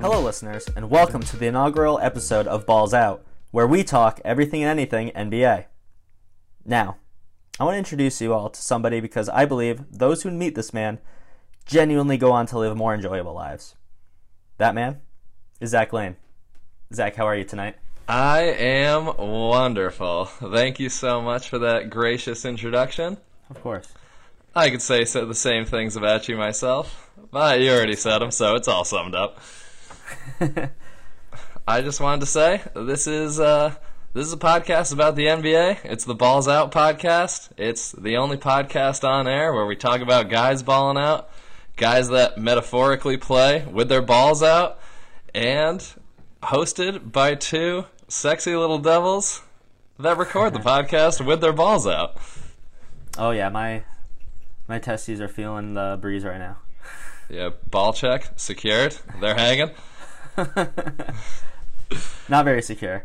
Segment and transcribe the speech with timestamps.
[0.00, 4.62] Hello, listeners, and welcome to the inaugural episode of Balls Out, where we talk everything
[4.62, 5.66] and anything NBA.
[6.64, 6.96] Now,
[7.58, 10.72] I want to introduce you all to somebody because I believe those who meet this
[10.72, 11.00] man
[11.66, 13.74] genuinely go on to live more enjoyable lives.
[14.56, 15.02] That man
[15.60, 16.16] is Zach Lane.
[16.94, 17.76] Zach, how are you tonight?
[18.08, 20.24] I am wonderful.
[20.24, 23.18] Thank you so much for that gracious introduction.
[23.50, 23.92] Of course.
[24.54, 28.54] I could say the same things about you myself, but you already said them, so
[28.54, 29.40] it's all summed up.
[31.68, 33.74] I just wanted to say this is uh,
[34.12, 35.84] this is a podcast about the NBA.
[35.84, 37.50] It's the Balls Out podcast.
[37.56, 41.30] It's the only podcast on air where we talk about guys balling out,
[41.76, 44.80] guys that metaphorically play with their balls out,
[45.34, 45.86] and
[46.42, 49.42] hosted by two sexy little devils
[49.98, 52.16] that record the podcast with their balls out.
[53.18, 53.84] Oh yeah, my
[54.66, 56.56] my testes are feeling the breeze right now.
[57.28, 58.96] Yeah, ball check secured.
[59.20, 59.70] They're hanging.
[62.28, 63.04] Not very secure.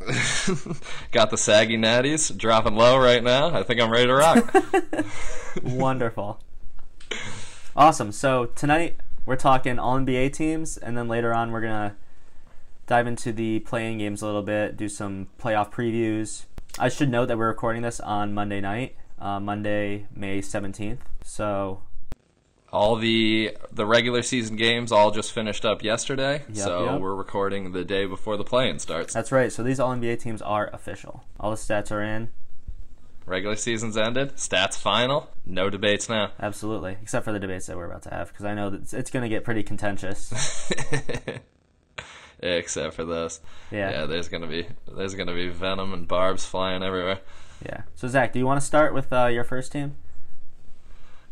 [1.12, 3.54] Got the saggy natties dropping low right now.
[3.54, 4.54] I think I'm ready to rock.
[5.62, 6.40] Wonderful.
[7.76, 8.12] Awesome.
[8.12, 11.96] So tonight we're talking all NBA teams, and then later on we're gonna
[12.86, 16.44] dive into the play-in games a little bit, do some playoff previews.
[16.78, 21.04] I should note that we're recording this on Monday night, uh, Monday, May seventeenth.
[21.22, 21.82] So
[22.74, 27.00] all the the regular season games all just finished up yesterday, Yep, so yep.
[27.00, 29.14] we're recording the day before the play-in starts.
[29.14, 29.52] that's right.
[29.52, 31.24] So these all NBA teams are official.
[31.38, 32.30] All the stats are in.
[33.26, 34.36] Regular season's ended.
[34.36, 35.30] Stats final.
[35.46, 36.32] No debates now.
[36.40, 38.92] Absolutely, except for the debates that we're about to have, because I know that it's,
[38.92, 40.70] it's going to get pretty contentious.
[42.40, 43.40] Except for this.
[43.70, 43.90] Yeah.
[43.90, 47.20] Yeah, there's gonna be there's gonna be venom and barbs flying everywhere.
[47.64, 47.82] Yeah.
[47.94, 49.96] So Zach, do you want to start with uh, your first team?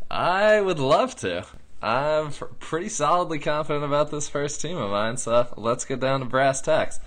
[0.09, 1.45] I would love to.
[1.81, 6.25] I'm pretty solidly confident about this first team of mine, so let's get down to
[6.25, 6.99] brass tacks.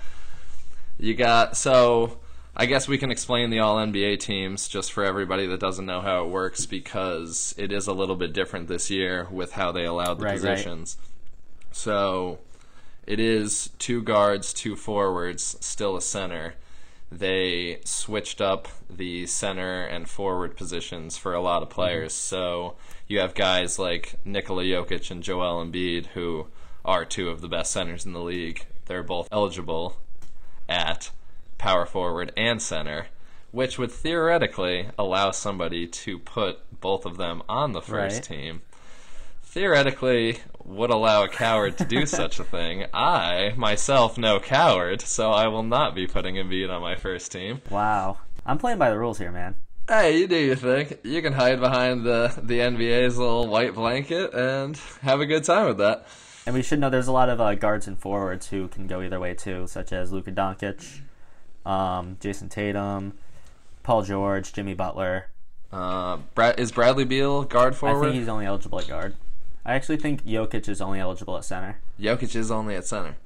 [0.98, 2.18] You got so
[2.58, 6.00] I guess we can explain the all NBA teams just for everybody that doesn't know
[6.00, 9.84] how it works because it is a little bit different this year with how they
[9.84, 10.40] allowed the Right, right.
[10.40, 10.96] positions.
[11.72, 12.38] So
[13.06, 16.54] it is two guards, two forwards, still a center.
[17.12, 21.74] They switched up the center and forward positions for a lot of mm-hmm.
[21.74, 22.14] players.
[22.14, 22.76] So
[23.08, 26.46] you have guys like Nikola Jokic and Joel Embiid, who
[26.84, 28.66] are two of the best centers in the league.
[28.86, 29.96] They're both eligible
[30.68, 31.10] at
[31.58, 33.06] power forward and center,
[33.50, 38.22] which would theoretically allow somebody to put both of them on the first Right.
[38.38, 38.62] team
[39.42, 42.84] theoretically would allow a coward to do such a thing.
[42.92, 47.62] I, myself, no coward, so I will not be putting Embiid on my first team.
[47.70, 48.18] Wow.
[48.44, 49.54] I'm playing by the rules here, man.
[49.88, 50.98] Hey, you do your thing.
[51.04, 55.66] You can hide behind the, the NBA's little white blanket and have a good time
[55.69, 56.08] with that.
[56.44, 59.00] And we should know there's a lot of uh, guards and forwards who can go
[59.00, 61.00] either way too, such as Luka Doncic,
[61.64, 63.14] um, Jayson Tatum,
[63.84, 65.28] Paul George, Jimmy Butler.
[65.72, 68.06] Uh, Brad, is Bradley Beal guard forward?
[68.06, 69.14] I think he's only eligible at guard.
[69.64, 71.78] I actually think Jokic is only eligible at center.
[72.00, 73.16] Jokic is only at center.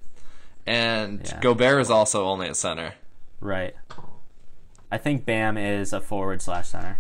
[0.66, 1.40] And Yeah.
[1.40, 2.94] Gobert is also only at center.
[3.40, 3.74] Right.
[4.90, 6.98] I think Bam is a forward slash center.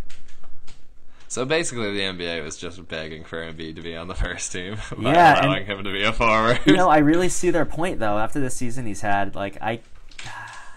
[1.28, 4.76] So basically, the NBA was just begging for Embiid to be on the first team
[4.98, 6.58] by Yeah, allowing him to be a forward.
[6.66, 8.18] You know, I really see their point though.
[8.18, 9.78] After the season he's had, like I,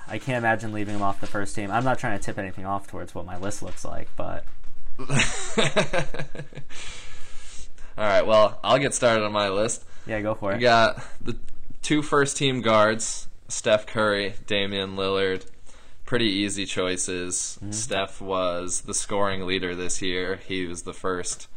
[0.08, 1.72] I can't imagine leaving him off the first team.
[1.72, 4.44] I'm not trying to tip anything off towards what my list looks like, but
[7.96, 9.84] All right, well, I'll get started on my list.
[10.08, 10.62] yeah, go for We it.
[10.62, 11.36] got the
[11.84, 15.46] two first team guards, Steph Curry, Damian Lillard.
[16.14, 17.58] Pretty easy choices.
[17.72, 20.36] Steph was the scoring leader this year.
[20.48, 21.48] He was the first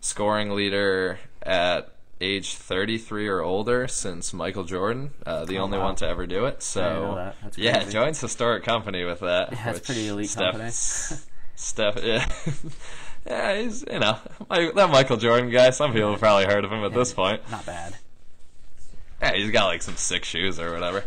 [0.00, 5.84] scoring leader at age 33 or older since Michael Jordan, uh, the Oh, only wow.
[5.84, 6.60] one to ever do it.
[6.60, 7.36] So, didn't that.
[7.44, 9.52] That's yeah, joins historic company with that.
[9.52, 10.70] Yeah, that's pretty elite Steph, company.
[11.54, 12.28] Steph, yeah,
[13.26, 14.18] yeah, he's you know
[14.50, 15.70] that Michael Jordan guy.
[15.70, 17.48] Some people have probably heard of him at this point.
[17.48, 17.94] Not bad.
[19.22, 21.04] Yeah, he's got like some sick shoes or whatever.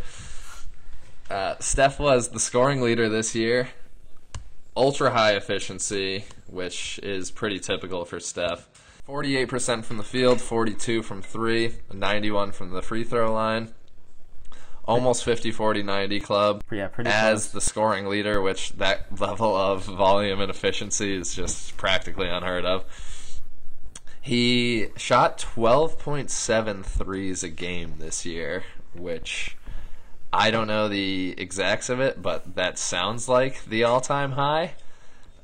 [1.30, 3.68] Uh, Steph was the scoring leader this year.
[4.76, 8.68] Ultra high efficiency, which is pretty typical for Steph.
[9.08, 13.72] 48% from the field, 42 from 3, 91 from the free throw line.
[14.86, 16.62] Almost 50 40 90 club.
[16.70, 17.52] Yeah, pretty As close.
[17.52, 22.84] the scoring leader, which that level of volume and efficiency is just practically unheard of.
[24.20, 29.56] He shot 12.7 threes a game this year, which
[30.34, 34.74] I don't know the exacts of it, but that sounds like the all time high.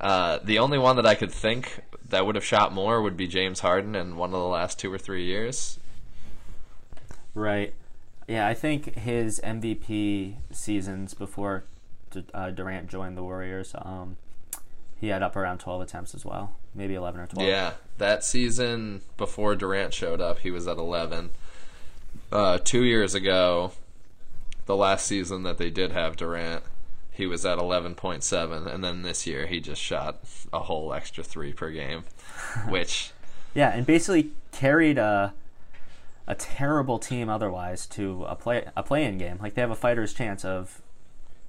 [0.00, 3.28] Uh, the only one that I could think that would have shot more would be
[3.28, 5.78] James Harden in one of the last two or three years.
[7.34, 7.72] Right.
[8.26, 11.64] Yeah, I think his MVP seasons before
[12.34, 14.16] uh, Durant joined the Warriors, um,
[15.00, 17.48] he had up around 12 attempts as well, maybe 11 or 12.
[17.48, 21.30] Yeah, that season before Durant showed up, he was at 11.
[22.32, 23.72] Uh, two years ago,
[24.70, 26.62] the last season that they did have Durant,
[27.10, 30.20] he was at 11.7, and then this year he just shot
[30.52, 32.04] a whole extra three per game,
[32.68, 33.10] which.
[33.52, 35.34] yeah, and basically carried a
[36.28, 39.38] a terrible team otherwise to a play a play-in game.
[39.42, 40.80] Like they have a fighter's chance of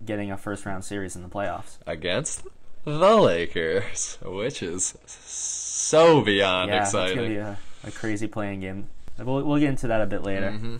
[0.04, 2.42] getting a first round series in the playoffs against
[2.86, 7.10] the Lakers, which is so beyond yeah, exciting.
[7.10, 8.90] It's gonna be a, a crazy play-in game.
[9.20, 10.50] We'll we'll get into that a bit later.
[10.50, 10.78] Mm-hmm.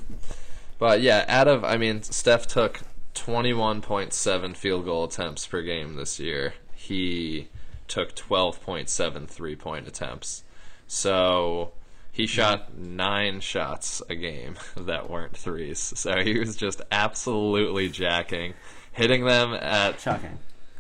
[0.82, 2.82] But yeah, out of I mean, Steph took
[3.14, 6.56] twenty one point seven field goal attempts per game this year.
[6.74, 7.50] He
[7.88, 10.44] took twelve point seven three point attempts.
[10.88, 11.74] So
[12.12, 15.78] he shot nine shots a game that weren't threes.
[15.78, 18.56] So he was just absolutely jacking,
[18.92, 20.40] hitting them at Shocking.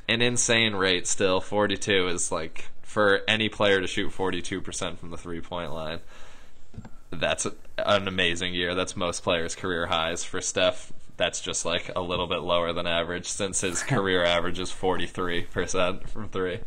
[0.09, 1.41] an insane rate still.
[1.41, 5.99] 42 is like for any player to shoot 42% from the three point line.
[7.11, 7.45] That's
[7.77, 8.73] an amazing year.
[8.73, 10.23] That's most players' career highs.
[10.23, 14.59] For Steph, that's just like a little bit lower than average since his career average
[14.59, 16.59] is 43% from three.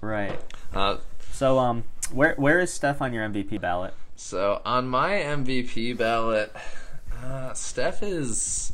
[0.00, 0.40] Right.
[0.74, 0.98] Uh,
[1.32, 3.94] so, um, where where is Steph on your MVP ballot?
[4.16, 6.54] So on my MVP ballot,
[7.22, 8.72] uh, Steph is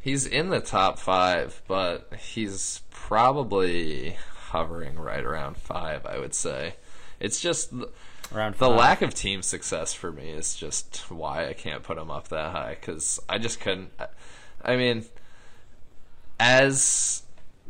[0.00, 4.16] he's in the top five, but he's probably
[4.48, 6.04] hovering right around five.
[6.06, 6.74] I would say
[7.18, 7.72] it's just
[8.34, 12.10] around the lack of team success for me is just why I can't put him
[12.10, 13.90] up that high because I just couldn't.
[14.62, 15.04] I mean,
[16.38, 17.22] as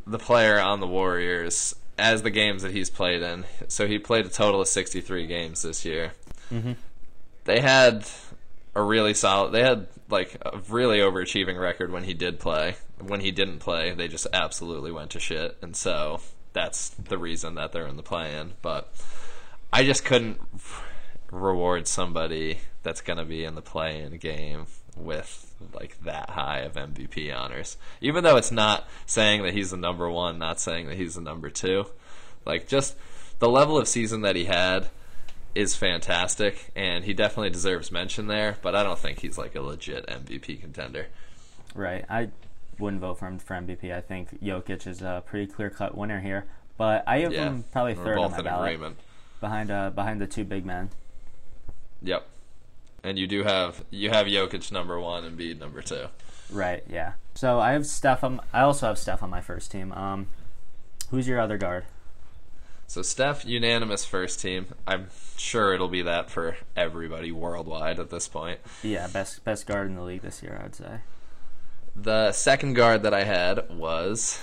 [0.06, 3.44] the player on the Warriors, as the games that he's played in.
[3.68, 6.12] So he played a total of 63 games this year.
[6.50, 6.72] Mm-hmm.
[7.44, 8.06] They had
[8.74, 9.52] a really solid.
[9.52, 12.76] They had like a really overachieving record when he did play.
[12.98, 16.20] When he didn't play, they just absolutely went to shit, and so
[16.52, 18.52] that's the reason that they're in the play-in.
[18.60, 18.92] But
[19.72, 20.40] I just couldn't
[21.30, 26.74] reward somebody that's going to be in the play-in game with like that high of
[26.74, 27.76] MVP honors.
[28.00, 31.20] Even though it's not saying that he's the number one, not saying that he's the
[31.20, 31.86] number two.
[32.44, 32.96] Like just
[33.38, 34.88] the level of season that he had
[35.54, 38.56] is fantastic, and he definitely deserves mention there.
[38.62, 41.06] But I don't think he's like a legit MVP contender.
[41.74, 42.04] Right.
[42.08, 42.30] I
[42.78, 43.92] wouldn't vote for him for MVP.
[43.94, 46.46] I think Jokic is a pretty clear cut winner here.
[46.76, 48.96] But I have Yeah, him probably third on both my in ballot agreement.
[49.40, 50.90] Behind uh, behind the two big men.
[52.02, 52.26] Yep.
[53.02, 56.06] And you do have you have Jokic number one and Embiid number two.
[56.50, 56.82] Right.
[56.88, 57.12] Yeah.
[57.34, 58.22] So I have Steph.
[58.24, 59.92] On, I also have Steph on my first team.
[59.92, 60.26] Um,
[61.10, 61.84] who's your other guard?
[62.86, 64.66] So Steph, unanimous first team.
[64.84, 68.58] I'm sure it'll be that for everybody worldwide at this point.
[68.82, 71.00] Yeah, best best guard in the league this year, I'd say.
[71.94, 74.42] The second guard that I had was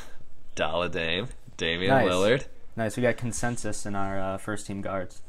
[0.55, 1.27] Dalla Dame,
[1.57, 2.09] Damian Nice.
[2.09, 2.45] Lillard.
[2.77, 2.95] Nice.
[2.95, 5.21] We got consensus in our uh, first team guards.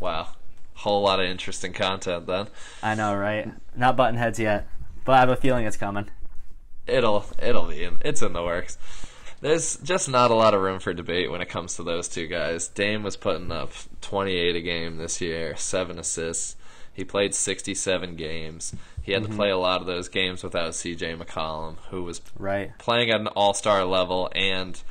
[0.00, 0.28] Wow,
[0.74, 2.46] whole lot of interesting content then.
[2.82, 3.50] I know, right?
[3.76, 4.68] Not button heads yet,
[5.04, 6.08] but I have a feeling it's coming.
[6.86, 8.78] It'll it'll be in, it's in the works.
[9.40, 12.26] There's just not a lot of room for debate when it comes to those two
[12.26, 12.66] guys.
[12.68, 16.56] Dame was putting up 28 a game this year, seven assists.
[16.92, 18.74] He played 67 games.
[19.00, 21.14] He had to play a lot of those games without C.J.
[21.14, 22.76] McCollum, who was Right.
[22.78, 24.82] playing at an all-star level and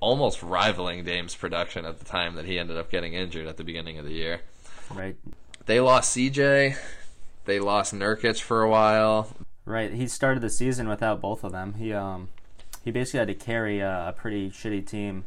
[0.00, 3.64] almost rivaling Dame's production at the time that he ended up getting injured at the
[3.64, 4.40] beginning of the year.
[4.90, 5.16] Right.
[5.66, 6.76] They lost CJ.
[7.44, 9.34] They lost Nurkic for a while.
[9.64, 9.92] Right.
[9.92, 11.74] He started the season without both of them.
[11.74, 12.28] He um
[12.84, 15.24] he basically had to carry a, a pretty shitty team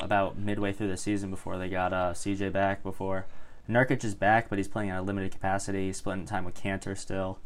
[0.00, 2.82] about midway through the season before they got uh, CJ back.
[2.82, 3.26] Before
[3.68, 5.86] Nurkic is back, but he's playing in a limited capacity.
[5.86, 7.38] He's splitting time with Kanter still.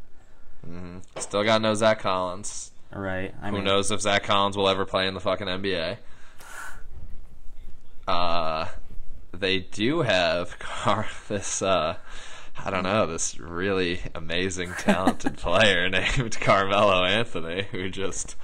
[0.67, 1.03] Mm.
[1.19, 2.71] Still got no Zach Collins.
[2.95, 3.35] Right.
[3.43, 5.99] I Who mean, knows if Zach Collins will ever play in the fucking NBA?
[8.07, 8.67] Uh,
[9.33, 11.63] they do have Car- this.
[11.63, 11.97] Uh,
[12.57, 18.37] I don't know this really amazing, talented player named Carmelo Anthony, who just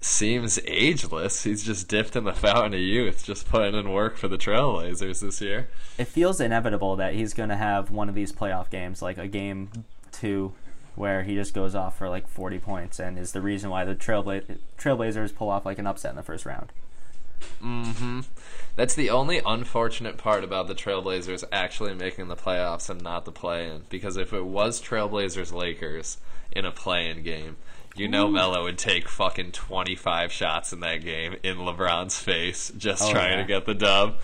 [0.00, 1.44] seems ageless.
[1.44, 5.20] He's just dipped in the fountain of youth, just putting in work for the Trailblazers
[5.20, 5.68] this year.
[5.98, 9.28] It feels inevitable that he's going to have one of these playoff games, like a
[9.28, 9.68] game
[10.12, 10.52] two,
[10.96, 13.94] where he just goes off for like 40 points and is the reason why the
[13.94, 16.72] Trailbla- Trailblazers pull off like an upset in the first round.
[17.62, 18.20] Mm-hmm.
[18.76, 23.32] That's the only unfortunate part about the Trailblazers actually making the playoffs and not the
[23.32, 23.82] play-in.
[23.88, 26.18] Because if it was Trailblazers Lakers
[26.52, 27.56] in a play-in game,
[27.94, 32.70] you know Melo would take fucking twenty five shots in that game in LeBron's face,
[32.76, 33.42] just Oh, trying yeah.
[33.42, 34.16] to get the dub.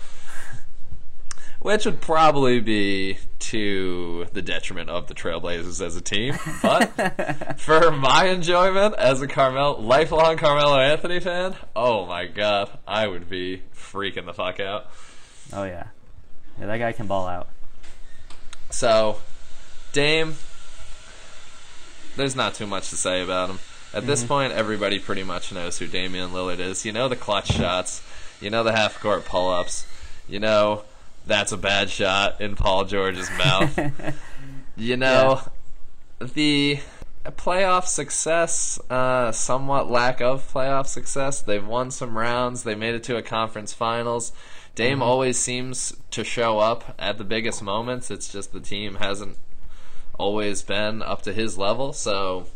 [1.63, 6.35] Which would probably be to the detriment of the Trailblazers as a team.
[6.61, 13.07] But for my enjoyment as a Carmel lifelong Carmelo Anthony fan, oh my god, I
[13.07, 14.91] would be freaking the fuck out.
[15.53, 15.87] Oh yeah,
[16.59, 17.47] yeah, that guy can ball out.
[18.69, 19.17] So,
[19.93, 20.35] Dame,
[22.17, 23.59] there's not too much to say about him.
[23.93, 24.27] At this mm-hmm.
[24.27, 26.83] point, everybody pretty much knows who Damian Lillard is.
[26.83, 28.01] You know the clutch shots,
[28.41, 29.85] you know the half court pull ups,
[30.27, 30.83] you know
[31.25, 33.79] that's a bad shot in Paul George's mouth.
[34.75, 35.41] you know
[36.19, 36.79] the
[37.25, 41.41] playoff success, uh, somewhat lack of playoff success.
[41.41, 42.63] They've won some rounds.
[42.63, 44.33] They made it to a conference finals.
[44.75, 48.09] Dame always seems to show up at the biggest moments.
[48.09, 49.37] It's just the team hasn't
[50.17, 51.93] always been up to his level.
[51.93, 52.47] So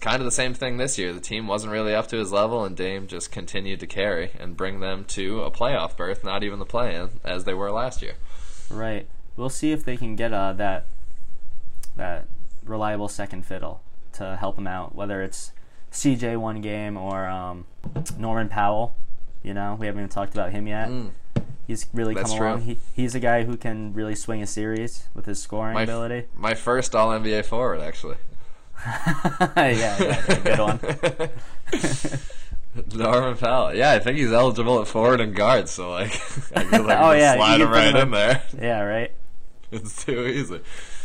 [0.00, 1.12] kind of the same thing this year.
[1.12, 4.56] The team wasn't really up to his level, and Dame just continued to carry and
[4.56, 8.14] bring them to a playoff berth, not even the play-in, as they were last year.
[8.70, 9.08] Right.
[9.36, 10.86] We'll see if they can get uh, that
[11.96, 12.26] that
[12.64, 14.94] reliable second fiddle to help them out.
[14.94, 15.52] Whether it's
[15.92, 17.66] CJ one game or um,
[18.16, 18.94] Norman Powell.
[19.42, 20.88] You know, we haven't even talked about him yet.
[20.88, 21.10] Mm.
[21.66, 22.62] He's really That's come along.
[22.62, 26.26] He, he's a guy who can really swing a series with his scoring My, ability.
[26.34, 28.16] my first All NBA forward, actually.
[29.56, 29.68] yeah,
[30.00, 30.80] yeah, good one.
[32.94, 33.74] Norman Powell.
[33.74, 36.12] Yeah, I think he's eligible at forward and guard, so like,
[36.54, 38.42] I feel like Oh, yeah, slide him right in- there.
[38.60, 39.12] Yeah, right.
[39.72, 40.60] It's too easy.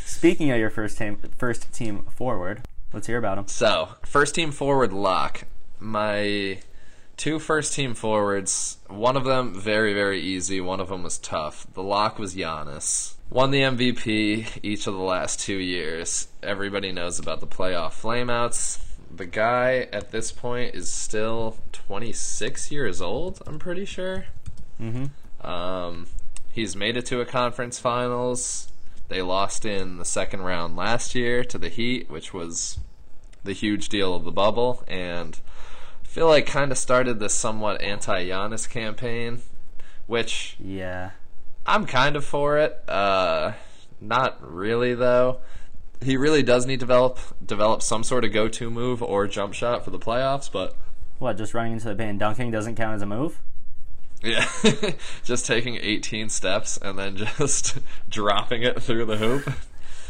[0.06, 2.62] Speaking of your first team, first team forward,
[2.94, 3.48] let's hear about him.
[3.48, 5.44] So, first team forward lock.
[5.80, 6.60] My
[7.18, 11.68] two first team forwards, one of them very, very easy, one of them was tough.
[11.74, 13.14] The lock was Giannis.
[13.30, 16.28] Won the MVP each of the last two years.
[16.42, 18.80] Everybody knows about the playoff flameouts.
[19.16, 24.26] The guy at this point is still 26 years old, I'm pretty sure.
[24.82, 25.46] Mm-hmm.
[25.46, 26.08] Um,
[26.52, 28.70] he's made it to a conference finals.
[29.10, 32.80] They lost in the second round last year to the Heat, which was
[33.44, 35.40] the huge deal of the bubble, and
[36.14, 39.42] feel like kind of started this somewhat anti-Giannis campaign,
[40.06, 41.10] which Yeah.
[41.66, 42.84] I'm kind of for it.
[42.88, 43.54] Uh,
[44.00, 45.40] not really though.
[46.04, 49.84] He really does need to develop develop some sort of go-to move or jump shot
[49.84, 50.76] for the playoffs, but
[51.18, 51.36] What?
[51.36, 53.40] Just running into the paint and dunking doesn't count as a move?
[54.22, 54.46] Yeah,
[55.24, 59.52] just taking 18 steps and then just dropping it through the hoop.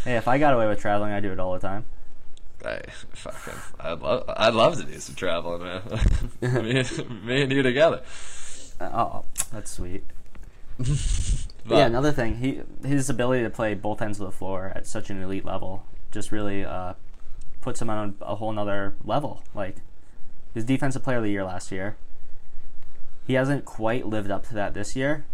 [0.03, 1.85] Hey, if I got away with traveling, I do it all the time.
[2.65, 2.81] I
[3.13, 5.81] fucking, I'd love, I'd love to do some traveling, man.
[6.63, 6.83] me,
[7.23, 8.01] me and you together.
[8.79, 10.03] Uh, Oh, that's sweet.
[10.77, 10.87] But,
[11.69, 15.09] yeah, another thing, he his ability to play both ends of the floor at such
[15.09, 16.93] an elite level just really uh,
[17.61, 19.43] puts him on a whole nother level.
[19.53, 19.77] Like
[20.53, 21.97] his defensive player of the year last year.
[23.25, 25.25] He hasn't quite lived up to that this year,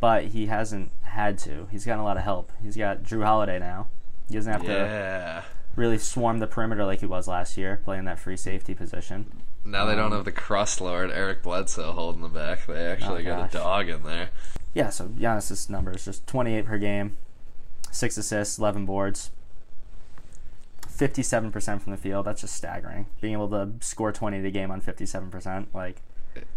[0.00, 1.66] but he hasn't had to.
[1.70, 2.52] He's gotten a lot of help.
[2.62, 3.88] He's got Jrue Holiday now.
[4.28, 5.42] He doesn't have to yeah.
[5.78, 9.42] Really swarm the perimeter like he was last year, playing that free safety position.
[9.64, 12.66] Now they don't um, have the crust lord Eric Bledsoe holding them back.
[12.66, 14.30] They actually Oh, got a dog in there.
[14.74, 17.16] Yeah, so Giannis's numbers just 28 per game,
[17.90, 19.30] six assists, 11 boards,
[20.88, 22.26] 57% from the field.
[22.26, 23.06] That's just staggering.
[23.20, 26.02] Being able to score 20 a game on 57%, like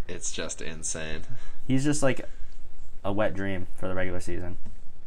[0.08, 1.22] It's just insane.
[1.68, 2.28] he's just like
[3.04, 4.58] a wet dream for the regular season.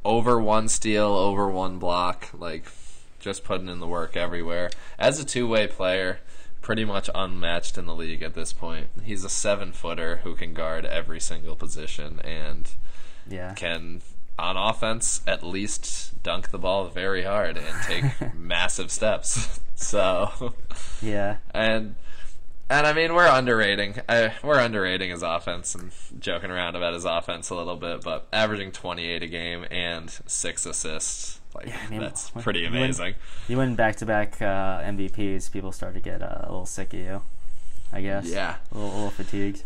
[0.04, 2.64] over one steal, over one block, like
[3.25, 4.71] just putting in the work everywhere.
[4.99, 6.21] As a two way player,
[6.61, 8.88] pretty much unmatched in the league at this point.
[9.02, 12.71] He's a seven footer who can guard every single position and
[13.28, 13.54] Yeah.
[13.54, 14.02] can
[14.38, 19.61] on offense at least dunk the ball very hard and take massive steps.
[19.76, 20.54] So
[21.02, 21.38] Yeah.
[21.52, 21.97] and
[22.71, 25.90] and I mean we're underrating uh, we're underrating his offense and
[26.21, 30.64] joking around about his offense a little bit, but averaging 28 a game and six
[30.64, 33.14] assists, like Yeah, I mean, that's when- pretty amazing.
[33.49, 37.00] You win back to back MVPs, people start to get uh, a little sick of
[37.00, 37.23] you,
[37.92, 38.26] I guess.
[38.30, 38.56] Yeah.
[38.73, 39.62] A little, a little fatigued.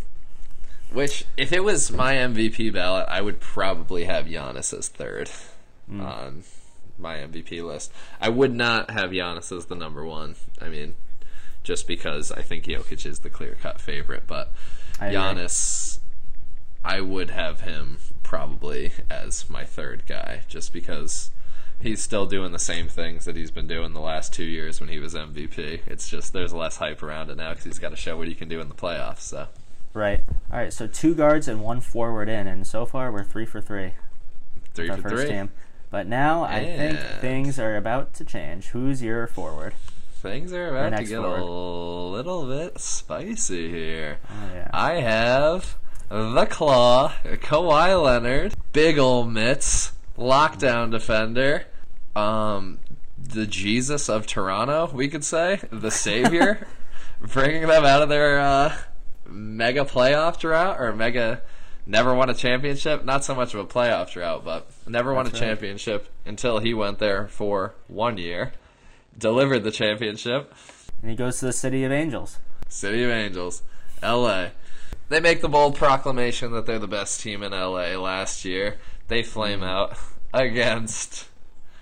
[0.93, 5.31] Which if it was my MVP ballot, I would probably have Giannis as third
[5.89, 6.01] Hmm.
[6.01, 6.43] on
[6.99, 7.93] my MVP list.
[8.21, 10.35] I would not have Giannis as the number one.
[10.61, 10.95] I mean,
[11.63, 14.53] just because I think Jokic is the clear cut favorite, but
[15.01, 15.19] I agree.
[15.19, 15.99] Giannis,
[16.85, 21.31] I would have him probably as my third guy, just because
[21.81, 24.89] he's still doing the same things that he's been doing the last two years when
[24.89, 25.81] he was MVP.
[25.87, 28.35] It's just there's less hype around it now because he's got to show what he
[28.35, 29.21] can do in the playoffs.
[29.21, 29.49] So
[29.95, 30.23] Right.
[30.53, 33.61] All right, so two guards and one forward in, and so far we're three for
[33.61, 33.93] three.
[34.75, 35.27] three for three.
[35.27, 35.51] team.
[35.91, 38.67] But now I think things are about to change.
[38.69, 39.75] Who's your forward?
[40.13, 41.41] Things are about to get forward.
[41.41, 44.19] a little bit spicy here.
[44.31, 44.71] Oh yeah.
[44.73, 45.77] I have
[46.11, 51.65] the Claw, Kawhi Leonard, big ol' mitts, lockdown defender,
[52.17, 52.79] um,
[53.17, 56.67] the Jesus of Toronto, we could say, the savior,
[57.21, 58.77] bringing them out of their uh,
[59.27, 61.43] mega playoff drought or mega
[61.89, 63.05] never won a championship.
[63.05, 65.39] Not so much of a playoff drought, but never won a right.
[65.39, 68.53] championship until he went there for one year,
[69.17, 70.55] delivered the championship.
[71.01, 72.39] And he goes to the City of Angels.
[72.69, 73.63] City of Angels,
[74.03, 74.49] LA.
[75.09, 78.77] They make the bold proclamation that they're the best team in LA last year.
[79.09, 79.97] They flame out
[80.35, 81.27] against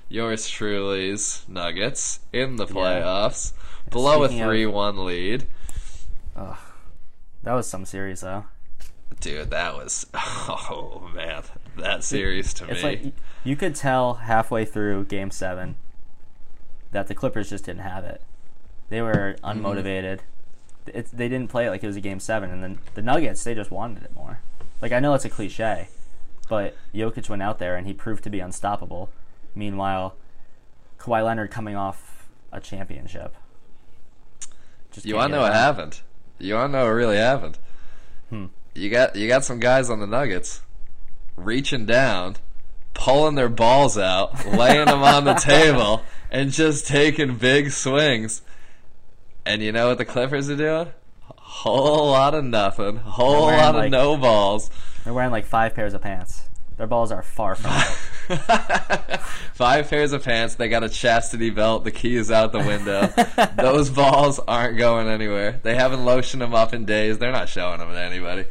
[0.08, 3.52] yours truly's Nuggets in the playoffs,
[3.90, 5.46] below a Speaking 3 1 lead.
[6.36, 8.44] That was some series though.
[9.20, 10.06] Dude, that was.
[10.14, 11.42] Oh, man.
[11.76, 12.88] That series to It's me.
[12.88, 13.12] like
[13.44, 15.76] you could tell halfway through Game Seven
[16.92, 18.22] that the Clippers just didn't have it.
[18.88, 19.64] They were Mm-hmm.
[19.66, 20.20] unmotivated.
[20.86, 23.42] It, they didn't play it like it was a Game Seven, and then the Nuggets
[23.44, 24.38] they just wanted it more.
[24.80, 25.88] Like I know it's a cliche,
[26.48, 29.10] but Jokic went out there and he proved to be unstoppable.
[29.54, 30.14] Meanwhile,
[30.98, 33.34] Kawhi Leonard coming off a championship.
[34.90, 35.52] Just You to know done.
[35.52, 36.00] happened?
[36.38, 37.58] You want to know what really happened?
[38.30, 38.46] Hmm.
[38.74, 40.60] You got you got some guys on the Nuggets
[41.36, 42.36] reaching down,
[42.94, 48.42] pulling their balls out, laying them on the table, and just taking big swings.
[49.44, 50.88] And you know what the Clippers are doing?
[51.38, 52.96] Whole lot of nothing.
[52.96, 54.70] Whole lot of like- no balls.
[55.06, 56.48] They're wearing like five pairs of pants.
[56.78, 57.70] Their balls are far from
[58.28, 59.20] it.
[59.54, 60.56] Five pairs of pants.
[60.56, 61.84] They got a chastity belt.
[61.84, 63.06] The key is out the window.
[63.56, 65.60] Those balls aren't going anywhere.
[65.62, 67.18] They haven't lotioned them up in days.
[67.18, 68.46] They're not showing them to anybody.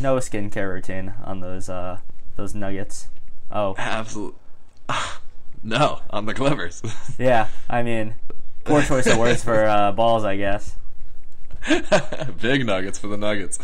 [0.00, 1.98] No skincare routine on those uh
[2.36, 3.08] those nuggets.
[3.50, 4.38] Oh Absolutely.
[5.64, 6.80] No, on the Clippers.
[7.18, 8.14] yeah, I mean,
[8.62, 10.76] poor choice of words for uh, balls, I guess.
[12.40, 13.58] Big nuggets for the Nuggets.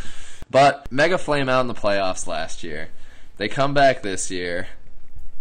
[0.53, 2.91] But Mega Flame out in the playoffs last year.
[3.39, 4.69] They come back this year.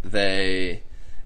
[0.06, 0.84] They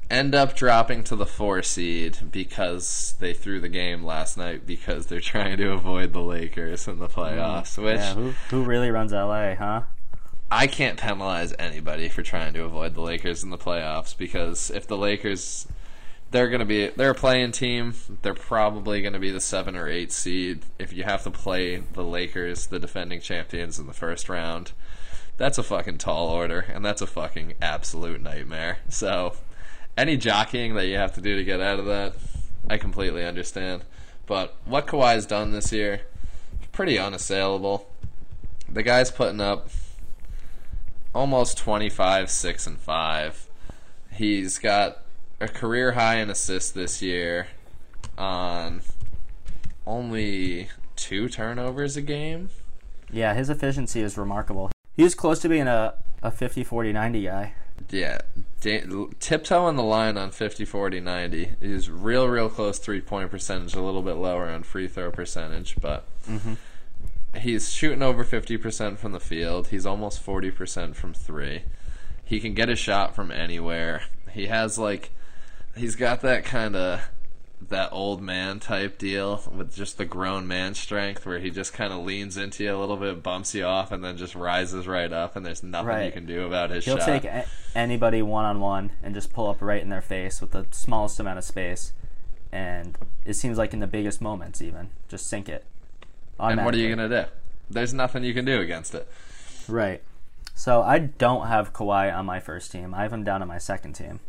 [0.09, 5.05] end up dropping to the four seed because they threw the game last night because
[5.05, 7.19] they're trying to avoid the Lakers in the hmm.
[7.19, 9.83] playoffs, which Yeah, who who really runs LA, huh?
[10.49, 14.87] I can't penalize anybody for trying to avoid the Lakers in the playoffs because if
[14.87, 15.67] the Lakers
[16.31, 19.75] they're going to be they're a play-in team, they're probably going to be the 7
[19.75, 23.93] or 8 seed if you have to play the Lakers, the defending champions in the
[23.93, 24.71] first round.
[25.37, 28.79] That's a fucking tall order and that's a fucking absolute nightmare.
[28.89, 29.35] So,
[29.97, 32.15] any jockeying that you have to do to get out of that,
[32.69, 33.83] I completely understand.
[34.25, 36.01] But what Kawhi's done this year,
[36.71, 37.87] pretty unassailable.
[38.67, 39.69] The guy's putting up
[41.13, 43.47] almost 25, 6, and 5.
[44.11, 45.04] He's got
[45.39, 47.47] a career high in assists this year
[48.17, 48.81] on
[49.85, 52.49] only two turnovers a game.
[53.11, 54.71] Yeah, his efficiency is remarkable.
[54.95, 57.53] He's close to being a, a 50 40 90 guy.
[57.89, 58.19] Yeah,
[58.61, 58.85] da-
[59.19, 61.51] tiptoeing the line on 50, 40, 90.
[61.61, 65.75] He's real, real close three point percentage, a little bit lower on free throw percentage,
[65.81, 66.53] but mm-hmm.
[67.37, 69.67] he's shooting over 50% from the field.
[69.67, 71.63] He's almost 40% from three.
[72.23, 74.03] He can get a shot from anywhere.
[74.31, 75.11] He has, like,
[75.75, 77.01] he's got that kind of.
[77.69, 81.93] That old man type deal with just the grown man strength, where he just kind
[81.93, 85.11] of leans into you a little bit, bumps you off, and then just rises right
[85.11, 87.05] up, and there's nothing you can do about his He'll shot.
[87.05, 90.51] take a- anybody one on one and just pull up right in their face with
[90.51, 91.93] the smallest amount of space.
[92.51, 95.65] And it seems like in the biggest moments, even just sink it.
[96.37, 97.23] And what are you gonna do?
[97.69, 99.07] There's nothing you can do against it.
[99.67, 100.03] Right.
[100.53, 102.93] So I don't have Kawhi on my first team.
[102.93, 104.19] I have him down on my second team.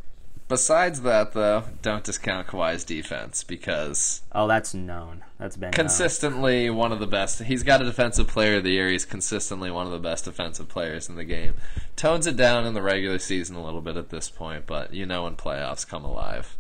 [0.49, 5.25] Besides that, though, don't discount Kawhi's defense because Oh, that's known.
[5.39, 5.73] That's been known.
[5.73, 7.43] consistently one of the best.
[7.43, 8.89] He's got a defensive player of the year.
[8.89, 11.55] He's consistently one of the best defensive players in the game.
[11.97, 15.05] Tones it down in the regular season a little bit at this point, but you
[15.05, 16.57] know when playoffs come alive,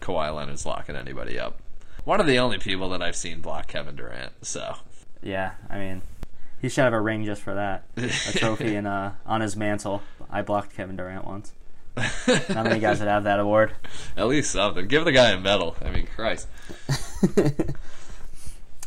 [0.00, 1.58] Kawhi Leonard's locking anybody up.
[2.04, 4.32] One of the only people that I've seen block Kevin Durant.
[4.46, 4.76] So
[5.20, 6.02] Yeah, I mean,
[6.62, 7.86] he should have a ring just for that.
[7.96, 10.02] A trophy and uh, on his mantle.
[10.30, 11.52] I blocked Kevin Durant once.
[11.96, 13.72] Not many guys would have that award.
[14.16, 14.86] at least something.
[14.86, 15.76] Give the guy a medal.
[15.82, 16.48] I mean, Christ.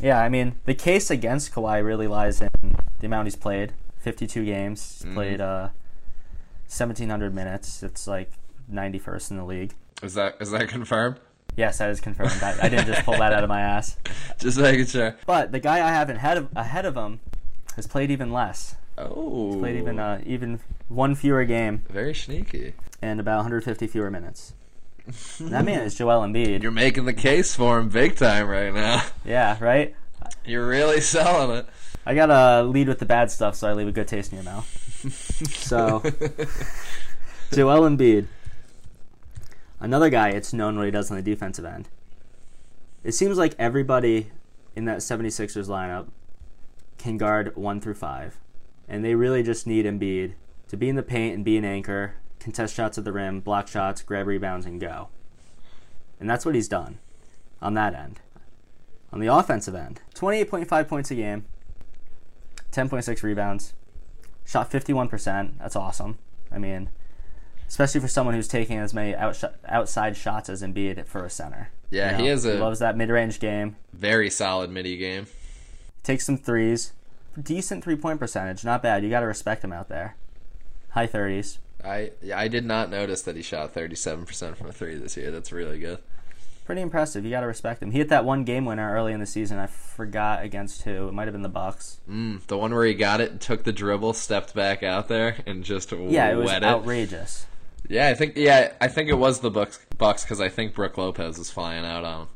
[0.00, 2.50] Yeah, I mean, the case against Kawhi really lies in
[3.00, 3.74] the amount he's played.
[3.98, 5.02] 52 games.
[5.04, 5.68] He's played uh,
[6.68, 7.82] 1,700 minutes.
[7.82, 8.32] It's like
[8.72, 9.74] 91st in the league.
[10.02, 11.20] Is that is that confirmed?
[11.54, 12.42] Yes, that is confirmed.
[12.42, 13.98] I, I didn't just pull that out of my ass.
[14.38, 15.16] Just making sure.
[15.26, 17.20] But the guy I have ahead of, ahead of him
[17.76, 18.76] has played even less.
[18.96, 22.72] Oh, he's Played even uh, even one fewer game very sneaky.
[23.02, 24.54] And about 150 fewer minutes.
[25.40, 26.62] That man is Joel Embiid.
[26.62, 29.02] You're making the case for him big time right now.
[29.24, 29.94] Yeah, right.
[30.44, 31.66] You're really selling it.
[32.06, 34.44] I gotta lead with the bad stuff, so I leave a good taste in your
[34.44, 34.66] mouth.
[35.52, 36.00] so,
[37.52, 38.26] Joel Embiid,
[39.80, 40.30] another guy.
[40.30, 41.88] It's known what he does on the defensive end.
[43.02, 44.30] It seems like everybody
[44.76, 46.08] in that 76ers lineup
[46.98, 48.38] can guard one through five,
[48.88, 50.34] and they really just need Embiid
[50.68, 53.68] to be in the paint and be an anchor, contest shots at the rim, block
[53.68, 55.08] shots, grab rebounds, and go.
[56.18, 56.98] And that's what he's done
[57.62, 58.20] on that end.
[59.12, 61.44] On the offensive end, 28.5 points a game,
[62.72, 63.74] 10.6 rebounds,
[64.44, 65.58] shot 51%.
[65.58, 66.18] That's awesome.
[66.52, 66.90] I mean,
[67.68, 71.70] especially for someone who's taking as many outsh- outside shots as Embiid for a center.
[71.90, 73.76] Yeah, You know, he has a loves that mid-range game.
[73.92, 75.26] very solid midi game.
[76.04, 76.92] Takes some threes,
[77.40, 78.64] decent three-point percentage.
[78.64, 79.02] Not bad.
[79.02, 80.16] You got to respect him out there.
[80.90, 81.58] High 30s.
[81.84, 85.30] I I did not notice that he shot 37% from a three this year.
[85.30, 85.98] That's really good.
[86.64, 87.24] Pretty impressive.
[87.24, 87.90] You got to respect him.
[87.90, 89.58] He hit that one game winner early in the season.
[89.58, 91.08] I forgot against who.
[91.08, 91.98] It might have been the Bucks.
[92.08, 95.64] Mm, the one where he got it, took the dribble, stepped back out there, and
[95.64, 96.62] just Yeah, it was it.
[96.62, 97.46] outrageous.
[97.88, 100.96] Yeah, I think yeah, I think it was the Bucks Bucks because I think Brook
[100.96, 102.28] Lopez was flying out on him.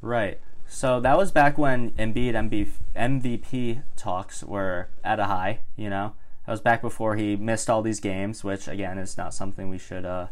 [0.00, 0.38] Right.
[0.68, 6.14] So that was back when Embiid MB, MVP talks were at a high, you know?
[6.46, 9.78] That was back before he missed all these games, which, again, is not something we
[9.78, 10.26] should uh,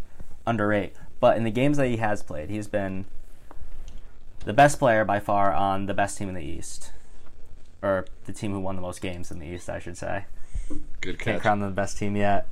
[0.47, 0.95] underrate.
[1.21, 3.05] But in the games that he has played, he's been
[4.45, 6.93] the best player by far on the best team in the East.
[7.83, 10.25] Or the team who won the most games in the East, I should say.
[11.01, 12.47] Good Can't crown them the best team yet.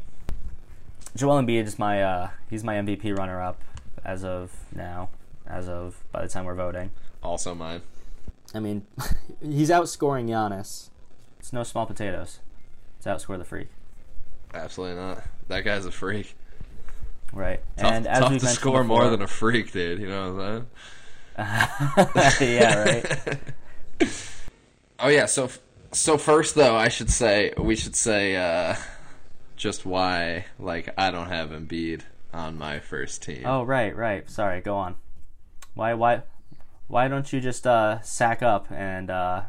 [1.17, 3.61] Joel Embiid is my uh, he's my MVP runner up
[4.05, 5.11] as of now,
[5.47, 6.91] as of by the time we're voting.
[7.23, 7.83] Also mine.
[8.55, 8.87] I mean,
[9.43, 10.91] he's outscoring Giannis.
[11.39, 12.41] It's no small potatoes.
[12.99, 13.69] It's outscore the freak,
[14.53, 15.23] Absolutely not.
[15.49, 16.35] That guy's a freak.
[17.33, 17.61] right?
[17.77, 20.01] Tough, and as tough to score more than a freak, dude.
[20.01, 20.67] You know what I'm
[21.39, 22.41] saying?
[22.59, 23.39] yeah, right.
[25.01, 25.27] Oh yeah.
[25.27, 25.49] So
[25.93, 28.75] so first though, I should say we should say uh,
[29.57, 33.43] just why like I don't have Embiid on my first team.
[33.45, 34.29] Oh, right, right.
[34.29, 34.97] Sorry, go on.
[35.75, 36.23] Why, why,
[36.89, 39.43] why don't you just uh, sack up and uh,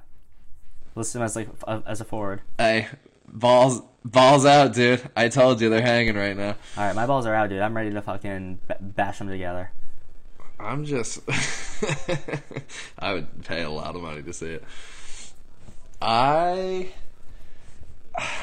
[0.96, 2.42] list him as like uh, as a forward?
[2.58, 2.88] Hey,
[3.32, 5.08] balls balls out, dude.
[5.16, 6.56] I told you they're hanging right now.
[6.78, 7.62] All right, my balls are out, dude.
[7.62, 9.72] I'm ready to fucking b- bash them together.
[10.60, 11.20] I'm just.
[13.00, 14.64] I would pay a lot of money to see it.
[16.02, 16.92] I.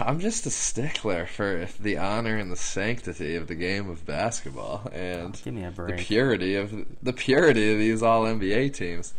[0.01, 4.89] I'm just a stickler for the honor and the sanctity of the game of basketball
[4.91, 9.13] and Give me a the purity of the purity of these all NBA teams.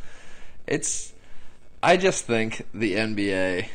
[0.66, 1.14] It's.
[1.84, 3.68] I just think the NBA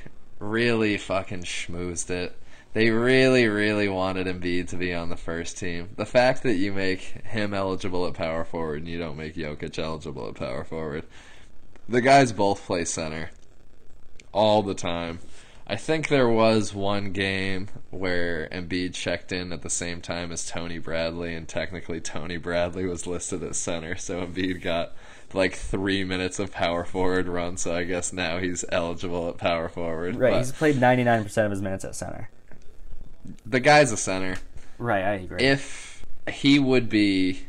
[0.43, 2.37] really fucking schmoozed it.
[2.73, 5.91] They really, really wanted Embiid to be on the first team.
[5.97, 9.79] The fact that you make him eligible at power forward and you don't make Jokic
[9.79, 11.05] eligible at power forward.
[11.89, 13.31] The guys both play center
[14.33, 15.21] all the time.
[15.67, 20.47] I think there was one game where Embiid checked in at the same time as
[20.47, 24.93] Tony Bradley, and technically Tony Bradley was listed as center, so Embiid got
[25.35, 27.57] like three minutes of power forward run.
[27.57, 30.17] So I guess now he's eligible at power forward.
[30.17, 32.31] Right, But he's played 99% of his minutes at center.
[33.47, 34.37] the guy's a center.
[34.79, 35.43] Right, I agree.
[35.43, 37.43] If he would be,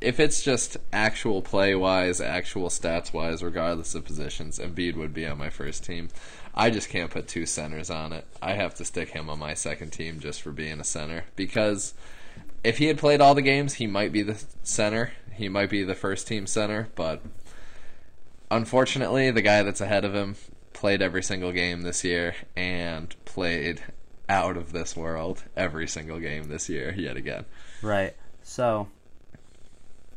[0.00, 5.26] if it's just actual play wise, actual stats wise, regardless of positions, Embiid would be
[5.26, 6.08] on my first team.
[6.54, 8.26] I just can't put two centers on it.
[8.42, 11.94] I have to stick him on my second team just for being a center because
[12.64, 15.12] if he had played all the games, he might be the center.
[15.38, 17.22] He might be the first team center, but
[18.50, 20.34] unfortunately, the guy that's ahead of him
[20.72, 23.80] played every single game this year and played
[24.28, 27.44] out of this world every single game this year yet again.
[27.82, 28.14] right.
[28.42, 28.88] So,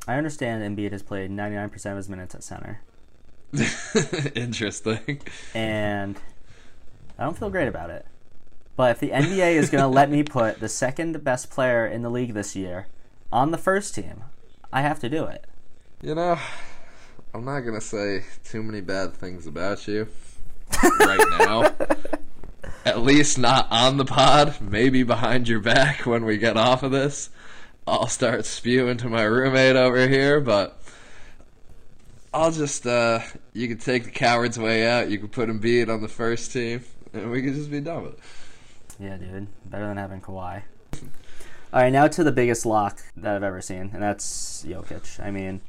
[0.08, 2.82] I understand Embiid has played 99% of his minutes at center.
[4.36, 5.22] Interesting.
[5.54, 6.18] and
[7.20, 8.06] I don't feel great about it.
[8.76, 12.02] But if the NBA is going to let me put the second best player in
[12.02, 12.88] the league this year
[13.32, 14.24] on the first team,
[14.74, 15.46] I have to do it.
[16.02, 16.40] You know,
[17.34, 20.08] I'm not gonna say too many bad things about you
[21.00, 21.74] right now.
[22.86, 24.60] At least not on the pod.
[24.62, 27.30] Maybe behind your back when we get off of this.
[27.86, 30.82] I'll start spewing to my roommate over here, but
[32.34, 33.20] I'll just uh
[33.54, 36.84] you can take the coward's way out, you can put Embiid on the first team,
[37.14, 38.20] and we can just be done with it.
[39.00, 39.48] Yeah, dude.
[39.66, 40.64] Better than having Kawhi.
[41.74, 45.24] All right, now to the biggest lock that I've ever seen, and that's Jokic.
[45.26, 45.62] I mean,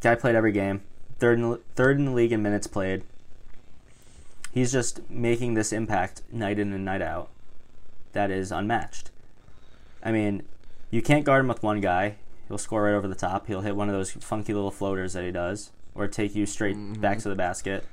[0.00, 0.82] guy played every game,
[1.18, 3.02] third in, third in the league in minutes played.
[4.52, 7.30] He's just making this impact night in and night out
[8.12, 9.10] that is unmatched.
[10.04, 10.44] I mean,
[10.92, 12.14] you can't guard him with one guy.
[12.46, 13.48] He'll score right over the top.
[13.48, 16.76] He'll hit one of those funky little floaters that he does, or take you straight
[16.76, 17.00] mm-hmm.
[17.00, 17.84] back to the basket.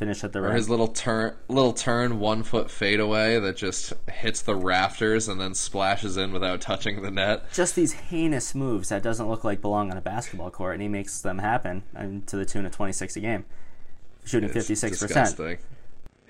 [0.00, 4.40] Finish at the Or his little turn, little turn, one foot fadeaway that just hits
[4.40, 7.52] the rafters and then splashes in without touching the net.
[7.52, 10.88] Just these heinous moves that doesn't look like belong on a basketball court, and he
[10.88, 13.44] makes them happen and to the tune of 26 a game,
[14.24, 14.88] shooting It's 56%.
[14.98, 15.58] disgusting.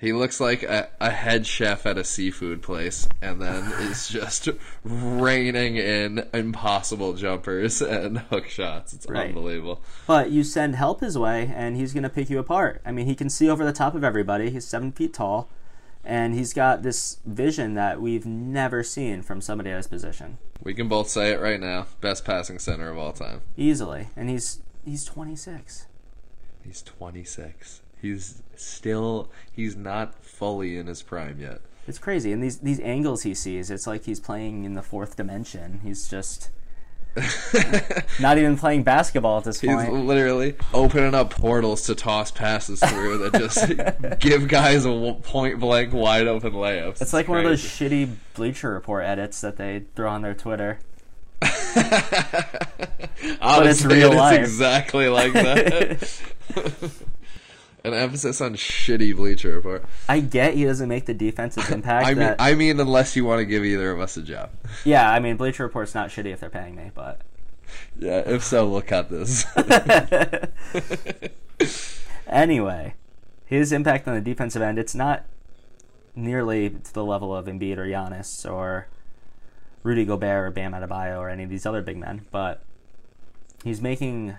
[0.01, 4.49] He looks like a, a head chef at a seafood place, and then is just
[4.83, 8.93] raining in impossible jumpers and hook shots.
[8.93, 9.27] It's Right.
[9.27, 9.79] unbelievable.
[10.07, 12.81] But you send help his way, and he's going to pick you apart.
[12.83, 14.49] I mean, he can see over the top of everybody.
[14.49, 15.49] He's seven feet tall,
[16.03, 20.73] and he's got this vision that we've never seen from somebody at his position, We
[20.73, 21.85] can both say it right now.
[22.01, 23.41] Best passing center of all time.
[23.55, 24.07] easily.
[24.15, 25.85] And he's he's 26.
[26.65, 27.81] He's 26.
[28.01, 31.61] He's still he's not fully in his prime yet.
[31.87, 32.31] It's crazy.
[32.31, 35.81] And these these angles he sees, it's like he's playing in the fourth dimension.
[35.83, 36.49] He's just
[38.21, 39.81] not even playing basketball at this point.
[39.81, 45.59] He's literally opening up portals to toss passes through that just give guys a point
[45.59, 47.01] blank wide open layups.
[47.01, 50.79] It's like one of those shitty Bleacher Report edits that they throw on their Twitter.
[53.41, 54.39] Honestly, real it is life.
[54.39, 56.09] exactly like that.
[57.83, 59.83] An emphasis on shitty Bleacher Report.
[60.07, 62.05] I get he doesn't make the defensive impact.
[62.05, 64.51] I mean, that, I mean, unless you want to give either of us a job.
[64.85, 67.21] yeah, I mean, Bleacher Report's not shitty if they're paying me, but
[67.97, 69.45] Yeah, if so, we'll cut this.
[72.27, 72.93] anyway,
[73.45, 75.25] his impact on the defensive end, it's not
[76.15, 78.87] nearly to the level of Embiid or Giannis or
[79.81, 82.63] Rudy Gobert or Bam Adebayo or any of these other big men, but
[83.63, 84.35] he's making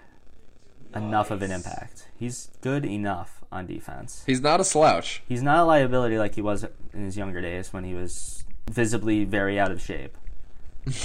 [0.94, 2.08] enough of an impact.
[2.18, 4.22] He's good enough on defense.
[4.26, 5.22] He's not a slouch.
[5.28, 9.24] He's not a liability like he was in his younger days when he was visibly
[9.24, 10.16] very out of shape.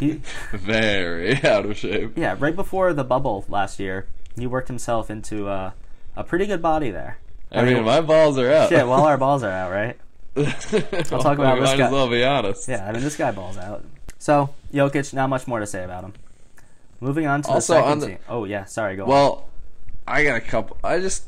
[0.00, 0.20] He,
[0.52, 2.12] Very out of shape.
[2.16, 5.74] yeah, right before the bubble last year, he worked himself into a,
[6.16, 7.18] a pretty good body there.
[7.50, 8.68] I mean, my balls are out.
[8.68, 9.96] Shit, well, our balls are out, right?
[10.36, 11.86] I'll talk about we this might guy.
[11.86, 12.68] as well be honest.
[12.68, 13.84] Yeah, I mean, this guy balls out.
[14.18, 16.12] So, Jokic, not much more to say about him.
[17.00, 18.18] Moving on to Also, the second on the- team.
[18.28, 19.08] Oh, yeah, sorry, go on.
[19.08, 19.48] Well,
[20.06, 20.76] I got a couple.
[20.82, 21.24] I just,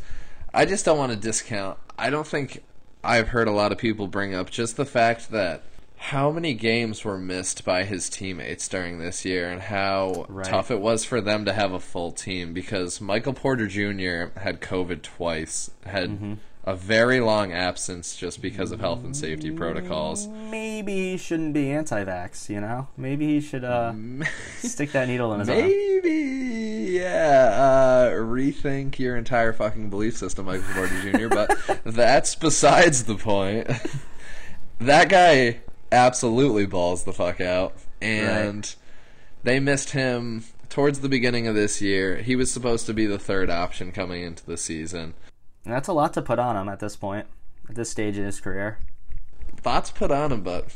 [0.53, 1.79] I just don't want to discount.
[1.99, 2.63] I don't think
[3.05, 5.63] I've heard a lot of people bring up just the fact that
[5.97, 10.47] how many games were missed by his teammates during this year and how Right.
[10.47, 14.39] tough it was for them to have a full team because Michael Porter Jr.
[14.41, 16.35] had COVID twice, had Mm-hmm.
[16.65, 20.29] A very long absence just because of health and safety protocols.
[20.29, 22.89] Maybe he shouldn't be anti-vax, you know?
[22.97, 23.95] Maybe he should uh,
[24.59, 25.59] stick that needle in his arm.
[25.59, 27.51] Maybe, yeah.
[27.53, 31.29] Uh, rethink your entire fucking belief system, Michael Porter Jr.
[31.29, 33.69] But that's besides the point.
[34.81, 38.75] that guy absolutely balls the fuck out, and
[39.43, 42.19] they missed him towards the beginning of this year.
[42.19, 45.15] He was supposed to be the third option coming into the season.
[45.65, 47.27] And that's a lot to put on him at this point,
[47.69, 48.79] at this stage in his career.
[49.57, 50.67] Thoughts put on him, but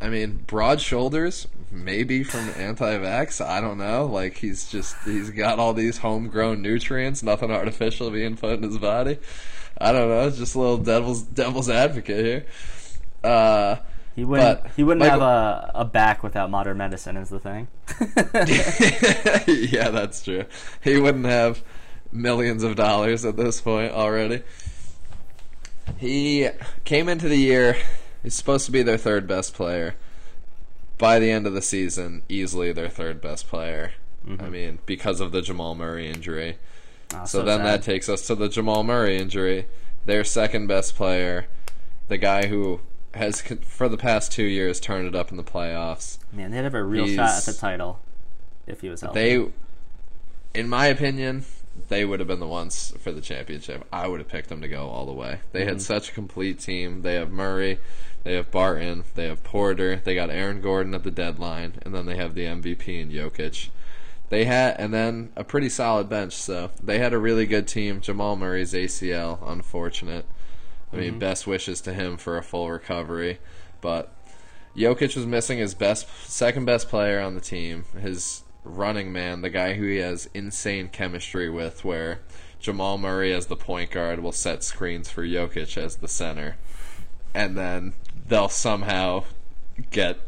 [0.00, 3.44] I mean, broad shoulders, maybe from anti-vax.
[3.44, 4.06] I don't know.
[4.06, 8.78] Like he's just he's got all these homegrown nutrients, nothing artificial being put in his
[8.78, 9.18] body.
[9.78, 10.28] I don't know.
[10.28, 12.46] It's just a little devil's devil's advocate here.
[13.24, 13.76] Uh,
[14.14, 14.62] He wouldn't.
[14.62, 17.16] But he wouldn't Michael- have a, a back without modern medicine.
[17.16, 17.66] Is the thing.
[19.72, 20.44] yeah, that's true.
[20.84, 21.62] He wouldn't have
[22.12, 24.42] millions of dollars at this point already.
[25.98, 26.48] He
[26.84, 27.76] came into the year,
[28.22, 29.96] he's supposed to be their third best player.
[30.98, 33.92] By the end of the season, easily their third best player.
[34.24, 34.50] I mm-hmm.
[34.50, 36.58] mean, because of the Jamal Murray injury.
[37.14, 39.66] Oh, So, then that takes us to the Jamal Murray injury.
[40.06, 41.46] Their second best player,
[42.08, 42.80] the guy who
[43.14, 46.18] has, for the past two years, turned it up in the playoffs.
[46.32, 48.00] man, they'd have a real shot at the title
[48.66, 49.20] if he was healthy.
[49.38, 49.52] They,
[50.58, 51.44] in my opinion,
[51.88, 53.86] they would have been the ones for the championship.
[53.92, 55.40] I would have picked them to go all the way.
[55.52, 55.80] They had mm-hmm.
[55.80, 57.02] such a complete team.
[57.02, 57.78] They have Murray,
[58.24, 62.06] they have Barton, they have Porter, they got Aaron Gordon at the deadline, and then
[62.06, 63.70] they have the MVP in Jokic.
[64.28, 66.32] They had, and then a pretty solid bench.
[66.32, 68.00] So they had a really good team.
[68.00, 70.24] Jamal Murray's ACL, unfortunate.
[70.92, 71.18] I mean, mm-hmm.
[71.18, 73.38] best wishes to him for a full recovery,
[73.80, 74.12] but
[74.76, 79.50] Jokic was missing his best, second best player on the team, his running man, the
[79.50, 82.20] guy who he has insane chemistry with, where
[82.60, 86.56] Jamal Murray as the point guard will set screens for Jokic as the center,
[87.34, 87.94] and then
[88.28, 89.24] they'll somehow
[89.90, 90.20] get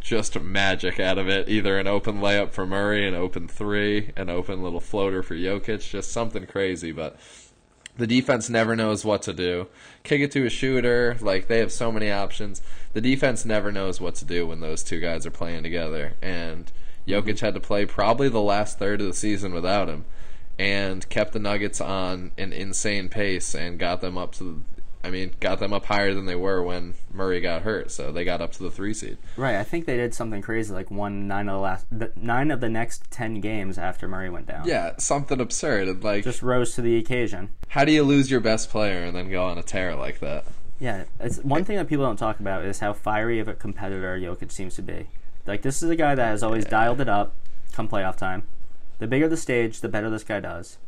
[0.00, 1.48] just magic out of it.
[1.48, 5.88] Either an open layup for Murray, an open three, an open little floater for Jokic,
[5.88, 7.18] just something crazy, but
[7.96, 9.68] the defense never knows what to do.
[10.02, 12.60] Kick it to a shooter, like they have so many options.
[12.92, 16.14] The defense never knows what to do when those two guys are playing together.
[16.20, 16.70] And
[17.06, 20.04] Jokic had to play probably the last third of the season without him.
[20.58, 24.62] and kept the Nuggets on an insane pace and got them up to
[25.02, 28.24] I mean, got them up higher than they were when Murray got hurt, so they
[28.24, 29.18] got up to the three seed.
[29.36, 29.56] Right.
[29.56, 32.60] I think they did something crazy, like won nine of the last the, nine of
[32.62, 34.66] the next ten games after Murray went down.
[34.66, 36.02] Yeah, something absurd.
[36.02, 37.50] Like, Just rose to the occasion.
[37.68, 40.46] how do you lose your best player and then go on a tear like that?
[40.80, 44.18] Yeah, it's one thing that people don't talk about is how fiery of a competitor
[44.18, 45.08] Jokic seems to be.
[45.46, 47.34] Like this is a guy that has always dialed it up
[47.72, 48.44] come playoff time.
[48.98, 50.78] The bigger the stage, the better this guy does.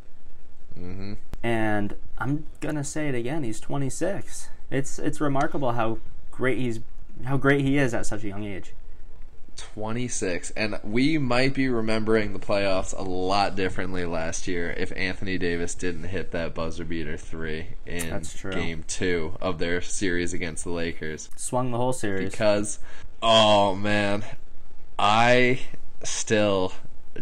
[0.75, 3.43] hmm And I'm gonna say it again.
[3.43, 4.49] He's 26.
[4.71, 5.99] It's it's remarkable how
[6.31, 6.81] great he's
[7.25, 8.73] how great he is at such a young age.
[9.57, 15.39] 26 and we might be remembering the playoffs a lot differently last year if Anthony
[15.39, 20.71] Davis didn't hit that buzzer beater 3 in game 2 of their series against the
[20.71, 22.31] Lakers Swung the whole series.
[22.31, 22.79] because
[23.23, 24.25] oh man
[24.99, 25.61] I
[26.03, 26.73] still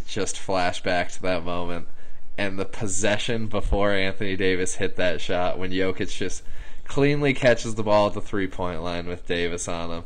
[0.07, 1.89] just flash back to that moment
[2.37, 6.43] and the possession before Anthony Davis hit that shot when Jokic just
[6.85, 10.05] cleanly catches the ball at the three point line with Davis on him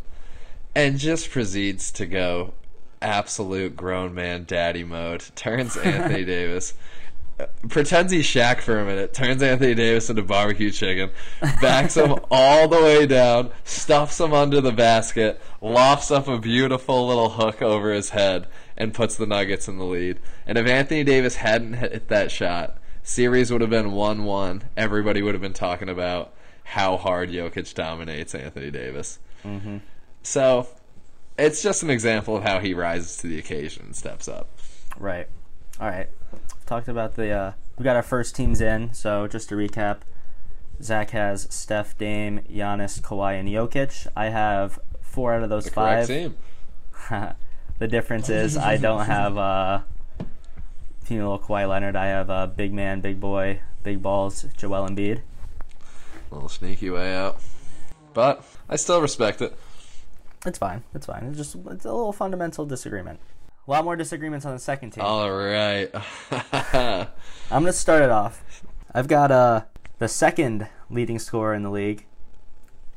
[0.75, 2.55] and just proceeds to go
[3.01, 5.25] absolute grown man daddy mode.
[5.35, 6.75] Turns Anthony Davis.
[7.69, 11.11] Pretends he's Shaq for a minute, turns Anthony Davis into barbecue chicken,
[11.61, 17.07] backs him all the way down, stuffs him under the basket, lofts up a beautiful
[17.07, 20.19] little hook over his head, and puts the Nuggets in the lead.
[20.47, 24.63] And if Anthony Davis hadn't hit that shot, series would have been 1 1.
[24.77, 29.19] Everybody would have been talking about how hard Jokic dominates Anthony Davis.
[29.43, 29.79] hmm
[30.23, 30.67] So
[31.39, 34.49] it's just an example of how he rises to the occasion and steps up.
[34.99, 35.29] Right.
[35.81, 36.09] All right.
[36.69, 37.31] Talked about the.
[37.31, 38.93] Uh, we got our first teams in.
[38.93, 40.01] So just to recap,
[40.83, 44.07] Zach has Steph, Dame, Giannis, Kawhi, and Jokic.
[44.15, 46.07] I have four out of those The five.
[46.07, 46.37] team.
[47.79, 49.81] the difference is I don't have uh,
[51.09, 51.97] you know, Kawhi Leonard.
[51.97, 55.23] I have uh, big man, big boy, big balls, Joel Embiid.
[56.31, 57.41] little sneaky way out.
[58.13, 59.57] But I still respect it.
[60.45, 60.85] It's fine.
[60.95, 61.25] It's fine.
[61.25, 63.21] It's just it's a little fundamental disagreement.
[63.69, 65.05] A lot more disagreements on the second team.
[65.05, 65.91] All right.
[66.73, 67.07] I'm
[67.51, 68.65] gonna start it off.
[68.95, 69.65] I've got uh
[69.99, 72.07] the second leading scorer in the league,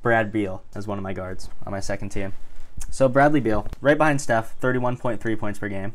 [0.02, 2.32] Brad Beal, as one of my guards on my second team.
[2.90, 5.92] So Bradley Beal, right behind Steph, 31.3 points per game,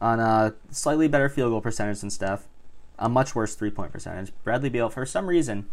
[0.00, 2.46] on a slightly better field goal percentage than Steph,
[3.00, 4.32] a much worse three point percentage.
[4.44, 5.66] Bradley Beal, for some reason,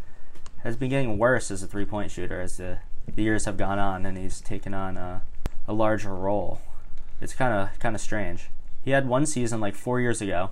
[0.63, 3.77] has been getting worse as a three point shooter as the, the years have gone
[3.77, 5.21] on, and he's taken on a,
[5.67, 6.59] a larger role.
[7.21, 8.49] It's kind of kind of strange.
[8.83, 10.51] He had one season like four years ago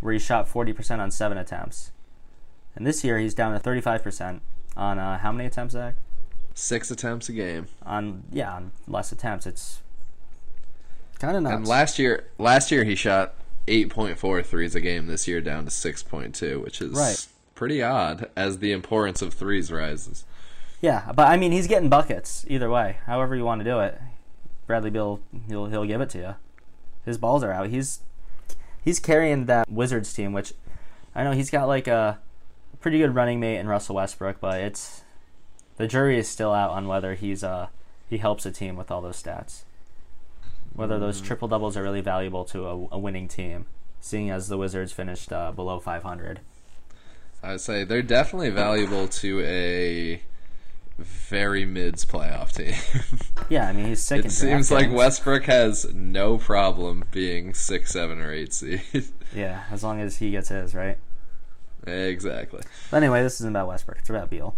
[0.00, 1.90] where he shot 40% on seven attempts.
[2.74, 4.40] And this year he's down to 35%
[4.76, 5.94] on uh, how many attempts, Zach?
[6.54, 7.66] Six attempts a game.
[7.84, 9.46] On yeah, on less attempts.
[9.46, 9.82] It's
[11.18, 11.54] kind of nuts.
[11.56, 13.34] And last year last year he shot
[13.66, 15.06] 8.4 threes a game.
[15.06, 17.26] This year down to 6.2, which is Right.
[17.54, 20.24] pretty odd as the importance of threes rises.
[20.80, 22.96] yeah, but I mean he's getting buckets either way.
[23.06, 24.00] However you want to do it,
[24.70, 26.34] Bradley Beal he'll he'll give it to you.
[27.04, 27.70] His balls are out.
[27.70, 28.02] He's
[28.84, 30.52] he's carrying that Wizards team, which
[31.12, 32.20] I know he's got like a
[32.80, 35.02] pretty good running mate in Russell Westbrook, but it's
[35.76, 37.66] the jury is still out on whether he's uh
[38.08, 39.64] he helps a team with all those stats.
[40.72, 43.66] Whether those triple doubles are really valuable to a, a winning team,
[44.00, 46.38] seeing as the Wizards finished uh, below 500.
[47.42, 50.22] I'd say they're definitely valuable to a
[51.00, 52.74] very mids playoff team.
[53.48, 54.24] Yeah, I mean he's sick.
[54.24, 54.96] it seems like games.
[54.96, 58.82] Westbrook has no problem being six, seven, or eight seed.
[59.34, 60.98] Yeah, as long as he gets his right.
[61.86, 62.62] exactly.
[62.90, 63.98] But anyway, this isn't about Westbrook.
[63.98, 64.56] It's about Beal.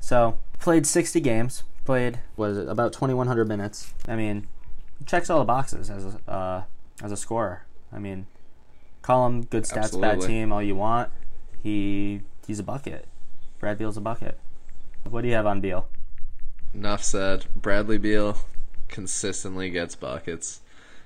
[0.00, 1.64] So played 60 games.
[1.84, 2.68] Played what is it?
[2.68, 3.92] About 2,100 minutes.
[4.08, 4.46] I mean,
[5.06, 6.62] checks all the boxes as a uh,
[7.02, 7.66] as a scorer.
[7.92, 8.26] I mean,
[9.02, 11.10] call him good stats, bad team, all you want.
[11.62, 13.06] He he's a bucket.
[13.58, 14.38] Brad Beal's a bucket.
[15.08, 15.88] What do you have on Beal?
[16.74, 17.46] Enough said.
[17.54, 18.38] Bradley Beal
[18.88, 20.60] consistently gets buckets.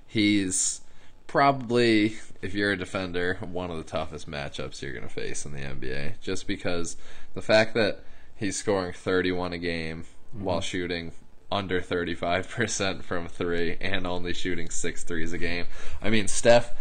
[0.06, 0.80] He's
[1.26, 5.52] probably, if you're a defender, one of the toughest matchups you're going to face in
[5.52, 6.20] the NBA.
[6.20, 6.96] Just because
[7.34, 8.02] the fact that
[8.34, 10.44] he's scoring 31 a game mm-hmm.
[10.44, 11.12] while shooting
[11.50, 15.66] under 35% from three and only shooting six threes a game.
[16.02, 16.74] I mean, Steph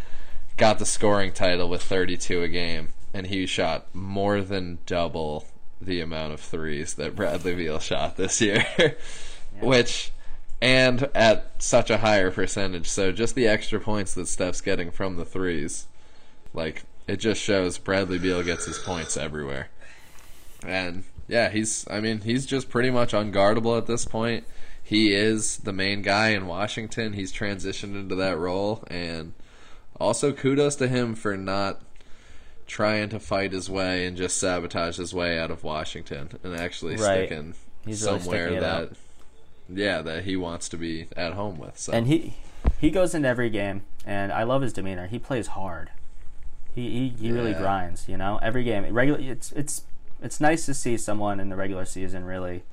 [0.58, 5.46] got the scoring title with 32 a game, and he shot more than double
[5.82, 8.66] the amount of threes that Bradley Beal shot this year,
[9.60, 10.12] which
[10.62, 12.88] and at such a higher percentage.
[12.88, 15.88] So just the extra points that Steph's getting from the threes,
[16.54, 19.70] like it just shows Bradley Beal gets his points everywhere.
[20.66, 24.46] And yeah, he's I mean, he's just pretty much unguardable at this point.
[24.82, 27.14] He is the main guy in Washington.
[27.14, 29.34] He's transitioned into that role and
[30.00, 31.82] also kudos to him for not
[32.68, 36.96] trying to fight his way and just sabotage his way out of Washington and actually
[36.98, 37.28] Right.
[37.28, 37.54] sticking
[37.86, 38.92] He's really somewhere sticking that out.
[39.70, 41.78] yeah that he wants to be at home with.
[41.80, 42.34] So And he
[42.80, 45.08] he goes into every game, and I love his demeanor.
[45.08, 45.90] He plays hard.
[46.76, 48.08] He he, he really grinds.
[48.10, 48.86] You know, every game.
[48.94, 49.20] Regular.
[49.20, 49.84] It's it's
[50.22, 52.64] it's nice to see someone in the regular season really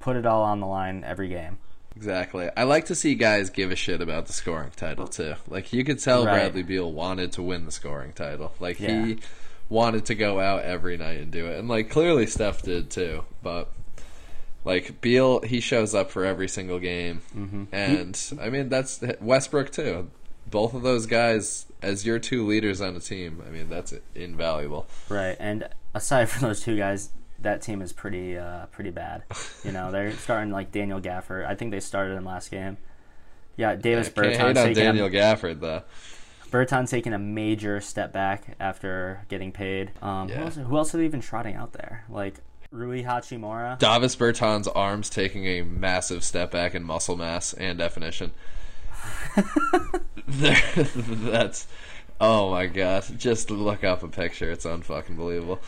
[0.00, 1.58] put it all on the line every game.
[1.94, 2.48] Exactly.
[2.56, 5.34] I like to see guys give a shit about the scoring title too.
[5.48, 6.32] Like you could tell Right.
[6.34, 8.52] Bradley Beal wanted to win the scoring title.
[8.60, 9.04] Like Yeah.
[9.04, 9.18] he
[9.72, 11.58] wanted to go out every night and do it.
[11.58, 13.72] And like clearly Steph did too, but
[14.64, 17.22] like Beal he shows up for every single game.
[17.34, 17.64] Mm-hmm.
[17.72, 20.10] And I mean that's Westbrook too.
[20.46, 23.42] Both of those guys as your two leaders on a team.
[23.46, 24.86] I mean that's invaluable.
[25.08, 25.36] Right.
[25.40, 27.08] And aside from those two guys,
[27.40, 29.22] that team is pretty uh, pretty bad.
[29.64, 31.46] You know, they're starting like Daniel Gafford.
[31.46, 32.76] I think they started him last game.
[33.56, 35.82] Yeah, Davis hate Bertans on Daniel Gafford though.
[36.52, 39.90] Bertans taking a major step back after getting paid.
[40.02, 42.04] Um, who, else, who else are they even trotting out there?
[42.08, 42.36] Like
[42.70, 43.78] Rui Hachimura.
[43.78, 48.32] Davis Bertans' arms taking a massive step back in muscle mass and definition.
[50.28, 51.66] That's
[52.20, 53.04] oh my god!
[53.18, 55.58] Just look up a picture; it's unfucking believable.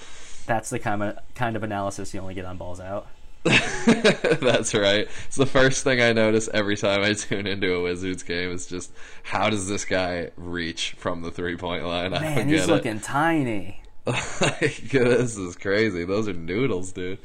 [0.46, 3.08] That's the kind of kind of analysis you only get on balls out.
[3.84, 5.06] That's right.
[5.26, 8.50] It's the first thing I notice every time I tune into a Wizards game.
[8.50, 8.90] Is just
[9.22, 12.14] how does this guy reach from the three point line?
[12.14, 13.82] I Man, don't he's get looking tiny.
[14.06, 16.04] like, this is crazy.
[16.04, 17.18] Those are noodles, dude.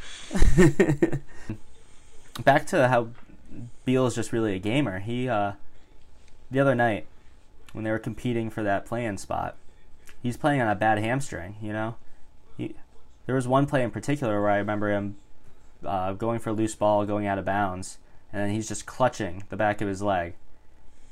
[2.44, 3.10] Back to how
[3.86, 5.00] Beal is just really a gamer.
[5.00, 5.54] He uh,
[6.52, 7.06] the other night
[7.72, 9.56] when they were competing for that play-in spot,
[10.22, 11.56] he's playing on a bad hamstring.
[11.62, 11.96] You know,
[12.58, 12.76] he
[13.26, 15.16] there was one play in particular where I remember him
[15.86, 17.98] uh, going for a loose ball, going out of bounds,
[18.34, 20.34] and then he's just clutching the back of his leg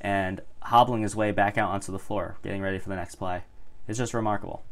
[0.00, 3.42] and hobbling his way back out onto the floor, getting ready for the next play.
[3.88, 4.62] It's just remarkable.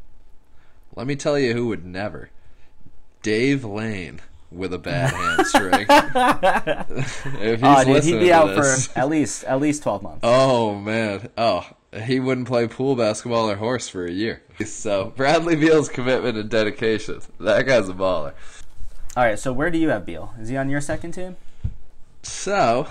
[0.95, 2.31] Let me tell you who would never.
[3.23, 4.21] Dave Lane
[4.53, 5.87] with a bad hamstring.
[7.41, 10.21] if he's Oh, dude, he'd be out this- for at least at least twelve months.
[10.23, 11.29] Oh man.
[11.37, 11.67] Oh,
[12.05, 14.43] he wouldn't play pool basketball or horse for a year.
[14.65, 17.21] So Bradley Beal's commitment and dedication.
[17.41, 18.35] That guy's a baller.
[19.17, 20.35] All right, so where do you have Beal?
[20.39, 21.37] Is he on your second team?
[22.23, 22.89] So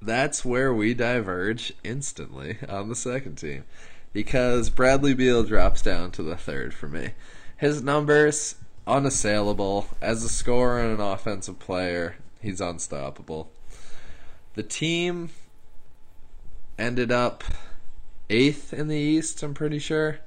[0.00, 3.64] that's where we diverge instantly on the second team.
[4.12, 7.10] Because Bradley Beal drops down to the third for me.
[7.56, 8.54] His numbers
[8.86, 9.88] unassailable.
[10.00, 13.50] As a scorer and an offensive player, he's unstoppable.
[14.54, 15.30] The team
[16.78, 17.42] ended up
[18.30, 20.20] eighth in the East, I'm pretty sure.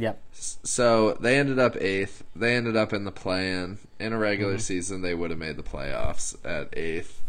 [0.00, 0.20] Yep.
[0.32, 2.24] So they ended up eighth.
[2.34, 3.78] They ended up in the play-in.
[3.98, 4.60] In a regular mm-hmm.
[4.60, 7.20] season, they would have made the playoffs at eighth,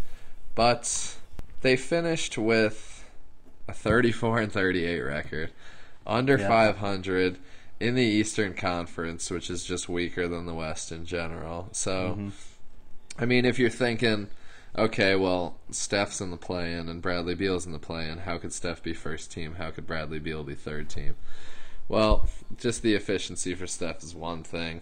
[0.56, 1.18] but
[1.62, 3.04] they finished with
[3.68, 5.52] a 34 and 38 record,
[6.08, 6.48] under Yeah.
[6.48, 7.38] 500
[7.80, 11.68] in the Eastern Conference, which is just weaker than the West in general.
[11.72, 12.30] So, mm-hmm.
[13.20, 14.28] I mean, if you're thinking,
[14.78, 18.82] okay, well, Steph's in the play-in and Bradley Beal's in the play-in, how could Steph
[18.82, 19.56] be first team?
[19.56, 21.16] How could Bradley Beal be third team?
[21.92, 22.28] Well,
[22.58, 24.82] just the efficiency for Steph is one thing.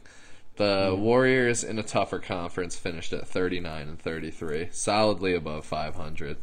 [0.57, 6.37] The Warriors in a tougher conference finished at 39 and 33, solidly above 500.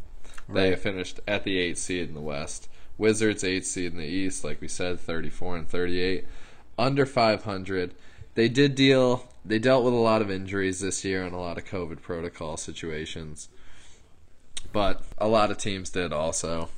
[0.48, 0.78] They Right.
[0.78, 2.68] finished at the 8th seed in the West.
[2.98, 6.26] Wizards 8th seed in the East, like we said, 34 and 38,
[6.76, 7.94] under 500.
[8.34, 11.56] They did deal they dealt with a lot of injuries this year and a lot
[11.56, 13.48] of COVID protocol situations.
[14.72, 16.70] But a lot of teams did also.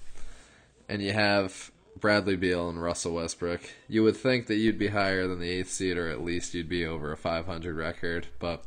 [0.86, 1.70] And you have
[2.01, 3.61] Bradley Beal and Russell Westbrook.
[3.88, 6.68] You would think that you'd be higher than the eighth seed, or at least you'd
[6.68, 8.26] be over a 500 record.
[8.38, 8.64] But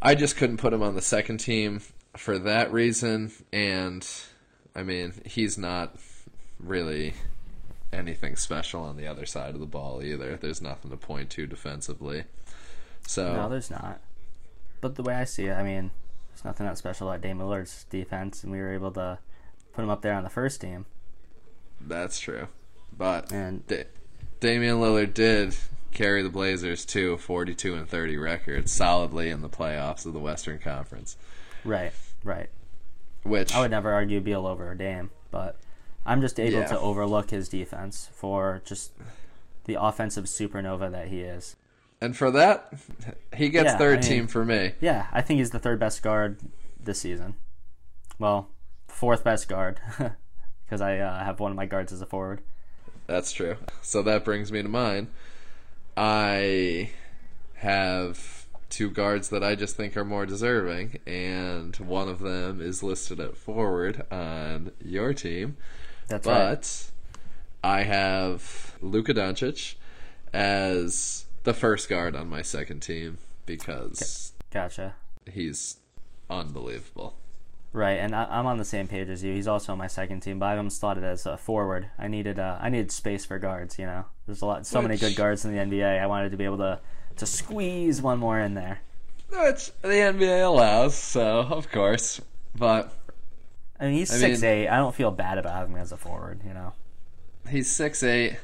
[0.00, 1.80] I just couldn't put him on the second team
[2.16, 3.32] for that reason.
[3.52, 4.08] And
[4.74, 5.96] I mean, he's not
[6.58, 7.14] really
[7.92, 10.36] anything special on the other side of the ball either.
[10.36, 12.24] There's nothing to point to defensively.
[13.06, 14.00] So No, there's not.
[14.80, 15.90] But the way I see it, I mean,
[16.30, 17.40] there's nothing that special about Dame
[17.90, 19.18] defense, and we were able to
[19.72, 20.86] put him up there on the first team.
[21.80, 22.48] That's true.
[22.96, 23.84] But And Da-
[24.40, 25.56] Damian Lillard did
[25.92, 30.18] carry the Blazers to a 42 and 30 record solidly in the playoffs of the
[30.18, 31.16] Western Conference,
[31.64, 32.50] right, right.
[33.22, 35.56] which I would never argue Beal over Dame, but
[36.04, 36.66] I'm just able Yeah.
[36.66, 38.92] to overlook his defense for just
[39.64, 41.56] the offensive supernova that he is.
[42.00, 42.72] and for that
[43.34, 44.72] he gets Yeah, third I mean- team for me.
[44.80, 46.38] Yeah, I think he's the third best guard
[46.78, 47.34] this season.
[48.18, 48.48] Well,
[48.86, 49.80] fourth best guard
[50.66, 52.42] because I uh, have one of my guards as a forward.
[53.06, 53.56] That's true.
[53.82, 55.08] So that brings me to mine.
[55.96, 56.90] I
[57.54, 62.82] have two guards that I just think are more deserving, and one of them is
[62.82, 65.56] listed at forward on your team.
[66.08, 66.50] That's right.
[66.50, 66.90] But
[67.62, 69.76] I have Luka Doncic
[70.32, 74.94] as the first guard on my second team because Gotcha.
[75.30, 75.76] he's
[76.28, 77.16] unbelievable.
[77.76, 79.34] Right, and I, I'm on the same page as you.
[79.34, 81.90] He's also on my second team, but I have him slotted as a forward.
[81.98, 83.78] I needed uh, I needed space for guards.
[83.78, 86.00] You know, there's a lot, so many good guards in the NBA.
[86.00, 86.80] I wanted to be able to
[87.16, 88.80] to squeeze one more in there.
[89.28, 92.18] Which the NBA allows, so of course.
[92.54, 92.94] But
[93.78, 94.68] I mean, he's I six mean- eight.
[94.68, 96.40] I don't feel bad about having him as a forward.
[96.46, 96.72] You know.
[97.46, 98.38] he's six eight.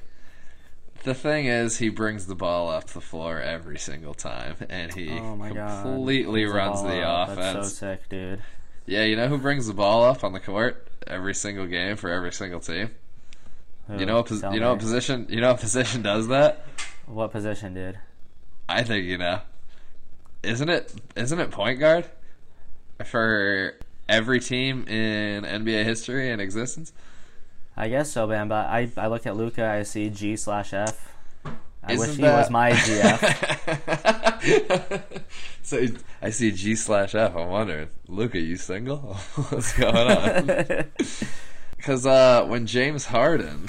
[1.05, 5.09] The thing is, he brings the ball up the floor every single time, and he
[5.19, 7.39] Oh completely runs ball the offense.
[7.39, 8.43] That's so sick, dude.
[8.87, 12.11] Yeah, you know who brings the ball up on the court every single game for
[12.11, 12.91] every single team?
[13.89, 13.99] Who?
[13.99, 14.27] You know what?
[14.27, 15.27] Pos- you know what position?
[15.29, 16.67] You know what position does that?
[17.07, 17.99] What position, dude?
[18.69, 19.41] I think you know.
[20.43, 20.93] Isn't it?
[21.17, 22.07] Isn't it point guard
[23.05, 23.75] for
[24.09, 26.93] every team in NBA history and existence?
[27.77, 28.49] I guess so, man.
[28.49, 29.65] But I I look at Luka.
[29.65, 31.12] I see G slash F.
[31.85, 33.23] I wish Isn't he that- was my GF.
[35.63, 35.87] so
[36.21, 37.35] I see G slash F.
[37.35, 38.99] I'm wondering, Luka, you single?
[39.51, 40.85] What's going on?
[41.77, 43.69] Because uh, when James Harden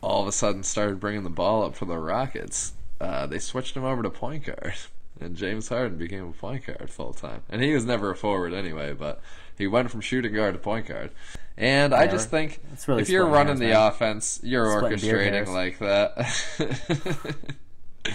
[0.00, 3.76] all of a sudden started bringing the ball up for the Rockets, uh, they switched
[3.76, 4.74] him over to point guard,
[5.20, 7.42] and James Harden became a point guard full time.
[7.48, 9.20] And he was never a forward anyway, but
[9.58, 11.10] he went from shooting guard to point guard.
[11.56, 13.88] And I just think really if you're running hairs, the man.
[13.88, 17.36] offense, you're Splitting orchestrating like that.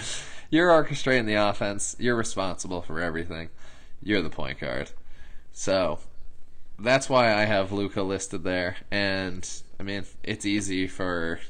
[0.50, 1.96] you're orchestrating the offense.
[1.98, 3.48] You're responsible for everything.
[4.02, 4.90] You're the point guard.
[5.52, 5.98] So
[6.78, 8.76] that's why I have Luka listed there.
[8.90, 9.48] And
[9.80, 11.40] I mean, it's easy for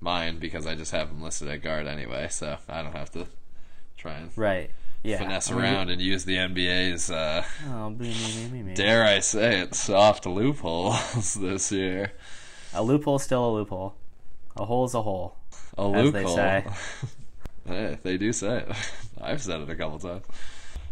[0.00, 2.28] mine because I just have him listed at guard anyway.
[2.30, 3.26] So I don't have to
[3.96, 4.70] try and right.
[5.06, 5.18] Yeah.
[5.18, 8.74] finesse around and use the NBA's, uh, Oh, me, me, me, me, me.
[8.74, 12.12] dare I say it, soft loopholes this year.
[12.74, 13.94] A loophole's still a loophole.
[14.56, 15.36] A hole's a hole.
[15.78, 16.72] A As they loophole.
[17.66, 18.76] hey, they do say it.
[19.20, 20.24] I've said it a couple times.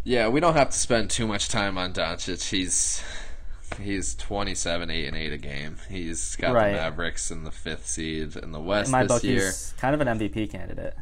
[0.05, 2.51] Yeah, we don't have to spend too much time on Doncic.
[2.51, 3.03] He's
[3.81, 5.77] he's 27, 8 and 8 a game.
[5.89, 6.73] He's got Right.
[6.73, 9.47] the Mavericks in the fifth seed in the West In my this book, year.
[9.47, 10.95] he's kind of an MVP candidate.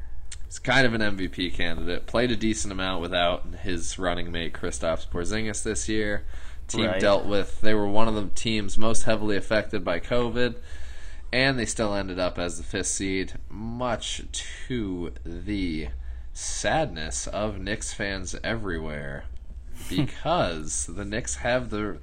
[0.52, 2.04] He's kind of an MVP candidate.
[2.04, 6.24] Played a decent amount without his running mate Kristaps Porzingis this year.
[6.68, 7.00] Team Right.
[7.00, 10.56] dealt with they were one of the teams most heavily affected by COVID,
[11.32, 14.24] and they still ended up as the fifth seed, much
[14.66, 15.88] to the
[16.34, 19.24] sadness of Knicks fans everywhere,
[19.88, 21.96] because the Knicks have the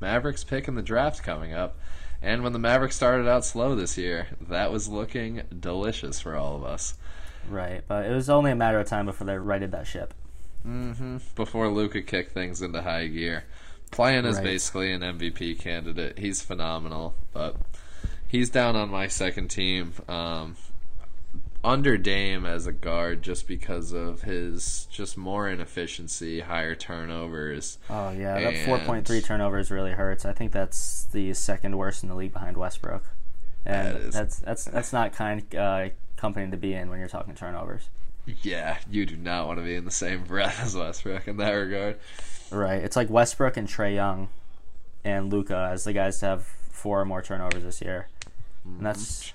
[0.00, 1.76] Mavericks pick in the draft coming up.
[2.22, 6.54] And when the Mavericks started out slow this year, that was looking delicious for all
[6.54, 6.94] of us.
[7.48, 7.82] Right.
[7.86, 10.14] But it was only a matter of time before they righted that ship.
[10.62, 13.44] hmm Before Luka kicked things into high gear,
[13.90, 14.44] playing is Right.
[14.44, 16.18] basically an MVP candidate.
[16.18, 17.56] He's phenomenal, but
[18.28, 19.92] he's down on my second team.
[20.08, 20.56] Um,
[21.64, 27.78] under Dame as a guard, just because of his just more inefficiency, higher turnovers.
[27.90, 28.38] Oh, yeah.
[28.38, 30.24] That 4.3 turnovers really hurts.
[30.24, 33.04] I think that's the second worst in the league behind Westbrook.
[33.64, 37.08] And That is- that's that's that's not kind uh, company to be in when you're
[37.08, 37.88] talking turnovers.
[38.42, 41.50] Yeah, you do not want to be in the same breath as Westbrook in that
[41.50, 41.98] regard.
[42.50, 42.82] Right.
[42.82, 44.28] It's like Westbrook and Trae Young
[45.04, 48.08] and Luka as the guys to have four or more turnovers this year.
[48.64, 48.84] And mm-hmm.
[48.84, 49.32] that's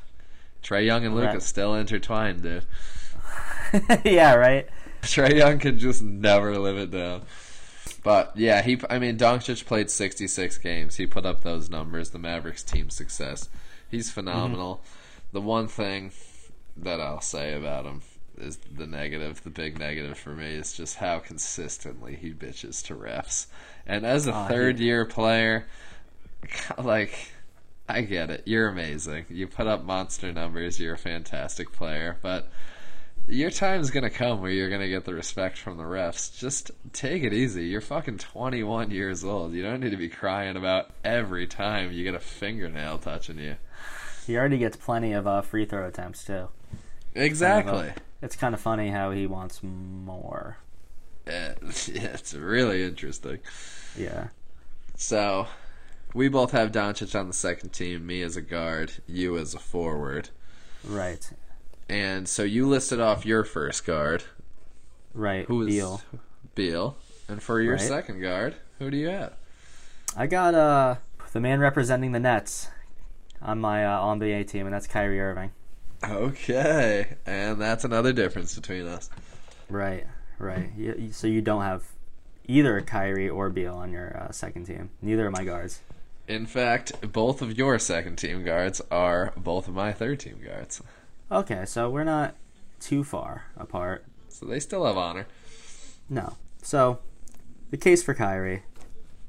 [0.64, 2.66] Trae Young and Luka still intertwined, dude.
[4.06, 4.68] yeah, right.
[5.02, 7.24] Trae Young could just never live it down.
[8.04, 8.80] But yeah, he.
[8.90, 10.96] I mean, Doncic played 66 games.
[10.96, 12.10] He put up those numbers.
[12.10, 13.50] The Mavericks team success.
[13.90, 14.14] He's mm-hmm.
[14.14, 14.82] phenomenal.
[15.32, 16.12] The one thing
[16.78, 18.02] that I'll say about him
[18.38, 19.44] is the negative.
[19.44, 23.48] The big negative for me is just how consistently he bitches to refs.
[23.86, 25.66] And as a Oh, he- third year player,
[26.78, 27.32] like.
[27.90, 28.44] I get it.
[28.46, 29.26] You're amazing.
[29.30, 30.80] You put up monster numbers.
[30.80, 32.16] You're a fantastic player.
[32.22, 32.48] But
[33.28, 36.38] your time's gonna come where you're gonna get the respect from the refs.
[36.40, 37.66] Just take it easy.
[37.66, 39.52] You're fucking 21 years old.
[39.52, 43.58] You don't need to be crying about every time you get a fingernail touching you.
[44.26, 46.48] He already gets plenty of uh, free throw attempts too.
[47.16, 47.92] Exactly.
[48.22, 50.58] It's kind of funny how he wants more.
[51.28, 51.54] Yeah,
[51.88, 53.40] yeah, it's really interesting.
[53.98, 54.28] Yeah.
[54.96, 55.48] So,
[56.14, 58.06] we both have Doncic on the second team.
[58.06, 60.30] Me as a guard, you as a forward.
[60.84, 61.32] Right.
[61.90, 64.24] And so you listed off your first guard.
[65.14, 65.46] Right.
[65.46, 66.02] Who is Beal.
[66.56, 66.98] Beal.
[67.28, 67.82] And for your Right.
[67.82, 69.34] second guard, who do you have?
[70.16, 70.96] I got uh
[71.34, 72.70] the man representing the Nets
[73.42, 75.52] on my uh, on the team, and that's Kyrie Irving.
[76.04, 79.10] Okay, and that's another difference between us.
[79.70, 80.06] Right.
[80.40, 80.72] Right.
[80.76, 81.84] You, so you don't have
[82.48, 84.90] either Kyrie or Beal on your uh, second team.
[85.02, 85.82] Neither of my guards.
[86.28, 90.82] In fact, both of your second team guards are both of my third team guards.
[91.32, 92.36] Okay, so we're not
[92.80, 94.06] too far apart.
[94.30, 95.28] So they still have honor.
[96.10, 96.38] No.
[96.64, 97.00] So
[97.70, 98.64] the case for Kyrie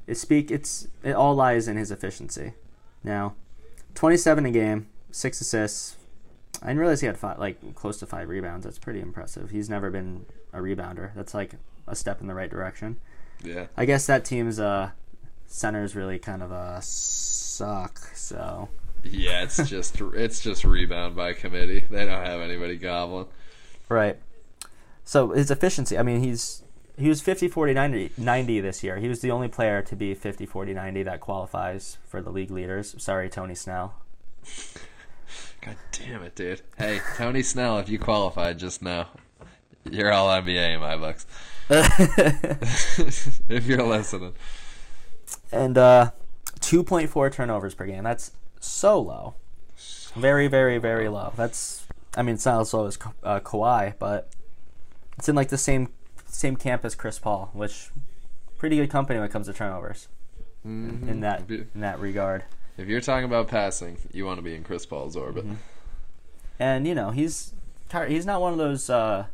[0.07, 2.53] is speak it's it all lies in his efficiency.
[3.03, 3.35] Now,
[3.95, 5.97] 27 a game, 6 assists.
[6.63, 8.63] I didn't realize he had five, like close to 5 rebounds.
[8.63, 9.49] That's pretty impressive.
[9.49, 11.13] He's never been a rebounder.
[11.13, 11.55] That's like
[11.87, 12.99] a step in the right direction.
[13.43, 13.67] Yeah.
[13.75, 14.91] I guess that team's uh
[15.45, 17.99] centers really kind of uh suck.
[18.15, 18.69] So,
[19.03, 21.83] Yeah, it's just it's just rebound by committee.
[21.89, 23.27] They don't have anybody gobbling.
[23.89, 24.17] Right.
[25.03, 26.63] So his efficiency, I mean, he's
[26.97, 28.97] he was 50 40 90, 90 this year.
[28.97, 32.51] He was the only player to be 50 40 90 that qualifies for the league
[32.51, 32.95] leaders.
[33.03, 33.95] Sorry, Tony Snell.
[35.65, 36.61] God damn it, dude.
[36.77, 39.07] Hey, Tony Snell, if you qualified just now,
[39.89, 41.25] you're all NBA in my books.
[43.47, 44.33] if you're listening.
[45.51, 46.11] And uh
[46.59, 48.03] 2.4 turnovers per game.
[48.03, 49.35] That's so low.
[50.15, 51.31] Very very very low.
[51.37, 51.85] That's
[52.15, 54.29] I mean, it's not as low as uh, Kawhi, but
[55.17, 55.89] it's in like the same
[56.27, 57.89] same camp as Chris Paul, which
[58.57, 60.07] pretty good company when it comes to turnovers
[60.65, 62.43] in that in that regard.
[62.77, 65.45] If you're talking about passing, you want to be in Chris Paul's orbit.
[65.45, 65.55] Mm-hmm.
[66.59, 67.53] And you know, he's
[68.07, 69.25] he's not one of those uh,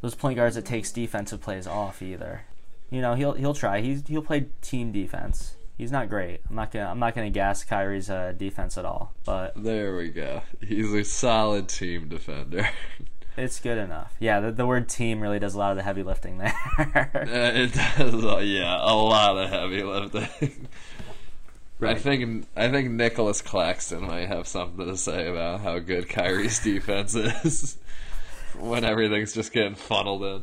[0.00, 2.42] those point guards that takes defensive plays off either.
[2.90, 3.80] You know, he'll he'll try.
[3.80, 5.56] He's he'll play team defense.
[5.76, 6.40] He's not great.
[6.48, 10.08] I'm not gonna I'm not gonna gas Kyrie's uh, defense at all, but There we
[10.08, 10.42] go.
[10.66, 12.68] He's a solid team defender.
[13.36, 14.14] it's good enough.
[14.18, 16.54] Yeah, the, the word team really does a lot of the heavy lifting there.
[16.78, 20.68] Uh, it does, uh, yeah, a lot of heavy lifting.
[21.80, 26.58] I think I think Nicolas Claxton might have something to say about how good Kyrie's
[26.64, 27.76] defense is
[28.58, 30.42] when everything's just getting funneled in.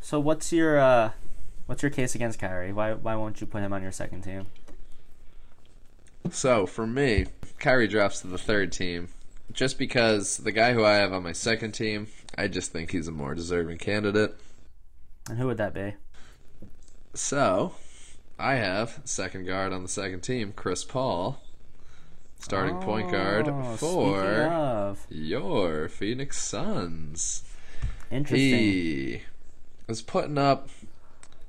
[0.00, 1.10] so what's your uh,
[1.66, 2.72] what's your case against Kyrie?
[2.72, 4.46] Why why won't you put him on your second team?
[6.30, 7.26] So for me,
[7.58, 9.08] Kyrie drops to the third team,
[9.52, 12.06] just because the guy who I have on my second team,
[12.38, 14.34] I just think he's a more deserving candidate.
[15.28, 15.94] And who would that be?
[17.12, 17.74] So,
[18.38, 21.40] I have second guard on the second team, Chris Paul,
[22.38, 27.44] starting point guard Oh, for your Phoenix Suns.
[28.10, 28.40] interesting.
[28.58, 29.22] He
[29.86, 30.68] was putting up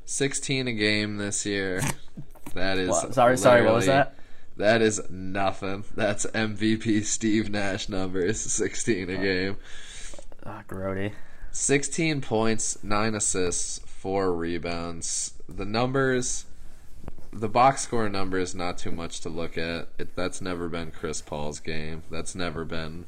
[0.06, 1.82] 16 a game this year.
[2.54, 3.14] That is What?
[3.14, 3.64] Sorry, sorry.
[3.66, 4.16] What was that?
[4.58, 5.84] That is nothing.
[5.96, 9.58] That's MVP Steve Nash numbers, 16 a game.
[10.46, 11.12] Ah, grody.
[11.52, 15.34] 16 points, 9 assists, 4 rebounds.
[15.50, 16.46] The numbers,
[17.36, 19.90] the box score number is not too much to look at.
[19.98, 22.04] It, that's never been Chris Paul's game.
[22.10, 23.06] That's never been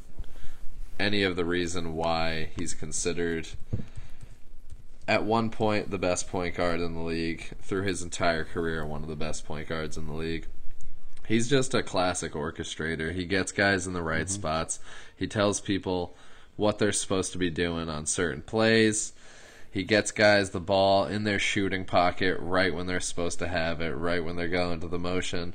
[1.00, 3.48] any of the reason why he's considered
[5.08, 9.02] at one point the best point guard in the league through his entire career one
[9.02, 10.48] of the best point guards in the league.
[11.26, 13.14] He's just a classic orchestrator.
[13.14, 14.34] He gets guys in the right mm-hmm.
[14.34, 14.80] spots.
[15.16, 16.18] He tells people
[16.58, 19.14] what they're supposed to be doing on certain plays
[19.78, 23.80] he gets guys the ball in their shooting pocket right when they're supposed to have
[23.80, 25.54] it right when they're going to the motion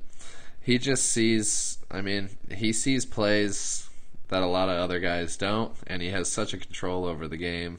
[0.61, 3.91] he just sees i mean he sees plays
[4.29, 7.37] that a lot of other guys don't and he has such a control over the
[7.37, 7.79] game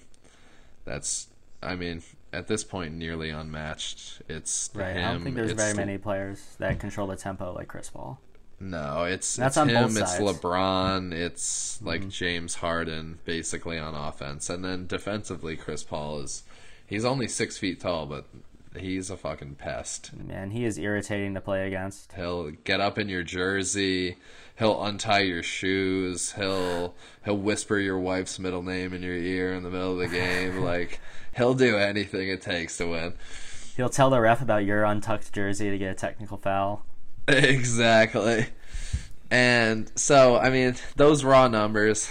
[0.86, 1.28] that's
[1.64, 4.22] I mean, at this point, nearly unmatched.
[4.28, 4.96] It's Right.
[4.96, 5.10] him.
[5.10, 8.20] I don't think there's very many players that control the tempo like Chris Paul.
[8.64, 9.98] No, it's That's it's on him.
[9.98, 10.14] It's.
[10.14, 10.24] Mm-hmm.
[10.24, 11.14] LeBron.
[11.14, 16.44] It's like James Harden, basically on offense, and then defensively, Chris Paul is.
[16.86, 18.26] He's only six feet tall, but
[18.78, 20.12] he's a fucking pest.
[20.14, 22.14] Man, he is irritating to play against.
[22.14, 24.18] He'll get up in your jersey.
[24.58, 26.34] He'll untie your shoes.
[26.34, 26.96] He'll
[27.26, 30.60] he'll whisper your wife's middle name in your ear in the middle of the game.
[30.64, 31.02] like
[31.36, 33.14] he'll do anything it takes to win.
[33.76, 36.86] He'll tell the ref about your untucked jersey to get a technical foul.
[37.28, 38.48] Exactly.
[39.32, 42.10] And so, I mean, those raw numbers,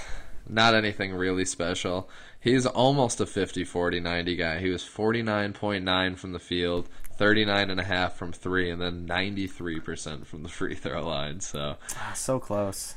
[0.49, 2.09] not anything really special.
[2.41, 4.59] He's almost a 50 40 90 guy.
[4.59, 6.89] He was 49.9 from the field,
[7.21, 11.41] 39.5 from three, and then 93% from the free throw line.
[11.41, 12.97] So, Ah, so close.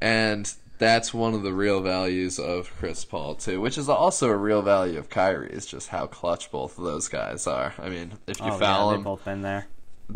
[0.00, 4.36] and that's one of the real values of Chris Paul, too, which is also a
[4.36, 7.74] real value of Kyrie, is just how clutch both of those guys are.
[7.78, 9.66] I mean, if you oh, foul yeah, them, both been there.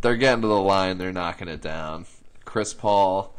[0.01, 2.07] They're getting to the line, they're knocking it down.
[2.45, 3.35] Chris Paul,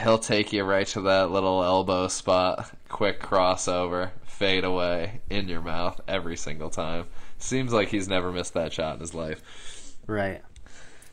[0.00, 5.60] he'll take you right to that little elbow spot, quick crossover, fade away in your
[5.60, 7.06] mouth every single time.
[7.38, 9.96] Seems like he's never missed that shot in his life.
[10.06, 10.42] Right.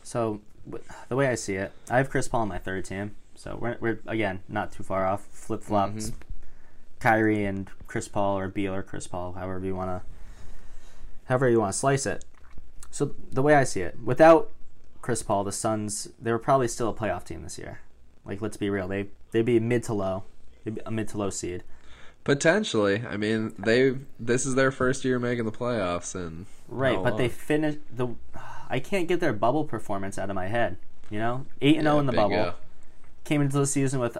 [0.04, 0.42] So
[1.10, 3.16] the way I see it, I have Chris Paul on my third team.
[3.36, 5.26] So we're, we're again not too far off.
[5.32, 6.10] Flip flops.
[6.10, 6.20] Mm-hmm.
[7.00, 10.08] Kyrie and Chris Paul, or Beal or Chris Paul, however you want to,
[11.26, 12.26] however you want to slice it.
[12.90, 14.50] So the way I see it, without
[15.02, 17.80] Chris Paul, the Suns they were probably still a playoff team this year.
[18.26, 20.24] Like let's be real, they they'd be mid to low,
[20.64, 21.64] they'd be a mid to low seed.
[22.24, 27.18] Potentially, I mean, they this is their first year making the playoffs, and Right, but
[27.18, 28.10] they finished the.
[28.70, 30.78] I can't get their bubble performance out of my head.
[31.10, 32.54] You know, eight and zero Yeah, in the bubble.
[33.24, 34.18] Came into the season with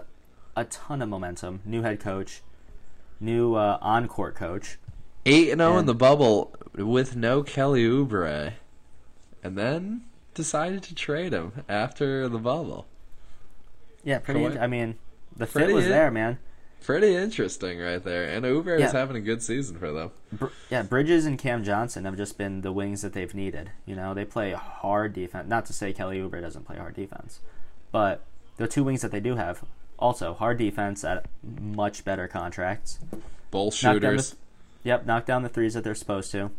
[0.56, 1.60] a ton of momentum.
[1.66, 2.42] New head coach,
[3.20, 4.78] new uh, on court coach.
[5.26, 8.54] Eight and zero in the bubble with no Kelly Oubre,
[9.42, 10.04] and then
[10.38, 12.86] decided to trade him after the bubble.
[14.04, 14.44] Yeah, pretty.
[14.44, 14.94] Int- I mean,
[15.36, 16.38] the fit was in- there, man.
[16.84, 18.22] Pretty interesting, right there.
[18.24, 18.86] And Oubre Yeah.
[18.86, 20.12] is having a good season for them.
[20.32, 23.72] Br- yeah, Bridges and Cam Johnson have just been the wings that they've needed.
[23.84, 25.48] You know, they play hard defense.
[25.48, 27.40] Not to say Kelly Oubre doesn't play hard defense,
[27.90, 28.22] but
[28.58, 29.64] the two wings that they do have
[29.98, 33.00] also hard defense at much better contracts.
[33.50, 34.36] Both Knock the- shooters.
[34.84, 36.52] Yep, knock down the threes that they're supposed to.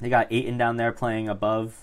[0.00, 1.78] They got Ayton down there playing above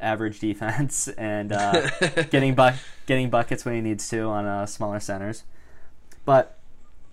[0.00, 1.90] average defense and uh,
[2.30, 2.74] getting buck
[3.06, 5.44] getting buckets when he needs to on uh, smaller centers.
[6.24, 6.58] But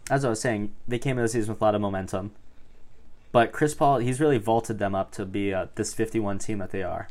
[0.09, 2.31] as I was saying, they came into the season with a lot of momentum.
[3.31, 6.71] But Chris Paul, he's really vaulted them up to be uh, this 51 team that
[6.71, 7.07] they are.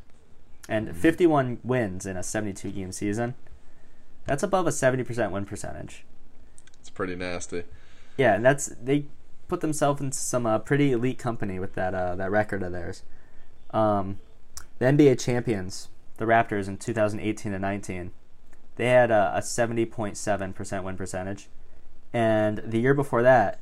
[0.69, 3.35] And 51 wins in a 72 game season,
[4.25, 6.05] that's above a 70% win percentage.
[6.81, 7.65] It's pretty nasty.
[8.17, 9.07] Yeah, and that's they
[9.49, 13.03] put themselves into some uh, pretty elite company with that uh, that record of theirs.
[13.71, 14.19] Um,
[14.79, 18.11] the NBA champions, the Raptors in 2018 and 19,
[18.77, 21.49] they had a, a 70.7 percent win percentage,
[22.13, 23.61] and the year before that,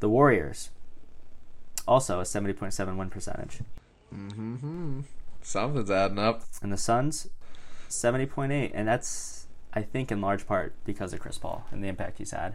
[0.00, 0.70] the Warriors,
[1.86, 3.60] also a 70.7 win percentage,
[4.14, 5.00] Mm-hmm.
[5.42, 6.42] Something's adding up.
[6.62, 7.28] and the Suns,
[7.88, 12.18] 70.8, and that's I think in large part because of Chris Paul and the impact
[12.18, 12.54] he's had.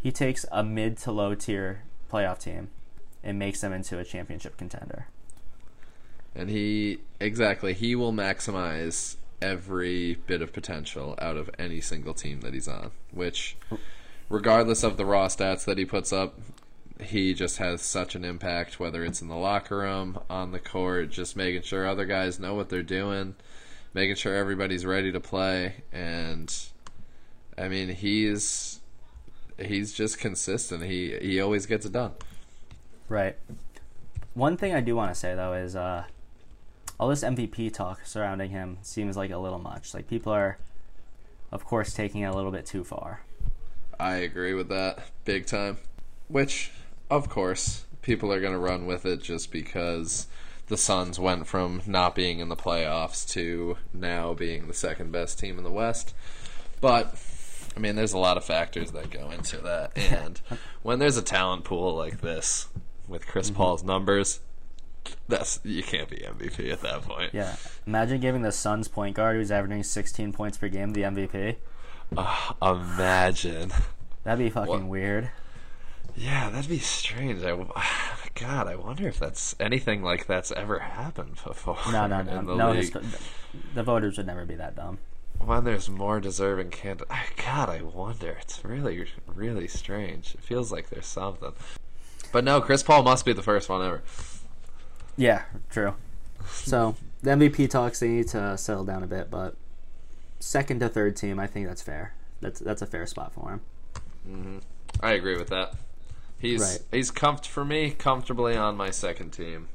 [0.00, 2.68] He takes a mid to low tier playoff team
[3.24, 5.08] and makes them into a championship contender.
[6.36, 12.40] And he exactly he will maximize every bit of potential out of any single team
[12.42, 12.90] that he's on.
[13.10, 13.56] Which,
[14.28, 16.38] regardless of the raw stats that he puts up,
[17.00, 18.78] he just has such an impact.
[18.78, 22.54] Whether it's in the locker room, on the court, just making sure other guys know
[22.54, 23.34] what they're doing,
[23.94, 26.54] making sure everybody's ready to play, and
[27.56, 28.80] I mean he's
[29.58, 30.84] he's just consistent.
[30.84, 32.12] He he always gets it done.
[33.08, 33.36] Right.
[34.34, 36.04] One thing I do want to say though is uh,
[36.98, 39.94] all this MVP talk surrounding him seems like a little much.
[39.94, 40.58] Like people are,
[41.52, 43.22] of course, taking it a little bit too far.
[43.98, 45.78] I agree with that big time.
[46.28, 46.70] Which,
[47.10, 50.26] of course, people are going to run with it just because
[50.68, 55.38] the Suns went from not being in the playoffs to now being the second best
[55.38, 56.14] team in the West.
[56.80, 57.14] But,
[57.76, 59.96] I mean, there's a lot of factors that go into that.
[60.10, 60.40] And
[60.82, 62.68] when there's a talent pool like this
[63.06, 63.56] with Chris mm-hmm.
[63.56, 64.40] Paul's numbers,
[65.28, 67.32] that's you can't be MVP at that point.
[67.34, 67.56] Yeah.
[67.86, 71.56] Imagine giving the Suns point guard who's averaging 16 points per game the MVP.
[72.16, 73.72] Uh, imagine.
[74.24, 74.90] That'd be fucking What?
[74.90, 75.30] weird.
[76.16, 77.42] Yeah, that'd be strange.
[77.44, 77.54] I,
[78.34, 81.76] God, I wonder if that's anything like that's ever happened before.
[81.92, 82.72] No, no, no, the no.
[82.72, 83.04] histo-
[83.74, 84.98] the voters would never be that dumb.
[85.38, 87.12] When there's more deserving candidates,
[87.44, 88.38] God, I wonder.
[88.40, 90.34] It's really, really strange.
[90.34, 91.52] It feels like there's something.
[92.32, 94.02] But no, Chris Paul must be the first one ever.
[95.16, 95.94] Yeah, true.
[96.46, 99.56] So the MVP talks they need to settle down a bit, but
[100.38, 102.14] second to third team, I think that's fair.
[102.40, 103.60] That's that's a fair spot for him.
[104.28, 104.58] Mm-hmm.
[105.00, 105.74] I agree with that.
[106.38, 106.78] He's Right.
[106.92, 109.68] he's comfort for me comfortably on my second team.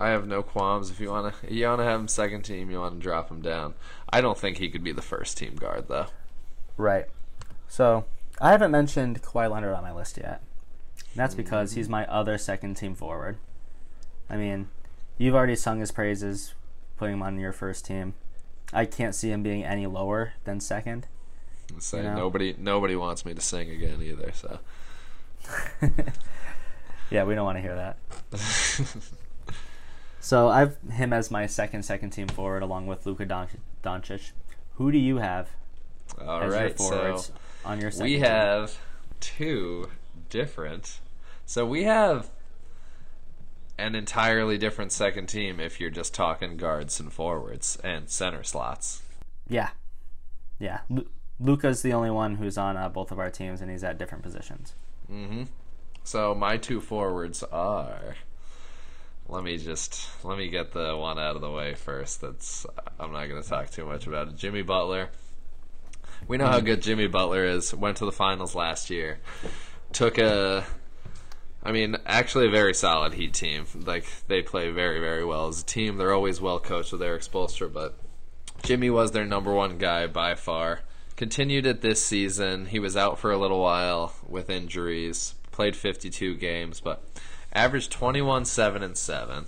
[0.00, 0.90] I have no qualms.
[0.90, 3.74] If you wanna you wanna have him second team, you wanna drop him down.
[4.10, 6.06] I don't think he could be the first team guard though.
[6.76, 7.06] Right.
[7.68, 8.04] So
[8.40, 10.42] I haven't mentioned Kawhi Leonard on my list yet.
[11.12, 11.80] And that's because mm-hmm.
[11.80, 13.38] he's my other second team forward.
[14.30, 14.68] I mean,
[15.18, 16.54] you've already sung his praises,
[16.96, 18.14] putting him on your first team.
[18.72, 21.06] I can't see him being any lower than second.
[21.78, 22.14] Say You know?
[22.16, 24.32] nobody nobody wants me to sing again either.
[24.32, 24.58] So
[27.10, 27.96] Yeah, we don't want to hear that.
[30.20, 33.48] so I've him as my second second team forward, along with Luka Don-
[33.82, 34.32] Doncic.
[34.76, 35.48] Who do you have
[36.20, 37.32] all as your right, forwards so
[37.64, 38.24] on your second we team?
[38.24, 38.78] have
[39.20, 39.88] two
[40.28, 41.00] different.
[41.46, 42.28] So we have
[43.78, 49.02] an entirely different second team if you're just talking guards and forwards and center slots.
[49.48, 49.70] Yeah,
[50.58, 50.80] yeah.
[50.90, 51.06] Lu-
[51.40, 54.24] Luka's the only one who's on uh, both of our teams, and he's at different
[54.24, 54.74] positions.
[55.10, 55.44] Mm-hmm.
[56.04, 58.16] So my two forwards are.
[59.28, 62.22] Let me just let me get the one out of the way first.
[62.22, 62.66] That's
[62.98, 64.36] I'm not going to talk too much about it.
[64.36, 65.10] Jimmy Butler.
[66.26, 67.72] We know how good Jimmy Butler is.
[67.74, 69.18] Went to the finals last year.
[69.92, 70.64] Took a.
[71.68, 73.66] I mean, actually, a very solid Heat team.
[73.74, 75.98] Like they play very, very well as a team.
[75.98, 77.94] They're always well coached with Erik Spoelstra, but
[78.62, 80.80] Jimmy was their number one guy by far.
[81.14, 82.66] continued it this season.
[82.66, 85.34] He was out for a little while with injuries.
[85.50, 87.04] Played 52 games, but
[87.52, 89.44] averaged 21, 7, and 7.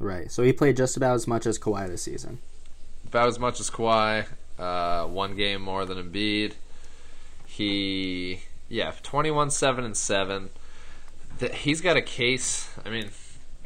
[0.00, 0.32] Right.
[0.32, 2.38] So he played just about as much as Kawhi this season.
[3.06, 4.26] About as much as Kawhi.
[4.58, 6.54] Uh, one game more than Embiid.
[7.46, 9.96] He, yeah, 21, 7, and
[11.38, 11.56] 7.
[11.56, 12.68] He's got a case.
[12.84, 13.10] I mean,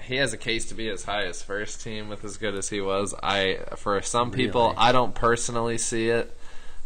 [0.03, 2.69] he has a case to be as high as first team with as good as
[2.69, 3.15] he was.
[3.23, 4.77] I for some people, Really?
[4.77, 6.37] I don't personally see it.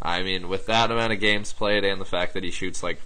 [0.02, 3.00] I mean, with that amount of games played and the fact that he shoots like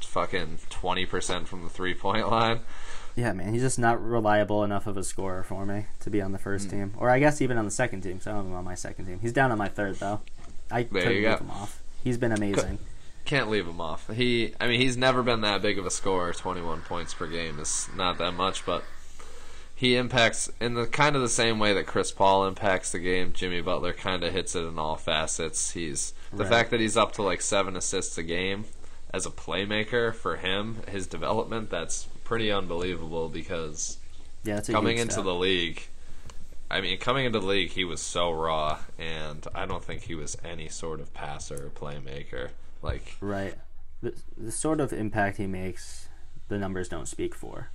[0.00, 2.60] fucking twenty percent from the three point line,
[3.16, 6.32] Yeah, man, he's just not reliable enough of a scorer for me to be on
[6.32, 6.76] the first hmm.
[6.76, 8.20] team, or I guess even on the second team.
[8.20, 9.18] So I don't have him on my second team.
[9.20, 10.20] He's down on my third though.
[10.70, 11.30] I There couldn't you go.
[11.30, 11.82] leave him off.
[12.04, 12.78] He's been amazing.
[13.28, 14.08] Can't leave him off.
[14.12, 16.32] He, I mean, he's never been that big of a scorer.
[16.32, 18.82] Twenty one points per game is not that much, but
[19.74, 23.32] he impacts in the kind of the same way that Chris Paul impacts the game.
[23.32, 25.70] Jimmy Butler kind of hits it in all facets.
[25.72, 26.50] He's the Right.
[26.52, 28.64] fact that he's up to like seven assists a game
[29.14, 31.70] as a playmaker for him, his development.
[31.70, 33.98] That's pretty unbelievable because
[34.42, 35.82] Yeah, coming into the league.
[36.70, 40.14] I mean, coming into the league, he was so raw, and I don't think he
[40.14, 42.50] was any sort of passer or playmaker.
[42.82, 43.54] Like, right.
[44.02, 46.08] The, the sort of impact he makes,
[46.48, 47.70] the numbers don't speak for.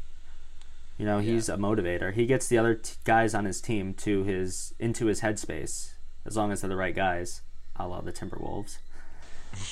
[0.98, 2.14] You know, he's a motivator.
[2.14, 5.94] He gets the other t- guys on his team to his into his headspace,
[6.26, 7.42] as long as they're the right guys,
[7.76, 8.78] a la the Timberwolves.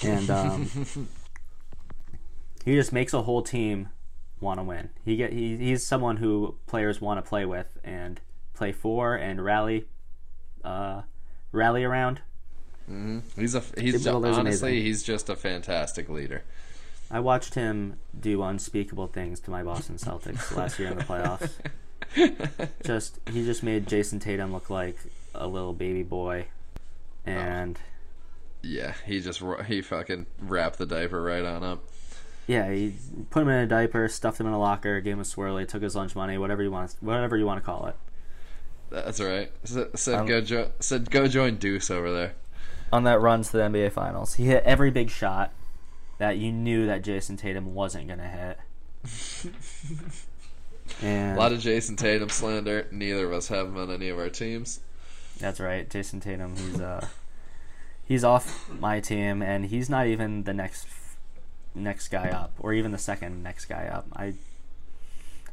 [0.04, 0.70] And um,
[2.66, 3.90] he just makes a whole team
[4.40, 4.90] want to win.
[5.06, 8.20] He get he, he's someone who players want to play with and
[8.56, 9.86] play for and rally,
[10.64, 11.04] uh,
[11.52, 12.22] rally around.
[13.36, 14.86] He's a he's Jimmy ju- Butler's honestly amazing.
[14.86, 16.44] he's just a fantastic leader.
[17.10, 21.52] I watched him do unspeakable things to my Boston Celtics last year in the playoffs.
[22.86, 24.98] just he just made Jayson Tatum look like
[25.36, 26.46] a little baby boy,
[27.26, 27.78] and
[28.62, 31.84] Yeah, he just he fucking wrapped the diaper right on up.
[32.48, 32.96] yeah, he
[33.30, 35.84] put him in a diaper, stuffed him in a locker, gave him a swirly, took
[35.84, 37.96] his lunch money, whatever you want, whatever you want to call it.
[38.90, 39.52] That's right.
[39.64, 42.34] S- said Um, go jo- said go join Deuce over there.
[42.92, 45.54] On that run to the NBA Finals, he hit every big shot
[46.18, 48.60] that you knew that Jayson Tatum wasn't gonna hit.
[51.02, 52.88] and A lot of Jayson Tatum slander.
[52.92, 54.82] Neither of us have him on any of our teams.
[55.40, 56.56] That's right, Jayson Tatum.
[56.56, 57.08] He's uh,
[58.06, 60.88] he's off my team, and he's not even the next
[61.74, 64.06] next guy up, or even the second next guy up.
[64.16, 64.34] I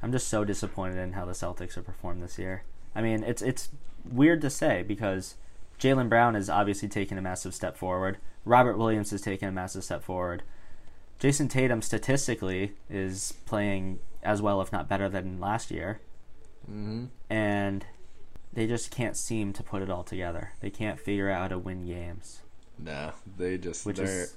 [0.02, 2.62] I'm just so disappointed in how the Celtics have performed this year.
[2.94, 3.70] I mean, it's it's
[4.04, 5.36] weird to say because
[5.78, 8.18] Jaylen Brown is obviously taking a massive step forward.
[8.44, 10.42] Robert Williams is taking a massive step forward.
[11.20, 16.00] Jayson Tatum statistically is playing as well, if not better, than last year
[16.66, 17.86] hmm and
[18.52, 20.52] they just can't seem to put it all together.
[20.60, 22.40] They can't figure out how to win games.
[22.78, 24.34] No, they just Which is-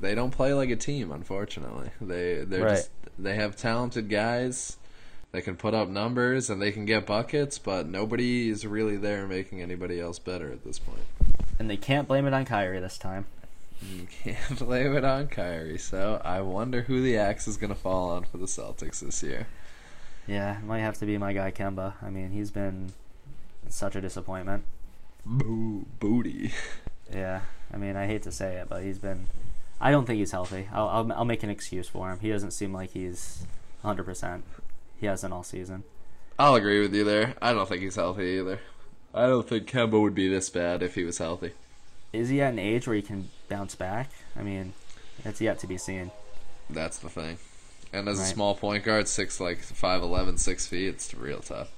[0.00, 1.10] they don't play like a team.
[1.10, 2.76] Unfortunately, they they're Right.
[2.76, 4.76] just they have talented guys.
[5.32, 9.26] They can put up numbers and they can get buckets, but nobody is really there
[9.26, 11.02] making anybody else better at this point.
[11.58, 13.26] And they can't blame it on Kyrie this time.
[13.82, 15.78] You can't blame it on Kyrie.
[15.78, 19.22] So I wonder who the axe is going to fall on for the Celtics this
[19.22, 19.46] year.
[20.26, 21.94] Yeah, it might have to be my guy Kemba.
[22.02, 22.92] I mean, he's been
[23.68, 24.64] such a disappointment.
[25.24, 26.52] Boo booty.
[27.10, 27.40] Yeah,
[27.72, 29.28] I mean, I hate to say it, but he's been.
[29.80, 30.68] I don't think he's healthy.
[30.70, 32.18] I'll I'll, I'll make an excuse for him.
[32.20, 33.46] He doesn't seem like he's
[33.80, 34.04] 100.
[34.04, 34.44] percent
[35.00, 35.84] He hasn't all season.
[36.38, 37.34] I'll agree with you there.
[37.40, 38.60] I don't think he's healthy either.
[39.14, 41.52] I don't think Kemba would be this bad if he was healthy.
[42.12, 44.10] Is he at an age where he can bounce back?
[44.36, 44.72] I mean,
[45.24, 46.10] it's yet to be seen.
[46.70, 47.38] That's the thing.
[47.92, 51.70] And as a small point guard, six like five eleven, six feet, it's real tough.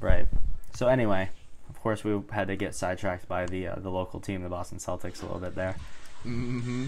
[0.00, 0.26] Right.
[0.74, 1.28] So anyway,
[1.68, 4.78] of course, we had to get sidetracked by the uh, the local team, the Boston
[4.78, 5.76] Celtics, a little bit there.
[6.24, 6.86] Mm-hmm.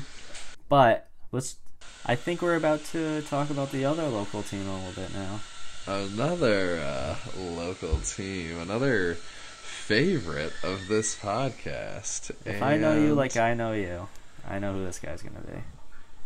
[0.68, 1.56] But let's.
[2.10, 5.40] I think we're about to talk about the other local team a little bit now.
[5.86, 12.32] Another uh, local team, another favorite of this podcast.
[12.44, 14.08] If I know you like I know you,
[14.48, 15.62] I know who this guy's gonna be.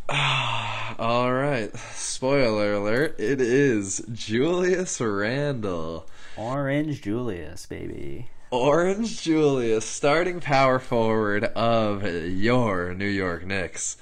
[0.98, 1.70] All right.
[1.94, 3.16] Spoiler alert.
[3.18, 6.06] It is Julius Randle.
[6.38, 8.28] Orange Julius, baby.
[8.50, 13.96] Orange Julius, starting power forward of your New York Knicks.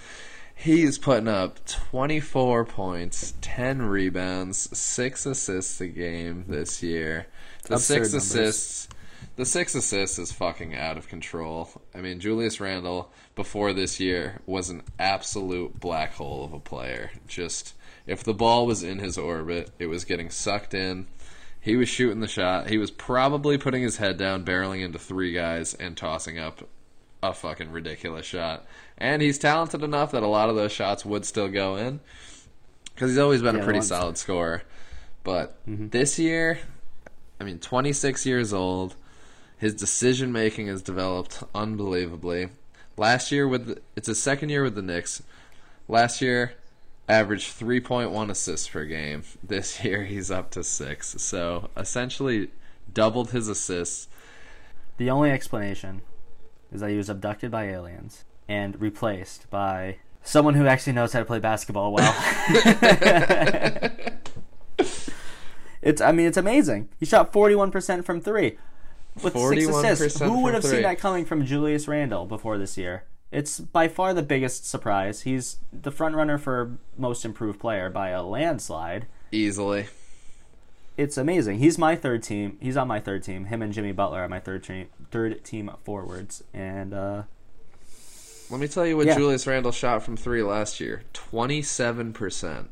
[0.62, 7.26] He's putting up 24 points, 10 rebounds, 6 assists a game this year.
[7.64, 8.14] The Absurd 6 numbers.
[8.14, 8.88] assists
[9.34, 11.68] the 6 assists is fucking out of control.
[11.92, 17.10] I mean, Julius Randle before this year was an absolute black hole of a player.
[17.26, 17.74] Just
[18.06, 21.08] if the ball was in his orbit, it was getting sucked in.
[21.60, 22.68] He was shooting the shot.
[22.68, 26.68] He was probably putting his head down, barreling into three guys, and tossing up
[27.22, 28.66] a fucking ridiculous shot.
[29.02, 31.98] And he's talented enough that a lot of those shots would still go in
[32.94, 34.62] because he's always been Yeah, a pretty solid scorer.
[35.24, 35.88] But Mm-hmm.
[35.88, 36.60] this year,
[37.40, 38.94] I mean, 26 years old,
[39.58, 42.50] his decision making has developed unbelievably.
[42.96, 45.20] Last year with the, it's his second year with the Knicks.
[45.88, 46.54] Last year
[47.08, 49.24] averaged 3.1 assists per game.
[49.42, 51.08] This year he's up to 6.
[51.18, 52.50] So, essentially
[52.92, 54.06] doubled his assists.
[54.98, 56.02] The only explanation
[56.70, 61.20] is that he was abducted by aliens and replaced by someone who actually knows how
[61.20, 62.14] to play basketball well.
[65.80, 66.90] it's I mean it's amazing.
[67.00, 68.58] He shot 41% from 3
[69.22, 70.20] with 6 assists.
[70.20, 70.72] Who would have three.
[70.72, 73.04] seen that coming from Julius Randle before this year?
[73.30, 75.22] It's by far the biggest surprise.
[75.22, 79.06] He's the front runner for most improved player by a landslide.
[79.32, 79.86] Easily.
[80.98, 81.58] It's amazing.
[81.58, 82.58] He's my third team.
[82.60, 83.46] He's on my third team.
[83.46, 86.44] Him and Jimmy Butler are my third team, third team forwards.
[86.52, 87.22] And uh,
[88.52, 89.16] Let me tell you what Yeah.
[89.16, 91.04] Julius Randle shot from 3 last year.
[91.14, 92.68] 27%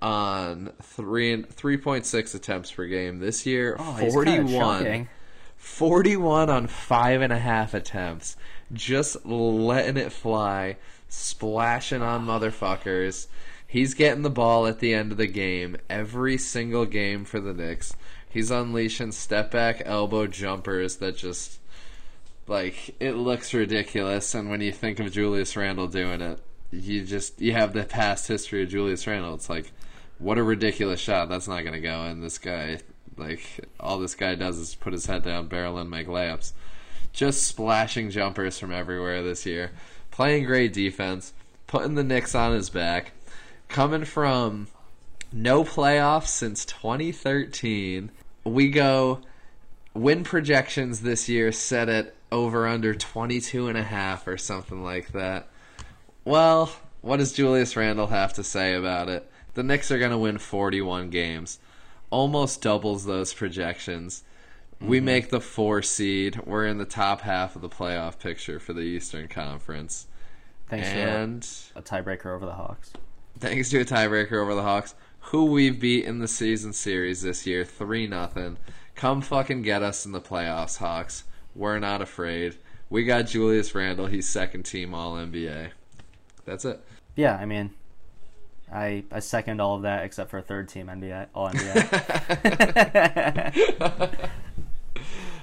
[0.00, 3.20] on 3 3.6 attempts per game.
[3.20, 5.08] This year, oh, 41.
[5.56, 8.36] 41 on five and a half attempts.
[8.72, 10.76] Just letting it fly,
[11.08, 13.28] splashing on motherfuckers.
[13.66, 17.54] He's getting the ball at the end of the game every single game for the
[17.54, 17.94] Knicks.
[18.28, 21.59] He's unleashing step back elbow jumpers that just
[22.50, 26.40] like it looks ridiculous and when you think of Julius Randle doing it,
[26.72, 29.34] you just you have the past history of Julius Randle.
[29.34, 29.70] It's like
[30.18, 31.28] what a ridiculous shot.
[31.28, 32.20] That's not going to go in.
[32.20, 32.80] This guy
[33.16, 33.40] like
[33.78, 36.52] all this guy does is put his head down, barrel and make layups.
[37.12, 39.70] Just splashing jumpers from everywhere this year.
[40.10, 41.32] Playing great defense,
[41.68, 43.12] putting the Knicks on his back.
[43.68, 44.66] Coming from
[45.32, 48.10] no playoffs since 2013.
[48.42, 49.20] We go
[49.94, 55.12] win projections this year set at over under 22 and a half or something like
[55.12, 55.48] that.
[56.24, 59.30] Well, what does Julius Randle have to say about it?
[59.54, 61.58] The Knicks are going to win 41 games.
[62.10, 64.22] Almost doubles those projections.
[64.80, 65.04] We mm-hmm.
[65.06, 66.40] make the 4 seed.
[66.46, 70.06] We're in the top half of the playoff picture for the Eastern Conference.
[70.68, 72.92] Thanks And for a tiebreaker over the Hawks.
[73.38, 77.46] thanks to a tiebreaker over the Hawks, who we've beat in the season series this
[77.46, 78.56] year, three nothing.
[78.94, 81.24] Come fucking get us in the playoffs, Hawks.
[81.54, 82.56] We're not afraid.
[82.88, 84.06] We got Julius Randle.
[84.06, 85.70] He's second team All NBA.
[86.44, 86.82] That's it.
[87.16, 87.70] Yeah, I mean,
[88.72, 91.90] I I second all of that except for third team NBA, all NBA.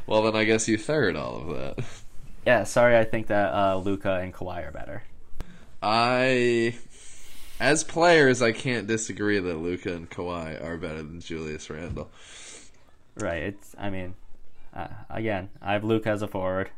[0.08, 1.86] Well, then I guess you third all of that.
[2.46, 5.04] yeah, sorry, I think that uh, Luka and Kawhi are better.
[5.84, 6.76] I,
[7.60, 12.10] as players, I can't disagree that Luka and Kawhi are better than Julius Randle.
[13.16, 13.44] Right.
[13.44, 13.76] It's.
[13.78, 14.16] I mean,
[14.78, 16.70] uh, again, I have Luka as a forward.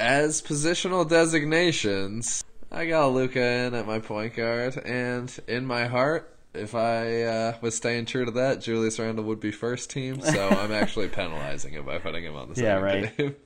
[0.00, 6.34] As positional designations, I got Luka in at my point guard, and in my heart,
[6.54, 10.20] if I uh, was staying true to that, Julius Randle would be first team.
[10.20, 13.16] So I'm actually penalizing him by putting him on the second Yeah, right.
[13.16, 13.36] team.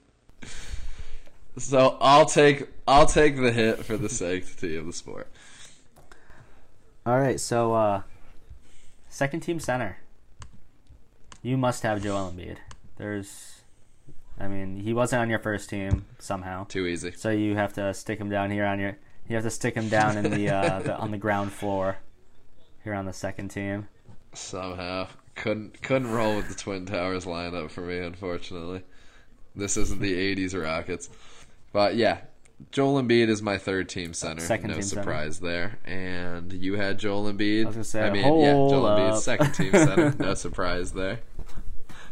[1.59, 5.29] so I'll take I'll take the hit for the sanctity of the sport.
[7.07, 8.03] All right, so uh,
[9.09, 9.99] second team center.
[11.43, 12.59] You must have Joel Embiid.
[12.99, 13.60] There's,
[14.41, 17.13] I mean, he wasn't on your first team somehow, Too easy.
[17.13, 18.97] so you have to stick him down here on your.
[19.29, 21.99] You have to stick him down in the, uh, the on the ground floor,
[22.83, 23.89] here on the second team.
[24.33, 28.83] Somehow couldn't couldn't roll with the Twin Towers lineup for me, unfortunately.
[29.55, 31.11] This isn't the '80s Rockets,
[31.73, 32.21] but yeah,
[32.71, 34.43] Joel Embiid is my third team center.
[34.43, 35.03] Second no team center.
[35.03, 35.79] surprise there.
[35.85, 37.65] And you had Joel Embiid.
[37.65, 38.99] I was gonna say, mean, yeah, Joel up.
[38.99, 40.15] Embiid, second team center.
[40.19, 41.21] no surprise there.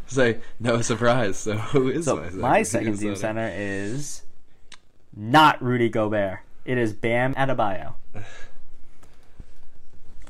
[0.09, 1.37] Say no surprise.
[1.37, 4.23] So who is So my second, my second team center is
[5.15, 6.39] not Rudy Gobert.
[6.65, 7.93] It is Bam Adebayo.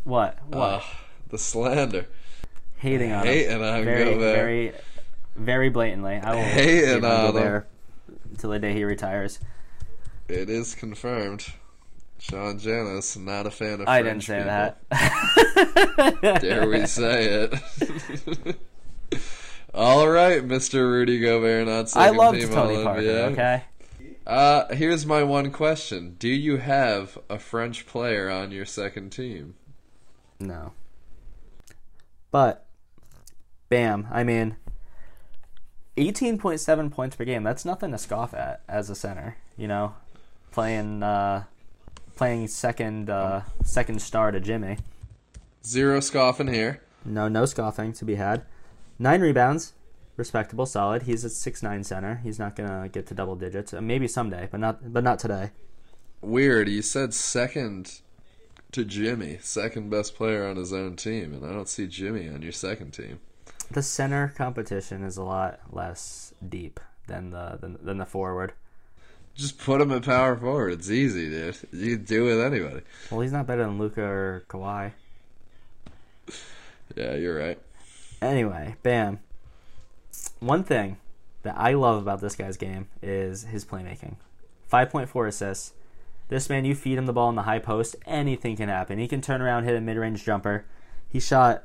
[0.03, 0.38] What?
[0.47, 0.57] What?
[0.57, 0.84] Ugh,
[1.30, 2.07] the slander.
[2.77, 3.61] hating on hating him.
[3.63, 4.36] on very, Gobert.
[4.36, 4.71] very,
[5.36, 6.15] very blatantly.
[6.15, 7.34] I will Hating hate on.
[7.34, 7.69] Gobert
[8.32, 9.39] until the day he retires.
[10.27, 11.53] It is confirmed.
[12.19, 13.88] Sean Janis, not a fan of.
[13.88, 14.75] I didn't say people.
[14.91, 16.41] that.
[16.41, 18.59] Dare we say it?
[19.74, 20.89] All right, Mr.
[20.89, 23.01] Rudy Gobert, not I loved team Tony Parker.
[23.01, 23.32] NBA.
[23.32, 23.63] Okay.
[24.26, 29.55] Uh, here's my one question: Do you have a French player on your second team?
[30.39, 30.74] No.
[32.32, 32.65] But,
[33.70, 34.07] bam.
[34.11, 34.57] I mean,
[35.97, 37.43] 18.7 points per game.
[37.43, 39.38] That's nothing to scoff at as a center.
[39.57, 39.95] You know,
[40.51, 41.43] playing uh,
[42.15, 44.78] playing second uh, second star to Jimmy.
[45.65, 46.82] Zero scoffing here.
[47.03, 48.43] No, no scoffing to be had.
[49.01, 49.73] Nine rebounds,
[50.17, 51.03] respectable, solid.
[51.03, 52.19] He's a six nine center.
[52.21, 53.73] He's not gonna get to double digits.
[53.73, 55.51] Uh, maybe someday, but not but not today.
[56.21, 56.67] Weird.
[56.67, 58.01] You said second
[58.73, 62.41] to Jimmy, second best player on his own team, and I don't see Jimmy on
[62.41, 63.21] your second team.
[63.71, 68.51] The center competition is a lot less deep than the than, than the forward.
[69.33, 70.73] Just put him at power forward.
[70.73, 71.55] It's easy, dude.
[71.71, 72.81] You can do it with anybody.
[73.09, 74.91] Well, he's not better than Luka or Kawhi.
[76.97, 77.57] Yeah, you're right.
[78.22, 79.20] Anyway, Bam.
[80.39, 80.97] One thing
[81.43, 84.15] that I love about this guy's game is his playmaking.
[84.72, 85.74] 5.4 assists.
[86.28, 88.99] This man, you feed him the ball in the high post, anything can happen.
[88.99, 90.65] He can turn around, hit a mid range jumper.
[91.09, 91.63] He shot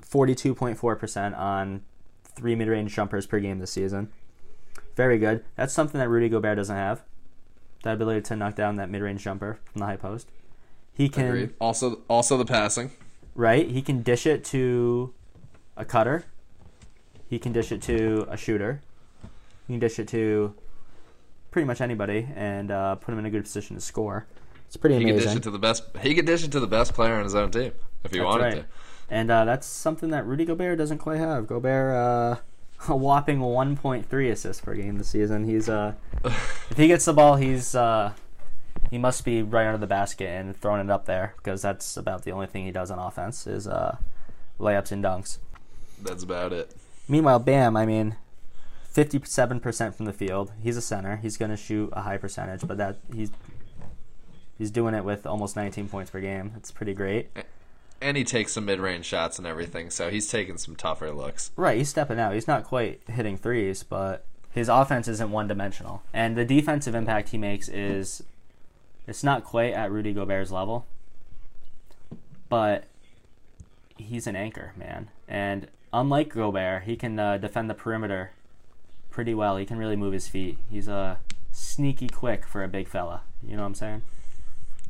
[0.00, 1.82] 42.4% on
[2.24, 4.10] three mid range jumpers per game this season.
[4.96, 5.44] Very good.
[5.56, 7.02] That's something that Rudy Gobert doesn't have.
[7.84, 10.28] That ability to knock down that mid range jumper from the high post.
[10.92, 11.54] He can Agreed.
[11.60, 12.90] Also, also the passing.
[13.34, 13.68] right?
[13.68, 15.14] He can dish it to
[15.76, 16.24] a cutter.
[17.28, 18.80] He can dish it to a shooter.
[19.66, 20.54] He can dish it to
[21.50, 24.26] pretty much anybody and uh, put him in a good position to score.
[24.66, 25.28] It's pretty He could amazing.
[25.28, 25.84] dish it to the best.
[26.00, 27.72] He could dish it to the best player on his own team
[28.04, 28.54] if he That's wanted right.
[28.56, 28.64] to.
[29.10, 31.46] And uh, that's something that Rudy Gobert doesn't quite have.
[31.46, 32.36] Gobert, uh,
[32.88, 35.44] a whopping 1.3 assists per game this season.
[35.44, 35.94] He's uh,
[36.24, 38.12] if he gets the ball, he's uh,
[38.90, 42.24] he must be right under the basket and throwing it up there because that's about
[42.24, 43.96] the only thing he does on offense is uh,
[44.58, 45.38] layups and dunks.
[46.02, 46.74] That's about it.
[47.08, 48.16] Meanwhile, Bam, I mean,
[48.94, 50.52] 57% from the field.
[50.62, 51.16] He's a center.
[51.16, 53.30] He's going to shoot a high percentage, but that he's
[54.58, 56.52] he's doing it with almost 19 points per game.
[56.54, 57.30] That's pretty great.
[58.00, 61.52] And he takes some mid-range shots and everything, so he's taking some tougher looks.
[61.56, 62.34] Right, he's stepping out.
[62.34, 66.02] He's not quite hitting threes, but his offense isn't one-dimensional.
[66.12, 68.22] And the defensive impact he makes is
[69.06, 70.86] it's not quite at Rudy Gobert's level,
[72.48, 72.84] but
[73.96, 75.08] he's an anchor, man.
[75.26, 78.32] And unlike Gobert, he can uh, defend the perimeter
[79.10, 79.56] pretty well.
[79.56, 80.58] He can really move his feet.
[80.70, 81.16] He's a uh,
[81.50, 83.22] sneaky quick for a big fella.
[83.42, 84.02] You know what I'm saying?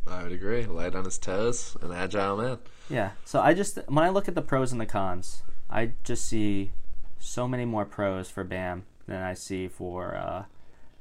[0.07, 0.64] I would agree.
[0.64, 2.59] Light on his toes, an agile man.
[2.88, 3.11] Yeah.
[3.24, 6.72] So I just when I look at the pros and the cons, I just see
[7.18, 10.44] so many more pros for Bam than I see for uh,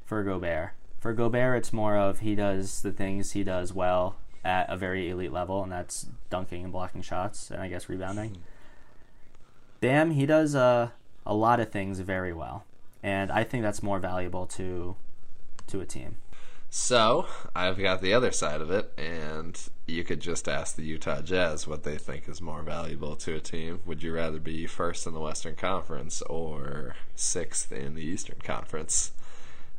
[0.05, 0.71] for Gobert.
[0.99, 5.09] For Gobert, it's more of he does the things he does well at a very
[5.09, 8.37] elite level, and that's dunking and blocking shots, and I guess rebounding.
[9.81, 10.89] Bam, he does uh,
[11.25, 12.65] a lot of things very well,
[13.01, 14.95] and I think that's more valuable to
[15.67, 16.17] to a team.
[16.69, 17.25] So
[17.55, 21.67] I've got the other side of it, and you could just ask the Utah Jazz
[21.67, 23.81] what they think is more valuable to a team.
[23.85, 29.11] Would you rather be first in the Western Conference or sixth in the Eastern Conference?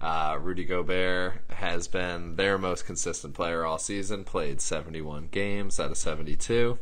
[0.01, 4.25] Uh, Rudy Gobert has been their most consistent player all season.
[4.25, 6.79] Played 71 games out of 72.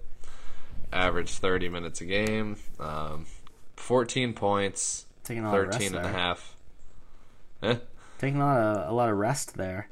[0.93, 2.57] Averaged 30 minutes a game.
[2.78, 3.26] Um,
[3.76, 5.07] 14 points.
[5.24, 6.57] Taking a lot of rest 13 and a half.
[7.62, 7.76] Eh?
[8.18, 9.88] Taking a lot of a lot of rest there.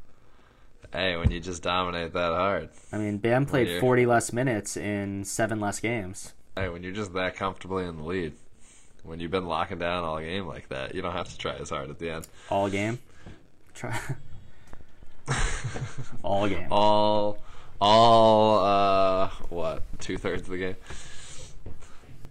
[0.92, 2.70] Hey, when you just dominate that hard.
[2.92, 6.32] I mean, Bam played 40 less minutes in seven less games.
[6.56, 8.32] Hey, when you're just that comfortably in the lead,
[9.02, 11.70] when you've been locking down all game like that, you don't have to try as
[11.70, 12.26] hard at the end.
[12.50, 12.98] All game.
[13.74, 13.98] Try.
[16.22, 16.68] all game.
[16.70, 17.38] All,
[17.80, 20.76] all, uh, what, two thirds of the game?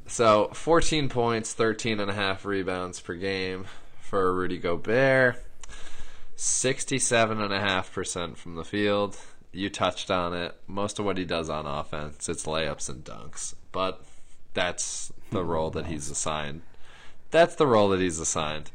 [0.07, 3.65] So, 14 points, 13 and a half rebounds per game
[4.01, 5.43] for Rudy Gobert.
[6.37, 9.17] 67.5% from the field.
[9.51, 10.55] You touched on it.
[10.67, 13.55] Most of what he does on offense, it's layups and dunks.
[13.71, 14.05] But
[14.53, 16.61] that's the role that he's assigned.
[17.31, 18.71] That's the role that he's assigned.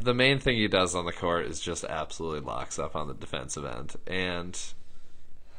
[0.00, 3.14] The main thing he does on the court is just absolutely locks up on the
[3.14, 3.94] defensive end.
[4.06, 4.58] And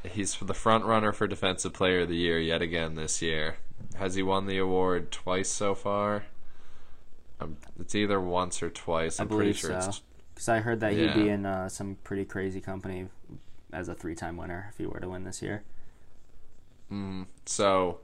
[0.08, 3.58] he's the front runner for Defensive Player of the Year yet again this year.
[3.96, 6.26] Has he won the award twice so far?
[7.40, 9.20] Um, it's either once or twice.
[9.20, 9.92] I I'm pretty sure so.
[10.34, 13.08] Because I heard that he'd be in uh, some pretty crazy company
[13.74, 15.64] as a three-time winner if he were to win this year.
[17.46, 18.00] So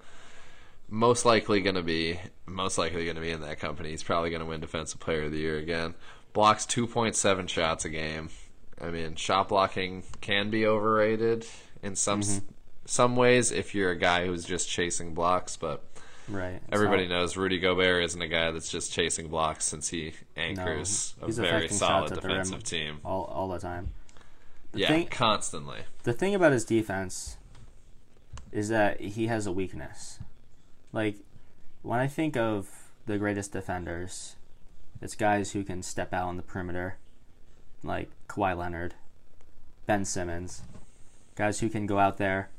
[0.90, 3.90] most likely going to be most likely going to be in that company.
[3.92, 5.96] He's probably going to win Defensive Player of the Year again.
[6.34, 8.30] Blocks 2.7 shots a game.
[8.82, 11.46] I mean, shot blocking can be overrated
[11.84, 12.38] in some mm-hmm.
[12.38, 12.42] s
[12.86, 15.84] some ways if you're a guy who's just chasing blocks, but
[16.28, 16.62] Right.
[16.72, 21.16] Everybody not- knows Rudy Gobert isn't a guy that's just chasing blocks since he anchors
[21.26, 22.38] he's a very solid shots at the rim.
[22.38, 23.00] defensive team.
[23.06, 23.90] all all the time.
[24.72, 25.80] The Yeah, thing- constantly.
[26.04, 27.38] the thing about his defense
[28.52, 30.20] is that he has a weakness.
[30.94, 31.18] Like
[31.82, 32.70] when I think of
[33.06, 34.36] the greatest defenders,
[35.02, 36.98] it's guys who can step out on the perimeter,
[37.84, 38.94] like Kawhi Leonard,
[39.86, 40.62] Ben Simmons,
[41.36, 42.50] guys who can go out there,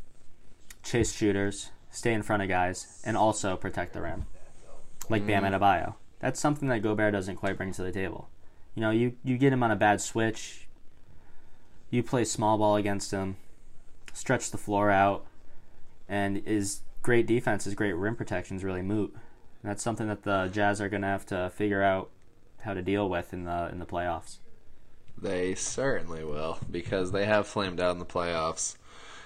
[0.82, 4.26] chase shooters, stay in front of guys, and also protect the rim,
[5.08, 5.54] like Bam mm-hmm.
[5.54, 5.94] Adebayo.
[6.20, 8.28] That's something that Gobert doesn't quite bring to the table.
[8.74, 10.66] You know, you, you get him on a bad switch,
[11.90, 13.36] you play small ball against him,
[14.12, 15.24] stretch the floor out,
[16.08, 19.12] and his great defense, his great rim protection is really moot.
[19.62, 22.10] And that's something that the Jazz are going to have to figure out
[22.62, 24.38] how to deal with in the in the playoffs.
[25.16, 28.76] They certainly will because they have flamed out in the playoffs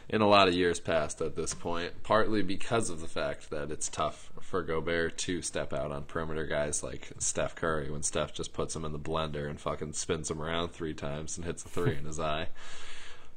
[0.09, 3.71] in a lot of years past at this point, partly because of the fact that
[3.71, 8.33] it's tough for Gobert to step out on perimeter guys like Steph Curry when Steph
[8.33, 11.65] just puts him in the blender and fucking spins him around three times and hits
[11.65, 12.49] a three in his eye.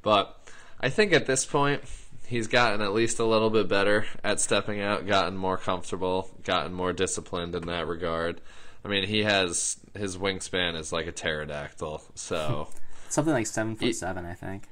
[0.01, 0.37] But
[0.79, 1.81] I think at this point,
[2.25, 6.73] he's gotten at least a little bit better at stepping out, gotten more comfortable, gotten
[6.73, 8.39] more disciplined in that regard.
[8.83, 12.67] I mean, he has his wingspan is like a pterodactyl, so
[13.11, 14.63] Something like seven foot seven, I think.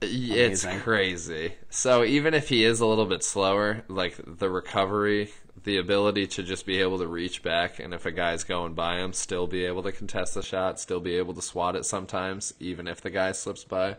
[0.00, 0.80] it's Amazing.
[0.80, 1.54] crazy.
[1.70, 5.32] So even if he is a little bit slower, like the recovery,
[5.64, 8.98] the ability to just be able to reach back, and if a guy's going by
[8.98, 12.54] him, still be able to contest the shot, still be able to swat it sometimes,
[12.60, 13.96] even if the guy slips by.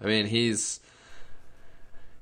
[0.00, 0.80] I mean, he's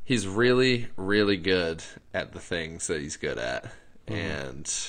[0.02, 3.66] he's really, really good at the things that he's good at,
[4.08, 4.14] mm-hmm.
[4.14, 4.88] and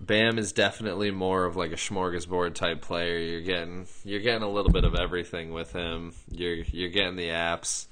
[0.00, 3.18] Bam is definitely more of like a smorgasbord type player.
[3.18, 6.12] You're getting you're getting a little bit of everything with him.
[6.30, 7.86] You're you're getting the apps,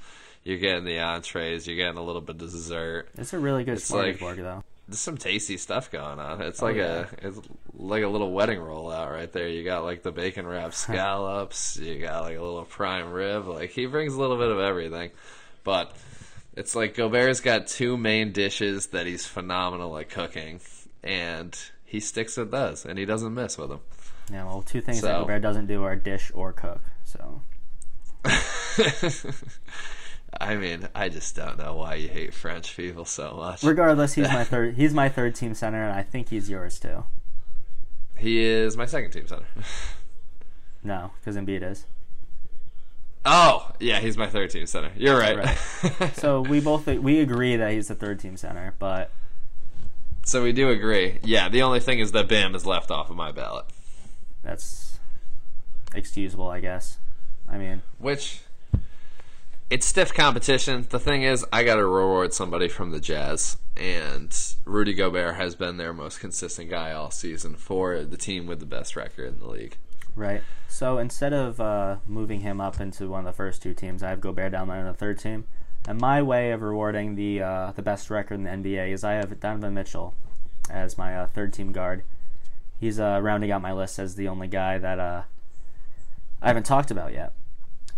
[0.45, 3.09] you're getting the entrees, you're getting a little bit of dessert.
[3.19, 4.65] It's a really good It's like- smorgasbord, though.
[4.89, 6.41] There's some tasty stuff going on.
[6.43, 7.07] It's Oh, like yeah.
[7.21, 7.41] a it's
[7.75, 9.49] like a little wedding rollout right there.
[9.49, 10.75] You got like the bacon wrapped
[11.17, 11.77] scallops.
[11.77, 13.49] you got like a little prime rib.
[13.49, 15.11] Like he brings a little bit of everything,
[15.65, 15.93] but
[16.55, 20.61] it's like Gobert's got two main dishes that he's phenomenal at cooking,
[21.03, 23.81] and he sticks with those, and he doesn't miss with them.
[24.31, 26.83] Yeah, well, two things that So- Gobert doesn't do are dish or cook.
[27.05, 27.41] So
[30.39, 33.63] I mean, I just don't know why you hate French people so much.
[33.63, 34.75] regardless, he's my third.
[34.75, 37.05] He's my third team center, and I think he's yours too.
[38.19, 39.47] He is my second team center.
[40.85, 41.85] No, because Embiid is.
[43.25, 44.93] Oh, yeah, he's my third team center.
[44.97, 45.57] You're right.
[46.15, 49.11] So we both we agree that he's the third team center, but
[50.27, 51.19] so we do agree.
[51.23, 53.65] Yeah, the only thing is that Bam is left off of my ballot.
[54.43, 54.99] that's
[55.95, 56.99] excusable, I guess.
[57.49, 58.41] I mean, Which
[59.71, 60.87] it's stiff competition.
[60.91, 65.55] The thing is, I got to reward somebody from the Jazz, and Rudy Gobert has
[65.55, 69.39] been their most consistent guy all season for the team with the best record in
[69.39, 69.77] the league.
[70.15, 70.43] right.
[70.69, 74.11] So instead of uh, moving him up into one of the first two teams, I
[74.11, 75.45] have Gobert down there in the third team.
[75.87, 79.13] And my way of rewarding the uh, the best record in the NBA is I
[79.15, 80.15] have Donovan Mitchell
[80.69, 82.03] as my uh, third team guard.
[82.79, 85.23] He's uh, rounding out my list as the only guy that uh,
[86.43, 87.33] I haven't talked about yet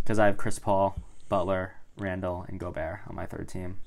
[0.03, 0.97] because I have Chris Paul,
[1.29, 3.79] Butler, Randle, and Gobert on my third team.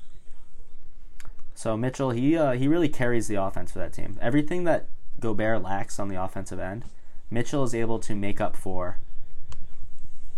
[1.53, 4.18] So Mitchell, he uh, he really carries the offense for that team.
[4.19, 4.88] Everything that
[5.19, 6.86] Gobert lacks on the offensive end,
[7.30, 8.98] Mitchell is able to make up for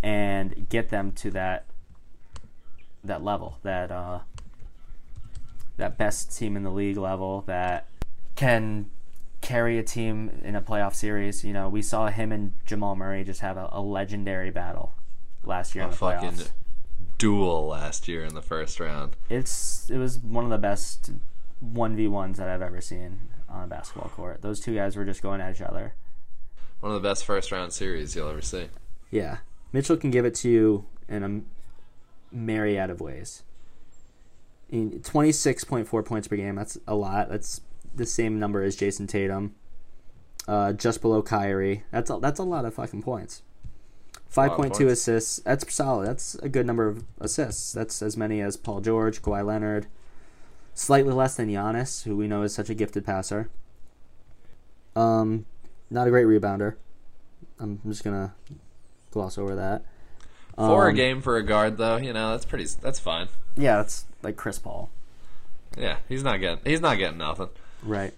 [0.02, 1.66] and get them to that
[3.04, 4.20] that level, that uh,
[5.78, 7.88] that best team in the league level that
[8.36, 8.90] can
[9.42, 11.44] carry a team in a playoff series.
[11.44, 14.94] You know, we saw him and Jamal Murray just have a, a legendary battle
[15.44, 16.52] last year A in the fucking playoffs.
[17.18, 19.16] duel last year in the first round.
[19.30, 21.12] It's it was one of the best
[21.60, 23.20] one v ones that I've ever seen
[23.50, 24.42] on a basketball court.
[24.42, 25.94] Those two guys were just going at each other.
[26.80, 28.68] One of the best first round series you'll ever see.
[29.12, 29.38] Yeah,
[29.72, 31.42] Mitchell can give it to you in a
[32.34, 33.44] myriad of ways.
[34.70, 36.56] In twenty six point four points per game.
[36.56, 37.30] That's a lot.
[37.30, 37.62] That's
[37.96, 39.56] the same number as Jayson Tatum.
[40.48, 41.84] Uh, just below Kyrie.
[41.92, 43.44] That's a, that's a lot of fucking points.
[44.28, 45.02] Five of point two points.
[45.02, 45.40] assists.
[45.40, 46.08] That's solid.
[46.08, 47.72] That's a good number of assists.
[47.72, 49.88] That's as many as Paul George, Kawhi Leonard.
[50.74, 53.52] Slightly less than Giannis, who we know is such a gifted passer.
[54.96, 55.46] Um,
[55.92, 56.76] not a great rebounder.
[57.60, 58.34] I'm just gonna
[59.12, 59.86] gloss over that.
[60.56, 62.66] For a Um, game for a guard, though, you know that's pretty.
[62.82, 63.28] That's fine.
[63.56, 64.90] Yeah, that's like Chris Paul.
[65.78, 66.64] Yeah, he's not getting.
[66.66, 67.50] He's not getting nothing.
[67.82, 68.14] Right.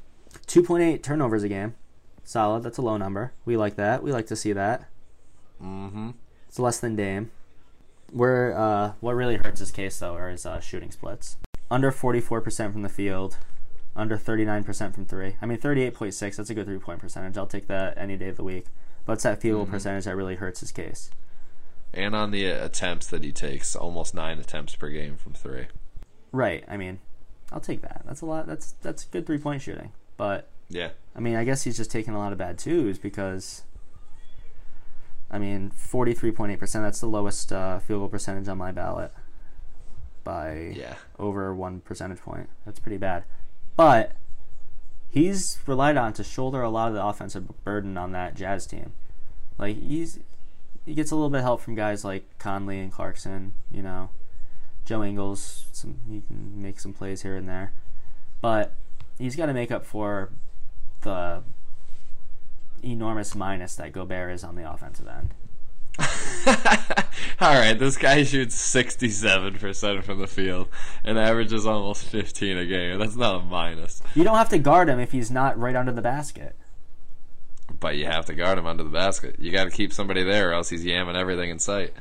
[0.47, 1.75] 2.8 turnovers a game.
[2.23, 2.63] Solid.
[2.63, 3.31] That's a low number.
[3.45, 4.03] We like that.
[4.03, 4.89] We like to see that.
[5.63, 6.11] Mm-hmm.
[6.49, 7.31] It's less than Dame.
[8.11, 11.37] Where uh, what really hurts his case though are his uh, shooting splits.
[11.71, 13.37] Under 44% from the field,
[13.95, 15.35] under 39% from three.
[15.41, 16.35] I mean 38.6.
[16.35, 17.37] That's a good three point percentage.
[17.37, 18.65] I'll take that any day of the week.
[19.05, 21.09] But it's that field goal percentage that really hurts his case.
[21.95, 25.67] And on the attempts that he takes, almost nine attempts per game from three.
[26.31, 26.63] Right.
[26.67, 26.99] I mean,
[27.51, 28.01] I'll take that.
[28.05, 28.47] That's a lot.
[28.47, 29.91] That's that's good three point shooting.
[30.17, 30.89] But Yeah.
[31.15, 33.63] I mean, I guess he's just taking a lot of bad twos because,
[35.31, 39.11] I mean, 43.8%, that's the lowest uh, field goal percentage on my ballot
[40.23, 40.95] by Yeah.
[41.17, 42.49] over one percentage point.
[42.65, 43.23] That's pretty bad.
[43.77, 44.13] But
[45.09, 48.91] he's relied on to shoulder a lot of the offensive burden on that Jazz team.
[49.57, 50.19] Like he's
[50.85, 53.53] he gets a little bit of help from guys like Conley and Clarkson.
[53.71, 54.09] You know,
[54.85, 55.65] Joe Ingles.
[55.71, 57.73] Some he can make some plays here and there,
[58.41, 58.73] but
[59.17, 60.29] he's got to make up for
[61.01, 61.43] the
[62.83, 65.33] enormous minus that Gobert is on the offensive end.
[67.39, 70.67] All right, this guy shoots 67% from the field
[71.03, 72.99] and averages almost 15 a game.
[72.99, 74.01] That's not a minus.
[74.13, 76.55] You don't have to guard him if he's not right under the basket.
[77.79, 79.35] But you have to guard him under the basket.
[79.39, 81.93] You got to keep somebody there, or else he's yamming everything in sight.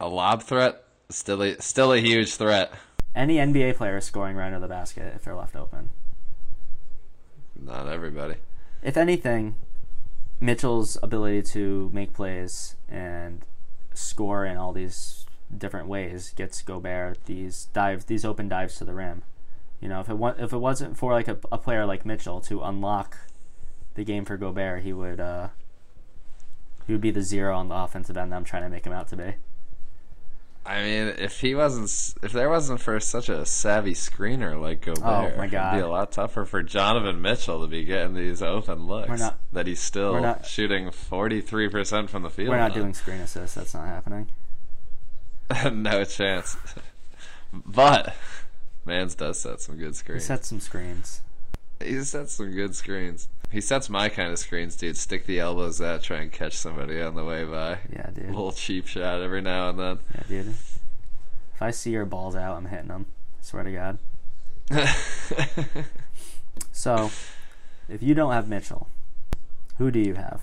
[0.00, 2.72] A lob threat, still a, still a huge threat.
[3.14, 5.90] Any NBA player is scoring right under the basket if they're left open.
[7.58, 8.34] Not everybody.
[8.82, 9.56] If anything,
[10.40, 13.44] Mitchell's ability to make plays and
[13.94, 15.24] score in all these
[15.56, 19.22] different ways gets Gobert these dives, these open dives to the rim.
[19.80, 22.40] You know, if it wa- if it wasn't for like a, a player like Mitchell
[22.42, 23.16] to unlock
[23.96, 25.48] the game for Gobert, he would uh,
[26.86, 28.92] he would be the zero on the offensive end that I'm trying to make him
[28.92, 29.34] out to be.
[30.64, 31.88] I mean, if he wasn't,
[32.24, 35.04] if there wasn't for such a savvy screener like Gobert,
[35.34, 35.74] Oh, my God.
[35.74, 39.08] it'd be a lot tougher for Donovan Mitchell to be getting these open looks.
[39.08, 42.48] We're not- that he's still we're not- shooting forty three percent from the field.
[42.48, 42.78] We're not on.
[42.78, 43.54] doing screen assists.
[43.54, 44.26] That's not happening.
[45.72, 46.56] no chance.
[47.64, 48.16] but
[48.84, 50.24] Mans does set some good screens.
[50.24, 51.20] He set some screens.
[51.80, 53.28] He set some good screens.
[53.50, 54.96] He sets my kind of screens, dude.
[54.96, 57.78] Stick the elbows out, try and catch somebody on the way by.
[57.92, 58.26] Yeah, A dude.
[58.26, 59.98] little cheap shot every now and then.
[60.14, 60.48] Yeah, dude.
[60.48, 63.06] If I see your balls out, I'm hitting them.
[63.40, 63.98] Swear to God.
[66.72, 67.10] So,
[67.88, 68.88] if you don't have Mitchell,
[69.78, 70.42] who do you have?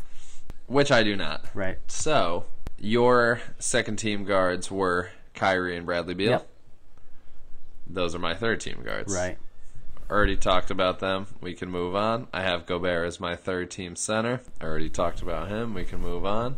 [0.67, 1.45] Which I do not.
[1.53, 1.77] Right.
[1.87, 2.45] So,
[2.79, 6.31] your second team guards were Kyrie and Bradley Beal.
[6.31, 6.47] Yep.
[7.87, 9.13] Those are my third team guards.
[9.13, 9.37] Right.
[10.09, 11.27] Already talked about them.
[11.41, 12.27] We can move on.
[12.33, 14.41] I have Gobert as my third team center.
[14.61, 15.73] I already talked about him.
[15.73, 16.57] We can move on.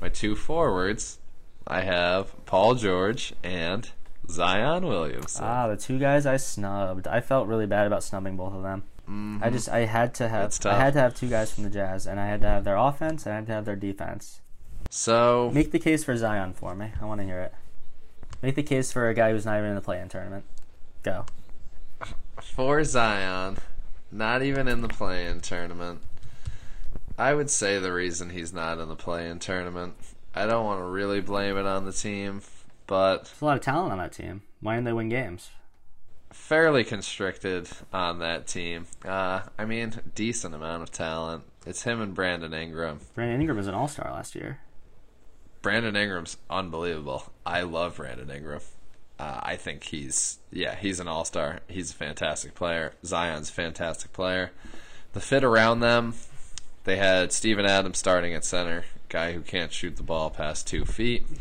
[0.00, 1.18] My two forwards,
[1.66, 3.88] I have Paul George and
[4.30, 5.44] Zion Williamson.
[5.44, 7.06] Ah, the two guys I snubbed.
[7.06, 8.84] I felt really bad about snubbing both of them.
[9.42, 12.06] I just I had to have I had to have two guys from the Jazz,
[12.08, 14.40] and I had to have their offense, and I had to have their defense.
[14.90, 16.90] so, Make the case for Zion for me.
[17.00, 17.54] I want to hear it.
[18.42, 20.44] Make the case for a guy who's not even in the play-in tournament.
[21.04, 21.24] Go.
[22.40, 23.58] For Zion,
[24.10, 26.00] not even in the play-in tournament.
[27.18, 29.94] I would say the reason he's not in the play-in tournament.
[30.34, 32.42] I don't want to really blame it on the team,
[32.86, 34.42] but There's a lot of talent on that team.
[34.60, 35.50] Why didn't they win games?
[36.32, 38.86] fairly constricted on that team.
[39.04, 41.44] Uh, I mean, decent amount of talent.
[41.66, 43.00] It's him and Brandon Ingram.
[43.14, 44.60] Brandon Ingram was an All-Star last year.
[45.62, 47.32] Brandon Ingram's unbelievable.
[47.44, 48.60] I love Brandon Ingram.
[49.18, 51.60] Uh, I think he's yeah he's an all star.
[51.68, 52.92] He's a fantastic player.
[53.04, 54.50] Zion's a fantastic player.
[55.14, 56.14] The fit around them,
[56.84, 60.84] they had Steven Adams starting at center, guy who can't shoot the ball past two
[60.84, 61.26] feet.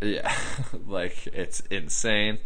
[0.00, 0.34] Yeah,
[0.86, 2.38] like it's insane.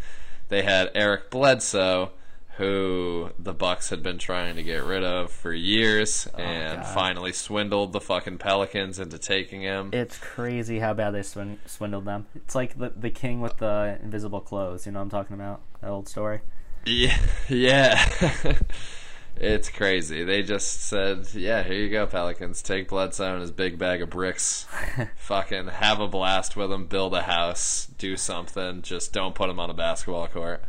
[0.49, 2.11] They had Eric Bledsoe,
[2.59, 6.93] who the Bucks had been trying to get rid of for years, oh, and God.
[6.93, 9.91] finally swindled the fucking Pelicans into taking him.
[9.93, 12.27] It's crazy how bad they swin- swindled them.
[12.35, 14.87] It's like the the king with the invisible clothes.
[14.87, 15.61] You know what I'm talking about?
[15.81, 16.41] That old story.
[16.85, 17.17] Yeah,
[17.49, 18.05] yeah.
[19.37, 20.25] it's crazy.
[20.25, 22.61] They just said, "Yeah, here you go, Pelicans.
[22.61, 24.67] Take Bledsoe and his big bag of bricks.
[25.17, 26.87] Fucking have a blast with him.
[26.87, 27.87] Build a house.
[27.99, 28.83] Do something.
[28.83, 30.65] Just don't put him on a basketball court."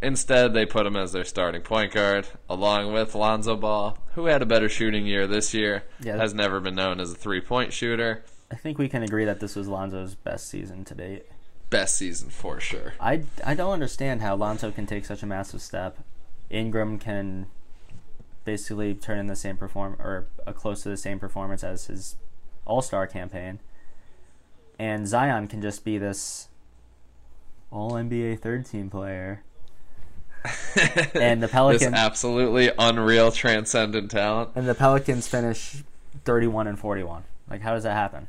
[0.00, 4.42] Instead, they put him as their starting point guard, along with Lonzo Ball, who had
[4.42, 5.84] a better shooting year this year.
[6.00, 6.16] Yeah.
[6.16, 8.22] Has never been known as a three-point shooter.
[8.50, 11.26] I think we can agree that this was Lonzo's best season to date.
[11.68, 12.94] Best season for sure.
[13.00, 15.98] I, I don't understand how Lonzo can take such a massive step.
[16.48, 17.46] Ingram can
[18.44, 22.16] basically turn in the same perform or close to the same performance as his
[22.64, 23.58] All Star campaign,
[24.78, 26.48] and Zion can just be this
[27.70, 29.42] All NBA third team player.
[31.14, 34.50] And the This Pelicans absolutely unreal, transcendent talent.
[34.54, 35.82] and the Pelicans finish
[36.24, 37.24] thirty one and forty one.
[37.50, 38.28] Like how does that happen?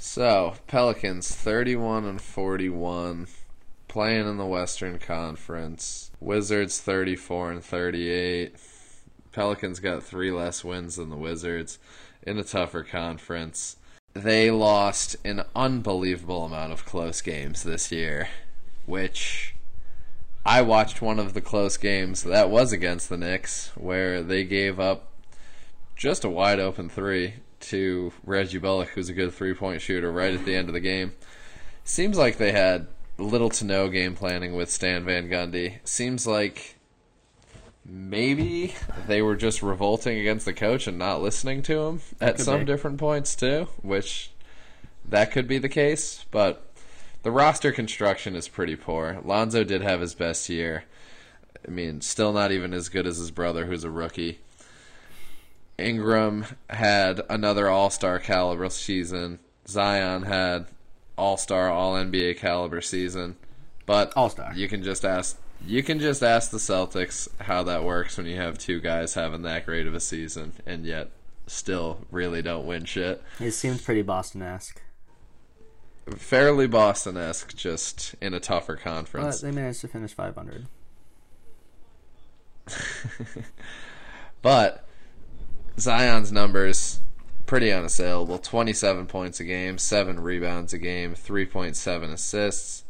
[0.00, 3.26] So, Pelicans 31 and 41
[3.88, 6.12] playing in the Western Conference.
[6.20, 8.54] Wizards 34 and 38.
[9.32, 11.78] Pelicans got 3 less wins than the Wizards
[12.22, 13.76] in a tougher conference.
[14.14, 18.28] They lost an unbelievable amount of close games this year,
[18.86, 19.54] which
[20.44, 24.80] I watched one of the close games that was against the Knicks where they gave
[24.80, 25.12] up
[25.96, 30.32] just a wide open three to Reggie Bullock, who's a good three point shooter, right
[30.34, 31.12] at the end of the game.
[31.84, 32.86] Seems like they had
[33.18, 35.78] little to no game planning with Stan Van Gundy.
[35.84, 36.76] Seems like
[37.84, 38.74] maybe
[39.06, 42.60] they were just revolting against the coach and not listening to him at could some
[42.60, 42.66] be.
[42.66, 44.30] different points too, which
[45.08, 46.67] that could be the case, but
[47.22, 49.20] the roster construction is pretty poor.
[49.24, 50.84] Lonzo did have his best year.
[51.66, 54.38] I mean, still not even as good as his brother who's a rookie.
[55.78, 59.38] Ingram had another all-star caliber season.
[59.66, 60.66] Zion had
[61.16, 63.36] all-star, all NBA caliber season.
[63.86, 64.52] But All-star.
[64.54, 68.36] you can just ask you can just ask the Celtics how that works when you
[68.36, 71.10] have two guys having that great of a season and yet
[71.48, 73.22] still really don't win shit.
[73.40, 74.80] It seems pretty Boston esque.
[76.16, 79.40] Fairly Boston esque, just in a tougher But conference.
[79.40, 80.66] they managed to finish 500.
[84.42, 84.84] But
[85.78, 87.00] Zion's numbers
[87.46, 88.38] pretty unassailable.
[88.38, 92.84] 27 points a game, 7 rebounds a game, 3.7 assists,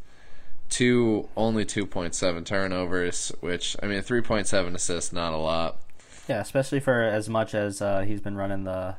[0.68, 5.78] two only 2.7 turnovers, which I mean 3.7 assists not a lot.
[6.28, 8.96] Yeah, especially for as much as uh, he's been running the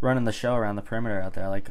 [0.00, 1.48] running the show around the perimeter out there.
[1.48, 1.70] Like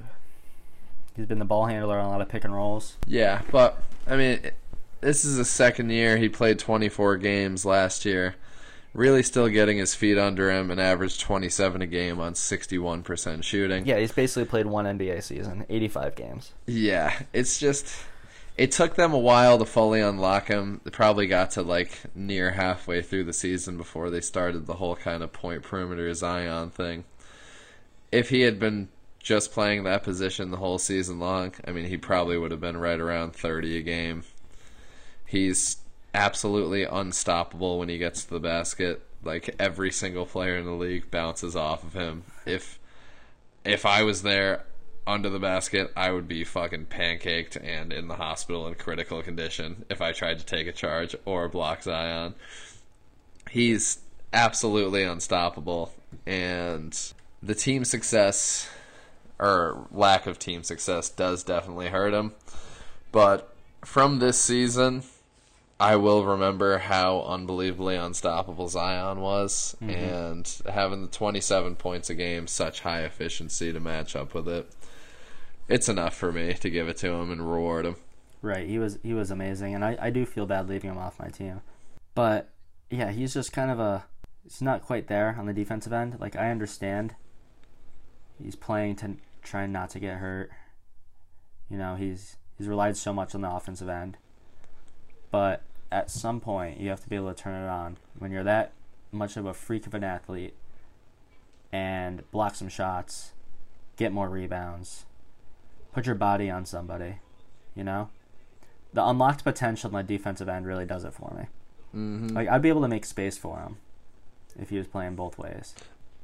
[1.15, 2.97] he's been the ball handler on a lot of pick and rolls.
[3.07, 4.39] Yeah, but I mean,
[5.01, 6.17] this is the second year.
[6.17, 8.35] He played 24 games last year.
[8.93, 13.87] Really, still getting his feet under him and averaged 27 a game on 61% shooting.
[13.87, 16.51] Yeah, he's basically played one NBA season, 85 games.
[16.67, 17.91] Yeah, it's just
[18.55, 20.81] it took them a while to fully unlock him.
[20.83, 24.95] They probably got to like near halfway through the season before they started the whole
[24.95, 27.03] kind of point perimeter Zion thing.
[28.11, 28.89] If he had been
[29.23, 32.77] just playing that position the whole season long, I mean, he probably would have been
[32.77, 34.23] right around 30 a game.
[35.25, 35.77] He's
[36.13, 39.01] absolutely unstoppable when he gets to the basket.
[39.23, 42.23] Like every single player in the league bounces off of him.
[42.45, 42.77] If
[43.63, 44.65] if I was there
[45.07, 49.85] under the basket, I would be fucking pancaked and in the hospital in critical condition
[49.89, 52.35] if I tried to take a charge or block Zion.
[53.49, 53.99] He's
[54.33, 55.93] absolutely unstoppable,
[56.25, 56.97] and
[57.41, 58.69] the team success
[59.39, 62.33] or lack of team success does definitely hurt him.
[63.11, 63.53] But
[63.83, 65.03] from this season,
[65.79, 69.89] I will remember how unbelievably unstoppable Zion was, mm-hmm.
[69.89, 74.71] and having the 27 points a game, such high efficiency to match up with it.
[75.67, 77.95] It's enough for me to give it to him and reward him.
[78.41, 81.19] Right, he was he was amazing, and I, I do feel bad leaving him off
[81.19, 81.61] my team.
[82.13, 82.49] But
[82.89, 84.05] yeah, he's just kind of a
[84.43, 86.17] he's not quite there on the defensive end.
[86.19, 87.15] Like I understand,
[88.41, 90.51] he's playing to try not to get hurt.
[91.69, 94.17] You know, he's he's relied so much on the offensive end,
[95.31, 95.61] but
[95.91, 98.71] at some point you have to be able to turn it on when you're that
[99.11, 100.55] much of a freak of an athlete
[101.71, 103.33] and block some shots,
[103.97, 105.05] get more rebounds,
[105.93, 107.15] put your body on somebody.
[107.75, 108.09] You know
[108.93, 111.43] the unlocked potential on the defensive end really does it for me.
[111.95, 112.35] Mm-hmm.
[112.35, 113.77] Like I'd be able to make space for him
[114.57, 115.73] if he was playing both ways,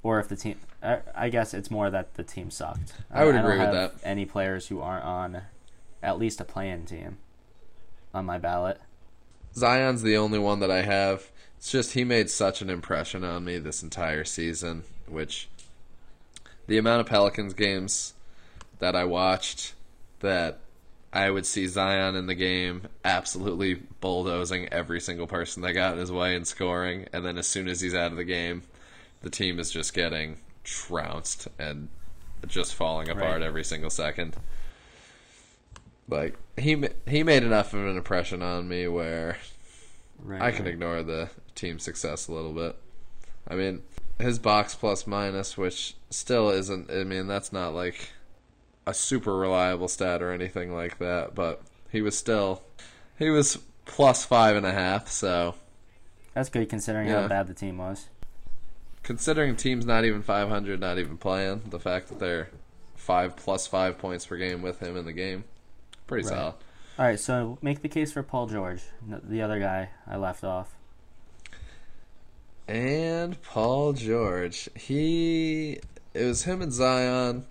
[0.03, 0.59] or if the team.
[0.81, 2.93] I, I guess it's more that the team sucked.
[3.11, 3.93] I would don't agree with have that.
[4.03, 5.41] Any players who aren't on
[6.01, 7.17] at least a play-in team
[8.13, 8.79] on my ballot.
[9.55, 11.29] Zion's the only one that I have.
[11.57, 15.49] It's just he made such an impression on me this entire season, which
[16.67, 18.13] the amount of Pelicans games
[18.79, 19.73] that I watched
[20.21, 20.59] that
[21.11, 25.99] I would see Zion in the game absolutely bulldozing every single person that got in
[25.99, 28.61] his way and scoring, and then as soon as he's out of the game,
[29.21, 31.89] the team is just getting trounced and
[32.47, 33.41] just falling apart Right.
[33.41, 34.35] every single second.
[36.07, 39.37] Like he he made enough of an impression on me where
[40.21, 40.41] Right.
[40.41, 40.73] I can right.
[40.73, 42.75] ignore the team success a little bit.
[43.47, 43.83] I mean,
[44.19, 46.91] his box plus minus, which still isn't.
[46.91, 48.09] I mean, that's not like
[48.85, 52.63] a super reliable stat or anything like that, but he was still
[53.17, 55.07] he was plus five and a half.
[55.09, 55.55] So
[56.33, 57.21] That's good considering Yeah.
[57.23, 58.07] how bad the team was.
[59.03, 62.49] Considering teams not even 500, not even playing, the fact that they're
[62.95, 65.43] five plus five points per game with him in the game,
[66.07, 66.35] pretty Right.
[66.35, 66.53] solid.
[66.97, 70.75] All right, so make the case for Paul George, the other guy I left off.
[72.67, 74.69] And Paul George.
[74.75, 75.79] He
[76.13, 77.45] it was him and Zion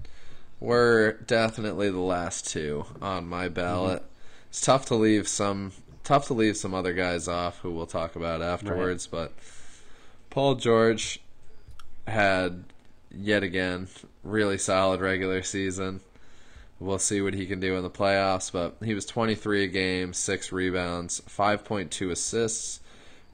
[0.61, 4.03] were definitely the last two on my ballot.
[4.03, 4.49] Mm-hmm.
[4.51, 5.73] It's tough to leave some
[6.05, 9.33] tough to leave some other guys off who we'll talk about afterwards, but
[10.31, 11.21] Paul George
[12.09, 12.65] had
[13.11, 13.89] yet again
[14.23, 16.01] really solid regular season.
[16.81, 20.13] We'll see what he can do in the playoffs, but he was 23 a game,
[20.13, 22.81] 6 rebounds, 5.2 assists,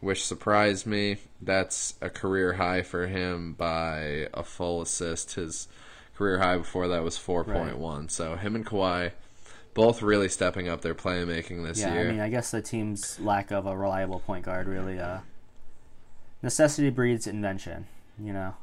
[0.00, 1.18] which surprised me.
[1.42, 5.34] That's a career high for him by a full assist.
[5.34, 5.68] His
[6.14, 8.10] career high before that was 4.1.
[8.10, 9.12] So him and Kawhi
[9.74, 12.08] both really stepping up their playmaking this yeah, year.
[12.08, 15.18] I mean, I guess the team's lack of a reliable point guard really uh,
[16.42, 17.86] necessity breeds invention,
[18.18, 18.54] you know,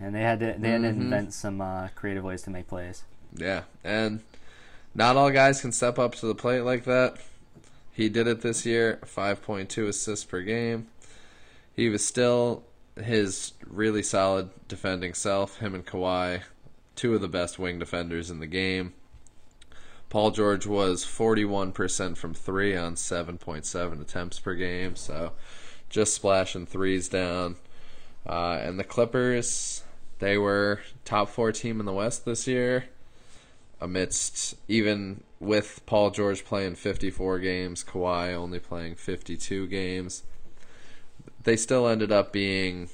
[0.00, 3.04] and they had to they had to invent some uh, creative ways to make plays.
[3.34, 4.20] Yeah, and
[4.94, 7.18] not all guys can step up to the plate like that.
[7.92, 10.86] He did it this year, 5.2 assists per game.
[11.74, 12.64] He was still
[12.96, 15.58] his really solid defending self.
[15.58, 16.42] Him and Kawhi,
[16.96, 18.94] two of the best wing defenders in the game.
[20.08, 25.32] Paul George was 41% from three on 7.7 attempts per game, so
[25.88, 27.56] just splashing threes down.
[28.26, 29.84] Uh, and the Clippers,
[30.20, 32.84] they were top four team in the West this year
[33.80, 40.22] amidst even with Paul George playing 54 games, Kawhi only playing 52 games,
[41.44, 42.90] they still ended up being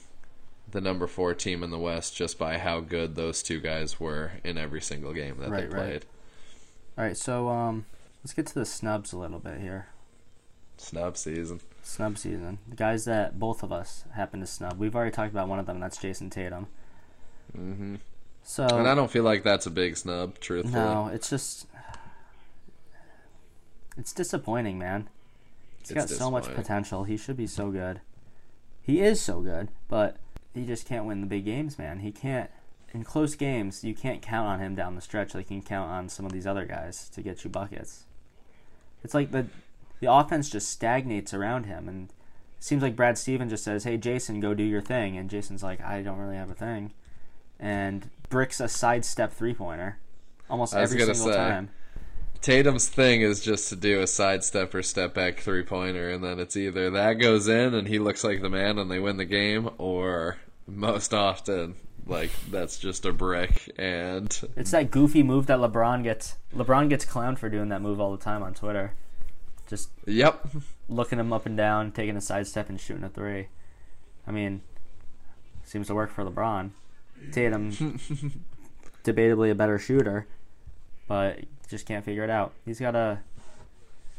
[0.71, 4.33] the number four team in the West just by how good those two guys were
[4.45, 5.87] in every single game that Right, they right.
[5.87, 6.05] played.
[6.97, 7.87] All right, so um,
[8.23, 9.89] let's get to the snubs a little bit here.
[10.79, 11.61] Snub season.
[11.83, 12.59] Snub season.
[12.69, 14.79] The guys that both of us happen to snub.
[14.79, 15.81] We've already talked about one of them.
[15.81, 16.69] That's Jayson Tatum.
[17.55, 17.97] Hmm
[18.43, 20.75] So And I don't feel like that's a big snub, truthfully.
[20.75, 21.67] no, it's just
[23.97, 25.09] it's disappointing, man.
[25.79, 27.05] He's It's got so much potential.
[27.05, 28.01] He should be so good.
[28.83, 30.17] He is so good, but
[30.55, 32.01] he just can't win the big games, man.
[32.01, 32.51] He can't
[32.93, 33.85] in close games.
[33.85, 36.33] You can't count on him down the stretch like you can count on some of
[36.33, 38.05] these other guys to get you buckets.
[39.03, 39.47] It's like the
[40.01, 43.97] the offense just stagnates around him, and it seems like Brad Stevens just says, "Hey,
[43.97, 46.93] Jayson, go do your thing," and Jayson's like, "I don't really have a thing,"
[47.59, 49.99] and bricks a sidestep three pointer
[50.49, 51.37] almost every single say.
[51.37, 51.71] time.
[52.41, 56.39] Tatum's thing is just to do a sidestep or step back three pointer, and then
[56.39, 59.25] it's either that goes in and he looks like the man and they win the
[59.25, 61.75] game, or most often,
[62.07, 66.37] like that's just a brick and It's that goofy move that LeBron gets.
[66.55, 68.95] LeBron gets clowned for doing that move all the time on Twitter.
[69.67, 70.47] Just yep,
[70.89, 73.49] looking him up and down, taking a sidestep and shooting a three.
[74.25, 74.63] I mean,
[75.65, 76.71] seems to work for LeBron.
[77.33, 77.71] Tatum,
[79.05, 80.27] debatably a better shooter,
[81.09, 82.53] but just can't figure it out.
[82.65, 83.19] He's got to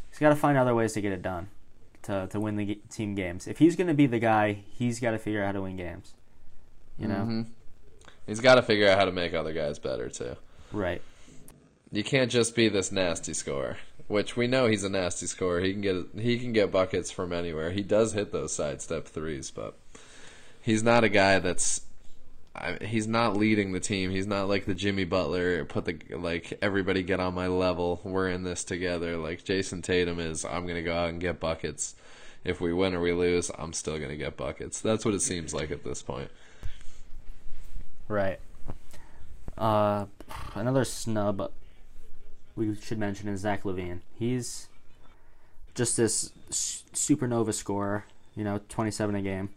[0.10, 1.48] he's got to find other ways to get it done
[2.04, 3.48] to to win the g- team games.
[3.48, 5.78] If he's going to be the guy, he's got to figure out how to win
[5.78, 6.14] games.
[6.98, 7.46] You know, Mhm.
[8.26, 10.36] he's got to figure out how to make other guys better too.
[10.74, 11.02] right?
[11.92, 15.62] You can't just be this nasty scorer, which we know he's a nasty scorer.
[15.62, 17.72] He can get he can get buckets from anywhere.
[17.72, 19.78] He does hit those sidestep threes, but
[20.62, 21.82] he's not a guy that's
[22.58, 24.10] I, he's not leading the team.
[24.10, 25.64] He's not like the Jimmy Butler.
[25.66, 28.02] Put the like everybody get on my level.
[28.04, 29.16] We're in this together.
[29.18, 30.44] Like Jayson Tatum is.
[30.44, 31.96] I'm gonna go out and get buckets.
[32.44, 34.82] If we win or we lose, I'm still gonna get buckets.
[34.82, 36.32] That's what it seems like at this point.
[38.08, 38.40] Right.
[39.58, 40.06] Uh,
[40.56, 41.52] another snub
[42.56, 44.00] we should mention is Zach LaVine.
[44.18, 44.68] He's
[45.76, 48.06] just this supernova scorer.
[48.36, 49.50] You know, twenty-seven a game.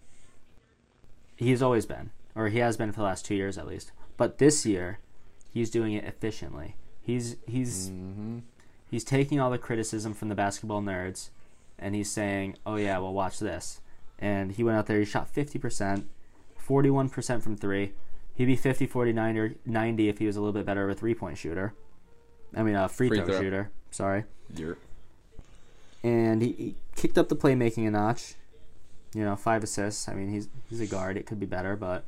[1.37, 2.11] He's always been,
[2.41, 3.93] or he has been for the last two years at least.
[4.17, 4.99] But this year,
[5.53, 6.77] he's doing it efficiently.
[7.03, 8.39] He's he's mm-hmm.
[8.91, 11.29] he's taking all the criticism from the basketball nerds,
[11.79, 13.81] and he's saying, "Oh yeah, well watch this."
[14.19, 14.99] And he went out there.
[14.99, 16.09] He shot fifty percent,
[16.57, 17.93] forty-one percent from three.
[18.35, 20.95] He'd be 50, 40, 90, 90 if he was a little bit better of a
[20.95, 21.75] three-point shooter.
[22.57, 23.39] I mean, a free, Free throw, throw.
[23.39, 23.71] shooter.
[23.91, 24.25] Sorry.
[24.57, 24.79] You're
[26.03, 28.37] And he, he kicked up the playmaking a notch.
[29.13, 30.09] You know, five assists.
[30.09, 31.19] I mean, he's he's a guard.
[31.19, 32.07] It could be better, but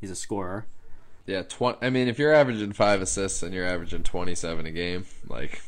[0.00, 0.66] he's a scorer.
[1.26, 5.04] Yeah, tw- I mean, if you're averaging five assists and you're averaging 27 a game,
[5.28, 5.62] like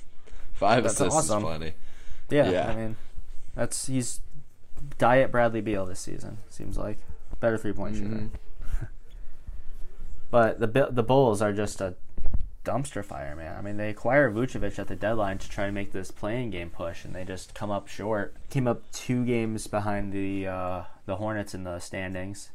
[0.52, 1.38] five That's assists awesome.
[1.38, 1.72] is plenty.
[2.30, 2.68] Yeah, Yeah.
[2.70, 2.96] I mean,
[3.54, 4.20] that's he's
[4.98, 6.38] diet Bradley Beal this season.
[6.48, 6.98] Seems like
[7.40, 8.08] better three-point shooter.
[8.16, 8.30] Mhm.
[10.30, 11.94] But the the Bulls are just a
[12.64, 13.56] dumpster fire, man.
[13.56, 16.70] I mean, they acquire Vucevic at the deadline to try to make this play-in game
[16.70, 18.34] push, and they just come up short.
[18.48, 22.50] Came up two games behind the uh, the Hornets in the standings.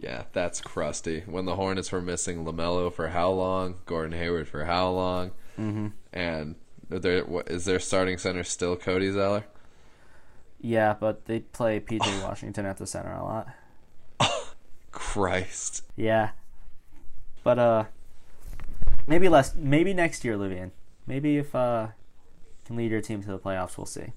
[0.00, 1.24] Yeah, that's crusty.
[1.26, 3.80] When the Hornets were missing LaMelo for how long?
[3.84, 5.32] Gordon Hayward for how long?
[5.58, 5.88] Mm-hmm.
[6.12, 6.54] And
[6.88, 9.44] there what, is their starting center still Cody Zeller?
[10.60, 13.48] Yeah, but they play PJ Washington at the center a lot.
[14.92, 15.82] Christ.
[15.96, 16.30] Yeah,
[17.42, 17.84] but uh,
[19.08, 19.54] maybe less.
[19.56, 20.70] Maybe next year, Livian.
[21.08, 21.88] Maybe if uh,
[22.64, 24.12] can lead your team to the playoffs, we'll see.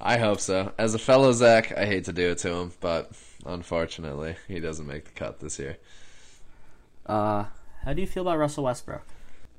[0.00, 0.72] I hope so.
[0.78, 3.10] As a fellow Zach, I hate to do it to him, but
[3.44, 5.76] unfortunately, he doesn't make the cut this year.
[7.06, 7.46] Uh,
[7.84, 9.02] how do you feel about Russell Westbrook?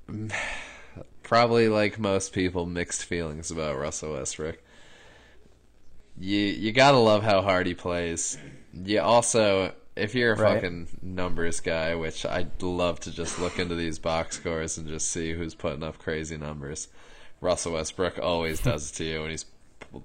[1.23, 4.59] probably like most people mixed feelings about Russell Westbrook.
[6.17, 8.37] You you gotta love how hard he plays.
[8.73, 10.55] You also if you're a Right.
[10.55, 15.09] fucking numbers guy, which I'd love to just look into these box scores and just
[15.11, 16.87] see who's putting up crazy numbers.
[17.41, 19.45] Russell Westbrook always does it to you when he's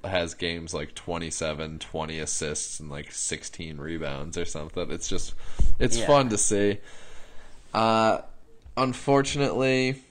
[0.04, 4.90] has games like 27, 20 assists and like 16 rebounds or something.
[4.90, 5.34] It's just
[5.78, 6.06] it's Yeah.
[6.06, 6.78] fun to see.
[7.72, 8.18] Uh
[8.76, 10.02] unfortunately,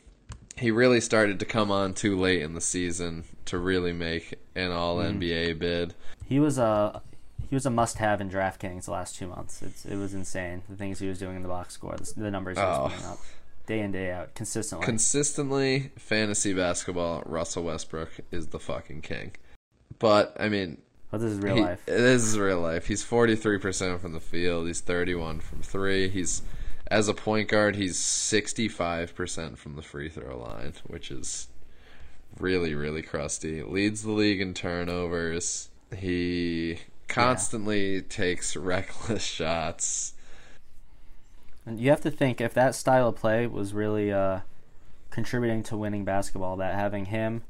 [0.58, 4.72] he really started to come on too late in the season to really make an
[4.72, 5.94] all NBA bid.
[6.26, 7.02] He was a
[7.50, 9.62] he was a must-have in DraftKings the last two months.
[9.62, 12.32] It's, it was insane the things he was doing in the box score, the, the
[12.32, 12.90] numbers he was Oh.
[12.90, 13.20] putting up
[13.68, 14.86] day in day out consistently.
[14.86, 19.32] Consistently fantasy basketball, Russell Westbrook is the fucking king.
[20.04, 20.80] But I mean,
[21.12, 21.86] but this is real He- life.
[21.86, 22.88] This is real life.
[22.88, 24.68] He's 43% from the field.
[24.68, 26.10] He's 31 from 3.
[26.10, 26.42] He's
[26.88, 31.48] as a point guard, he's 65% from the free throw line, which is
[32.38, 33.64] really really crusty.
[33.64, 35.70] Leads the league in turnovers.
[35.96, 40.16] He constantly takes reckless shots.
[41.66, 44.42] And you have to think if that style of play was really uh,
[45.12, 47.44] contributing to winning basketball, that having him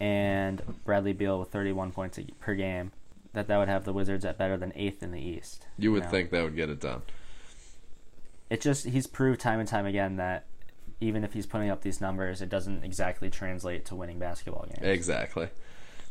[0.00, 2.92] and Bradley Beal with 31 points a- per game,
[3.32, 5.66] that that would have the Wizards at better than eighth in the East.
[5.78, 6.08] You would know?
[6.08, 7.02] think that would get it done.
[8.48, 10.44] it just he's proved time and time again that
[11.00, 14.82] even if he's putting up these numbers, it doesn't exactly translate to winning basketball games.
[14.82, 15.48] Exactly.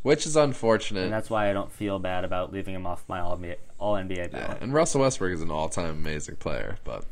[0.02, 1.03] Which is unfortunate.
[1.03, 3.95] and that's why I don't feel bad about leaving him off my all NBA, all
[3.95, 7.03] NBA Yeah, and Russell Westbrook is an all-time amazing player, but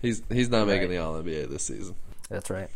[0.00, 1.96] he's he's not making the All NBA this season.
[2.30, 2.70] That's right.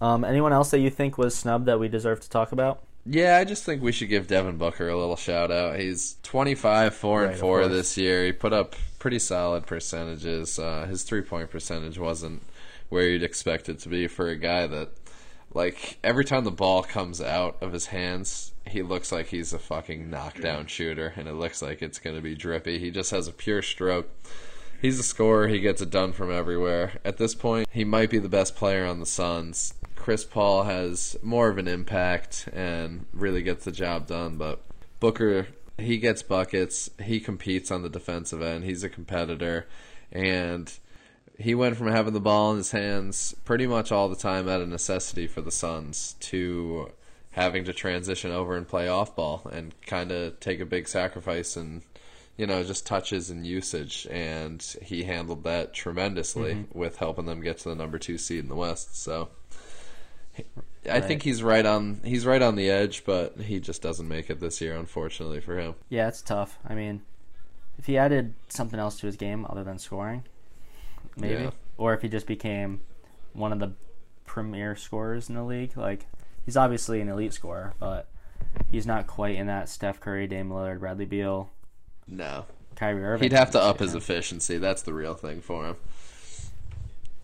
[0.00, 2.82] Um, anyone else that you think was snubbed that we deserve to talk about?
[3.06, 5.78] Yeah, I just think we should give Devin Booker a little shout out.
[5.78, 8.24] He's 25, 4 Right, and 4 this year.
[8.24, 10.58] He put up pretty solid percentages.
[10.58, 12.42] Uh, his three point percentage wasn't
[12.88, 14.88] where you'd expect it to be for a guy that,
[15.52, 19.58] like, every time the ball comes out of his hands, he looks like he's a
[19.58, 22.78] fucking knockdown shooter, and it looks like it's going to be drippy.
[22.78, 24.08] He just has a pure stroke.
[24.80, 25.48] He's a scorer.
[25.48, 27.00] He gets it done from everywhere.
[27.04, 29.74] At this point, he might be the best player on the Suns.
[30.04, 34.60] Chris Paul has more of an impact and really gets the job done, but
[35.00, 35.46] Booker,
[35.78, 36.90] he gets buckets.
[37.02, 38.64] He competes on the defensive end.
[38.64, 39.66] He's a competitor.
[40.12, 40.70] And
[41.38, 44.60] he went from having the ball in his hands pretty much all the time out
[44.60, 46.92] of necessity for the Suns to
[47.30, 51.56] having to transition over and play off ball and kind of take a big sacrifice
[51.56, 51.80] and
[52.36, 56.78] you know just touches and usage and he handled that tremendously mm-hmm.
[56.78, 59.28] with helping them get to the number 2 seed in the west so
[60.90, 64.28] I think he's right on he's right on the edge but he just doesn't make
[64.30, 66.58] it this year unfortunately for him Yeah, it's tough.
[66.68, 67.02] I mean,
[67.78, 70.24] if he added something else to his game other than scoring,
[71.16, 71.50] maybe, Yeah.
[71.78, 72.80] or if he just became
[73.32, 73.72] one of the
[74.26, 76.06] premier scorers in the league, like
[76.44, 78.08] he's obviously an elite scorer, but
[78.70, 81.50] he's not quite in that Steph Curry, Dame Lillard, Bradley Beal,
[82.06, 82.44] no
[82.76, 83.30] Kyrie Irving.
[83.30, 84.58] He'd have to up his efficiency.
[84.58, 85.76] That's the real thing for him.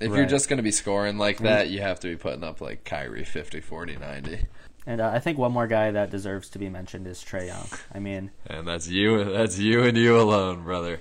[0.01, 2.61] If you're just going to be scoring like that, you have to be putting up
[2.61, 4.47] like Kyrie 50, 40, 90.
[4.87, 7.67] And uh, I think one more guy that deserves to be mentioned is Trae Young.
[7.95, 9.25] I mean, And that's you.
[9.25, 11.01] That's you and you alone, brother.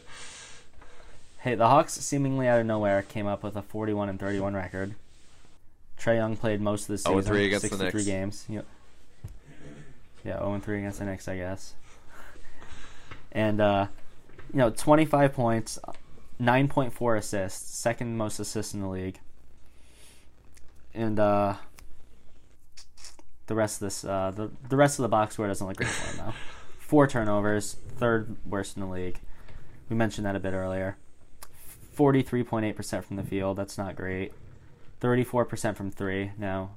[1.40, 4.96] hey, the Hawks seemingly out of nowhere came up with a 41 and 31 record.
[5.98, 8.06] Trae Young played most of the season, 0-3 against the 63 Knicks.
[8.06, 8.46] games.
[8.50, 8.66] Yep.
[10.26, 11.74] Yeah, 0 and 3 against the Knicks, I guess.
[13.32, 13.88] And uh,
[14.54, 15.80] you know, 25 points,
[16.40, 19.20] 9.4 assists, second most assists in the league.
[20.94, 21.56] And uh,
[23.48, 25.90] the rest of this, uh, the the rest of the box score doesn't look great
[25.90, 26.34] for him though.
[26.80, 29.20] Four turnovers, third worst in the league.
[29.90, 30.98] We mentioned that a bit earlier.
[31.96, 33.58] 43.8% from the field.
[33.58, 34.32] That's not great.
[35.02, 36.32] 34% from three.
[36.38, 36.72] Now,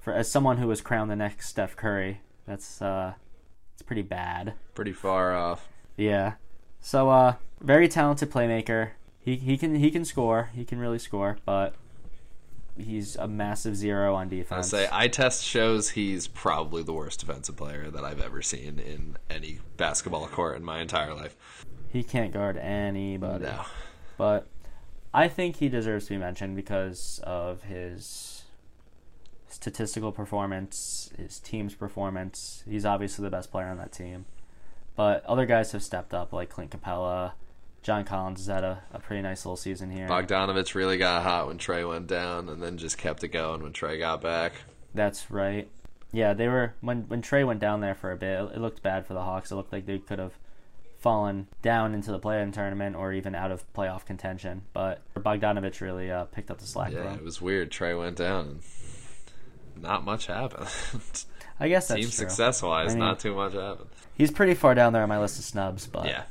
[0.00, 3.14] for as someone who was crowned the next Steph Curry, that's uh,
[3.74, 4.54] it's pretty bad.
[4.74, 5.68] Pretty far off.
[5.96, 6.34] Yeah.
[6.86, 8.90] So, uh, very talented playmaker.
[9.18, 10.50] He he can he can score.
[10.54, 11.74] He can really score, but
[12.78, 14.72] he's a massive zero on defense.
[14.72, 18.78] I say eye test shows he's probably the worst defensive player that I've ever seen
[18.78, 21.34] in any basketball court in my entire life.
[21.88, 23.46] he can't guard anybody.
[23.46, 23.64] No.
[24.16, 24.46] But
[25.12, 28.44] I think he deserves to be mentioned because of his
[29.48, 32.62] statistical performance, his team's performance.
[32.64, 34.26] He's obviously the best player on that team.
[34.96, 37.32] But other guys have stepped up, like Clint Capela.
[37.82, 40.08] John Collins has had a, a pretty nice little season here.
[40.08, 43.72] Bogdanovic really got hot when Trae went down and then just kept it going when
[43.72, 44.54] Trae got back.
[44.92, 45.68] That's right.
[46.10, 48.40] Yeah, they were when when Trae went down there for a bit.
[48.40, 49.52] It, looked bad for the Hawks.
[49.52, 50.32] It looked like they could have
[50.98, 54.62] fallen down into the play-in tournament or even out of playoff contention.
[54.72, 57.70] But Bogdanovic really uh, picked up the slack Yeah, it was weird.
[57.70, 60.68] Trae went down and not much happened.
[61.58, 62.10] I guess that's Team true.
[62.10, 63.88] success wise, I mean- not too much happened.
[64.14, 66.24] He's pretty far down there on my list of snubs, but Yeah.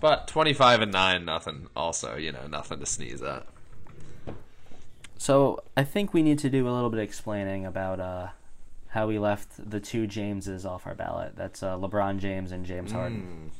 [0.00, 1.68] But 25 and 9, nothing.
[1.74, 3.46] Also, you know, nothing to sneeze at.
[5.16, 8.28] So I think we need to do a little bit of explaining about uh,
[8.88, 11.32] how we left the two Jameses off our ballot.
[11.34, 13.50] That's uh, LeBron James and James Harden.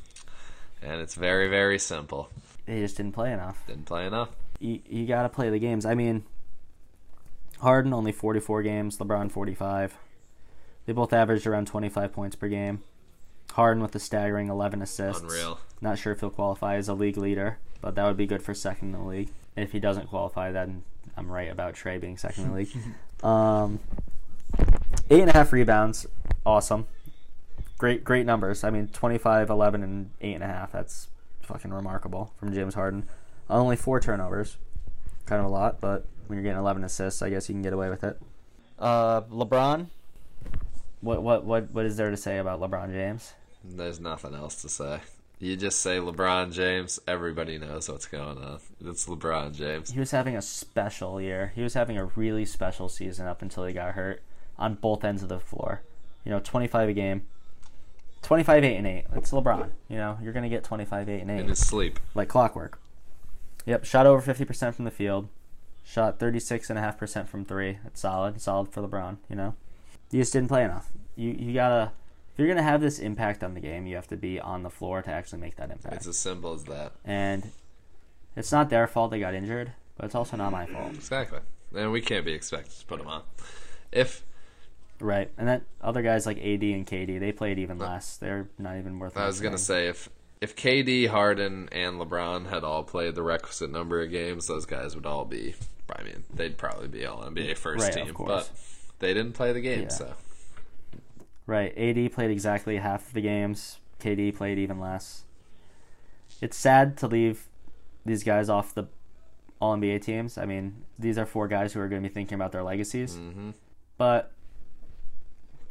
[0.81, 2.29] And it's very, very simple.
[2.65, 3.61] They just didn't play enough.
[3.67, 4.29] Didn't play enough.
[4.59, 5.85] You, you got to play the games.
[5.85, 6.23] I mean,
[7.59, 9.97] Harden only 44 games, LeBron 45.
[10.89, 12.81] They both averaged around 25 points per game.
[13.51, 15.21] Harden with a staggering 11 assists.
[15.21, 15.59] Unreal.
[15.81, 18.55] Not sure if he'll qualify as a league leader, but that would be good for
[18.55, 19.29] second in the league.
[19.55, 20.81] And if he doesn't qualify, then
[21.15, 22.71] I'm right about Trae being second in the league.
[23.23, 23.81] Um,
[25.11, 26.07] eight and a half rebounds,
[26.43, 26.87] awesome.
[27.77, 28.63] Great, great numbers.
[28.63, 30.71] I mean, 25, 11, and eight and a half.
[30.71, 31.09] That's
[31.41, 33.07] fucking remarkable from James Harden.
[33.47, 34.57] Only four turnovers,
[35.27, 37.73] kind of a lot, but when you're getting 11 assists, I guess you can get
[37.73, 38.19] away with it.
[38.79, 39.89] Uh, LeBron.
[41.01, 43.33] What what what what is there to say about LeBron James?
[43.63, 44.99] There's nothing else to say.
[45.39, 48.59] You just say LeBron James, everybody knows what's going on.
[48.85, 49.91] It's LeBron James.
[49.91, 51.53] He was having a special year.
[51.55, 54.21] He was having a really special season up until he got hurt
[54.57, 55.81] on both ends of the floor.
[56.25, 57.25] You know, 25 a game.
[58.21, 59.05] 25 8 and 8.
[59.15, 59.69] It's LeBron.
[59.87, 62.01] You know, you're going to get 25 8 and 8 In his sleep.
[62.13, 62.77] like clockwork.
[63.65, 65.29] Yep, shot over 50% from the field.
[65.85, 67.79] Shot 36.5% from 3.
[67.83, 68.41] That's solid.
[68.41, 69.55] Solid for LeBron, you know.
[70.11, 70.89] You just didn't play enough.
[71.15, 71.91] You you got to
[72.33, 74.63] if you're going to have this impact on the game, you have to be on
[74.63, 75.95] the floor to actually make that impact.
[75.95, 76.93] It's as simple as that.
[77.03, 77.51] and
[78.35, 80.93] it's not their fault they got injured, but it's also not my fault.
[80.93, 81.39] Exactly.
[81.75, 83.23] And we can't be expected to put them on.
[83.91, 84.23] If
[85.01, 85.29] Right.
[85.37, 88.17] And that other guys like AD and KD, they played even less.
[88.17, 89.65] They're not even worth I was gonna mentioning.
[89.83, 90.09] say if
[90.41, 94.95] if KD, Harden, and LeBron had all played the requisite number of games, those guys
[94.95, 95.53] would all be.
[95.93, 98.47] I mean, they'd probably be all NBA first Right, of team, course.
[98.47, 98.59] but
[98.99, 99.87] they didn't play the game, Yeah.
[99.89, 100.13] so
[101.45, 101.73] Right.
[101.77, 103.79] AD played exactly half of the games.
[103.99, 105.23] KD played even less.
[106.41, 107.47] It's sad to leave
[108.05, 108.85] these guys off the
[109.59, 110.37] all NBA teams.
[110.37, 113.15] I mean, these are four guys who are going to be thinking about their legacies.
[113.15, 113.53] Mhm.
[113.97, 114.31] But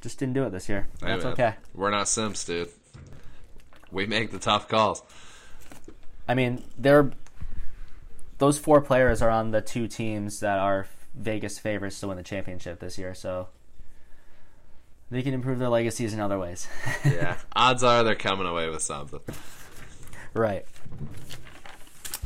[0.01, 0.89] just didn't do it this year.
[1.01, 1.55] Hey, That's man, okay.
[1.75, 2.69] We're not Sims, dude.
[3.91, 5.03] We make the tough calls.
[6.29, 7.11] I mean, they're
[8.39, 10.87] those four players are on the two teams that are
[11.19, 13.49] Vegas favorites to win the championship this year, so
[15.11, 16.67] they can improve their legacies in other ways.
[17.05, 19.21] Yeah, odds are they're coming away with something.
[20.35, 20.65] right.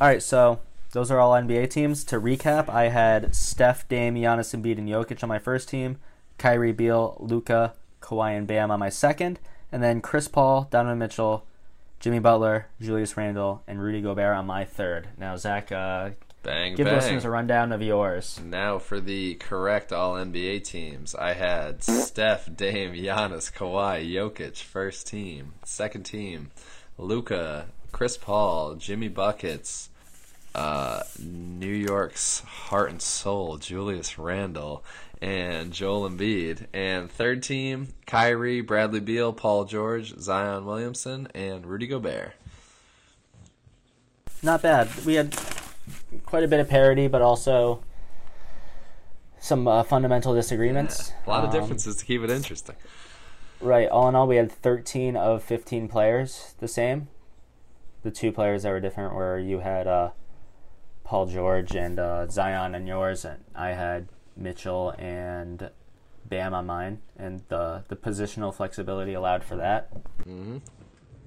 [0.01, 0.59] All right, so
[0.91, 2.03] those are all NBA teams.
[2.05, 5.97] To recap, I had Steph, Dame, Giannis, Embiid, and Jokic on my first team,
[6.37, 9.39] Kyrie, Beal, Luka, Kawhi, and Bam on my second,
[9.71, 11.45] and then Chris Paul, Donovan Mitchell,
[11.99, 15.07] Jimmy Butler, Julius Randle, and Rudy Gobert on my third.
[15.17, 16.09] Now, Zach, uh,
[16.43, 16.95] Bang give bang.
[16.95, 18.39] listeners a rundown of yours.
[18.43, 25.07] Now for the correct All NBA teams, I had Steph, Dame, Giannis, Kawhi, Jokic, first
[25.07, 25.53] team.
[25.63, 26.51] Second team,
[26.97, 29.89] Luka, Chris Paul, Jimmy buckets,
[30.53, 34.83] uh, New York's heart and soul, Julius Randle,
[35.21, 36.67] and Joel Embiid.
[36.73, 42.33] And third team, Kyrie, Bradley Beal, Paul George, Zion Williamson, and Rudy Gobert.
[44.41, 44.89] Not bad.
[45.05, 45.33] We had
[46.25, 47.83] quite a bit of parity, but also
[49.39, 51.11] some uh, fundamental disagreements.
[51.25, 52.75] A lot of Um, differences to keep it interesting.
[53.59, 53.87] Right.
[53.89, 57.07] All in all, we had 13 of 15 players the same.
[58.03, 60.09] The two players that were different were you had uh,
[61.03, 65.69] Paul George and uh, Zion on yours, and I had Mitchell and
[66.25, 69.89] Bam on mine, and the the positional flexibility allowed for that.
[70.25, 70.61] Mhm.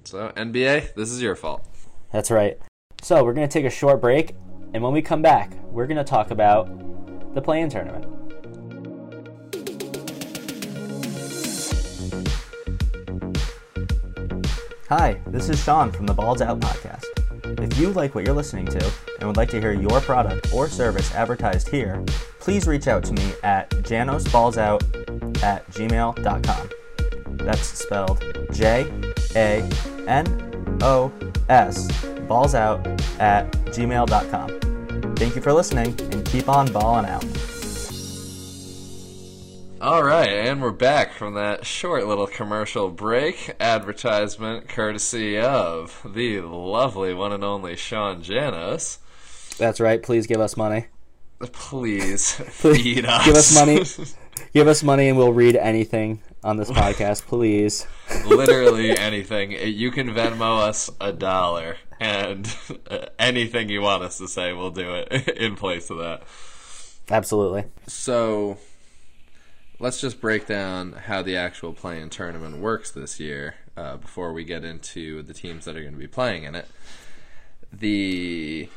[0.03, 1.65] So, NBA, this is your fault.
[2.11, 2.57] That's right.
[3.01, 4.35] So we're gonna take a short break,
[4.73, 6.67] and when we come back, we're gonna talk about
[7.33, 8.05] the play-in tournament.
[14.89, 17.03] Hi, this is Sean from the Balls Out podcast.
[17.61, 20.69] If you like what you're listening to and would like to hear your product or
[20.69, 22.03] service advertised here,
[22.39, 26.69] please reach out to me at janosballsout at gmail.com.
[27.37, 28.23] That's spelled
[28.53, 28.89] J
[29.35, 29.69] A
[30.07, 31.11] N O
[31.49, 31.89] S
[32.27, 32.85] balls out
[33.19, 35.15] at gmail.com.
[35.15, 37.23] Thank you for listening and keep on balling out.
[39.79, 43.55] All right, and we're back from that short little commercial break.
[43.59, 48.97] Advertisement courtesy of the lovely one and only Sean Janos.
[49.59, 50.01] That's right.
[50.01, 50.87] Please give us money.
[51.51, 53.25] Please, Please feed us.
[53.25, 53.83] give us money.
[54.53, 57.87] Give us money and we'll read anything on this podcast, please.
[58.25, 59.51] Literally anything.
[59.51, 62.53] You can Venmo us a dollar, and
[63.19, 66.23] anything you want us to say, we'll do it in place of that.
[67.09, 67.65] Absolutely.
[67.87, 68.57] So,
[69.79, 74.43] let's just break down how the actual play-in tournament works this year uh, before we
[74.43, 76.67] get into the teams that are going to be playing in it.
[77.71, 78.69] The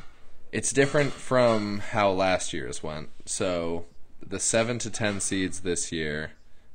[0.51, 3.09] it's different from how last year's went.
[3.25, 3.85] So,
[4.25, 6.31] the seven to ten seeds this year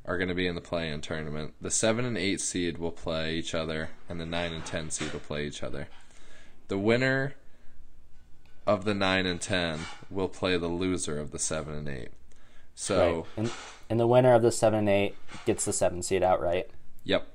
[0.06, 1.54] are going to be in the play-in tournament.
[1.60, 5.12] The seven and eight seed will play each other, and the nine and ten seed
[5.12, 5.88] will play each other.
[6.68, 7.34] The winner
[8.66, 9.80] of the nine and ten
[10.10, 12.08] will play the loser of the seven and eight.
[12.74, 13.44] So, Right.
[13.44, 13.52] And,
[13.88, 15.14] and the winner of the seven and eight
[15.46, 16.70] gets the seven seed outright.
[17.04, 17.28] yep.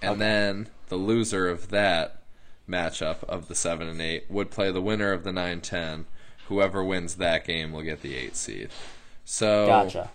[0.00, 2.22] And then the loser of that
[2.68, 6.06] matchup of the seven and eight would play the winner of the nine ten.
[6.48, 8.70] Whoever wins that game will get the eight seed.
[9.24, 10.10] So Gotcha.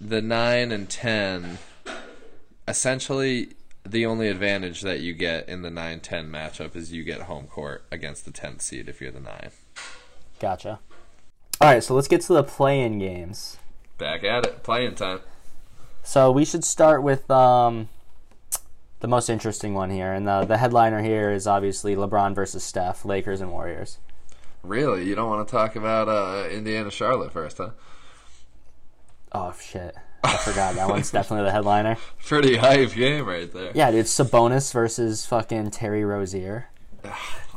[0.00, 1.56] the 9 and 10
[2.68, 3.50] essentially
[3.86, 7.84] the only advantage that you get in the 9-10 matchup is you get home court
[7.92, 9.50] against the 10th seed if you're the 9
[10.40, 10.80] Gotcha.
[11.60, 13.58] All right, so let's get to the play-in games.
[13.98, 15.20] back at it playing time
[16.02, 17.88] So we should start with um,
[19.00, 23.04] the most interesting one here, and the the headliner here is obviously LeBron versus Steph,
[23.04, 23.98] Lakers and Warriors.
[24.62, 27.70] really you don't want to talk about uh, indiana charlotte first huh
[29.32, 29.94] Oh shit,
[30.24, 31.96] I forgot that one's definitely the headliner.
[32.26, 36.68] pretty hype game right there Yeah, dude, Sabonis versus fucking Terry Rozier.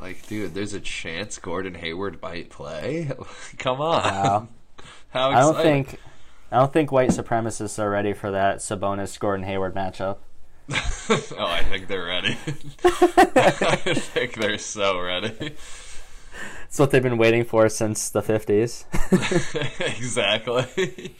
[0.01, 3.09] like dude there's a chance gordon hayward might play
[3.57, 4.47] come on Wow.
[5.09, 5.99] how I don't think
[6.51, 10.17] I don't think white supremacists are ready for that Sabonis Gordon Hayward matchup.
[10.69, 12.35] oh i think they're ready
[12.83, 15.55] i think they're so ready
[16.67, 18.83] It's what they've been waiting for since the fifties.
[19.79, 21.15] exactly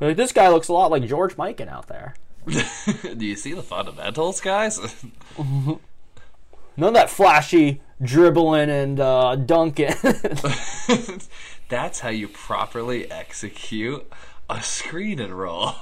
[0.00, 2.14] like this guy looks a lot like George Mikan out there.
[2.46, 4.78] Do you see the fundamentals, guys?
[5.38, 9.94] None of that flashy dribbling and uh, dunking.
[11.68, 14.06] That's how you properly execute
[14.48, 15.72] a screen and roll.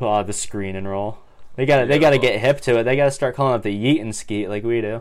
[0.00, 1.18] oh, the screen and roll.
[1.56, 2.82] They got to they got to get hip to it.
[2.84, 5.00] They got to start calling it the yeet and skeet like we do.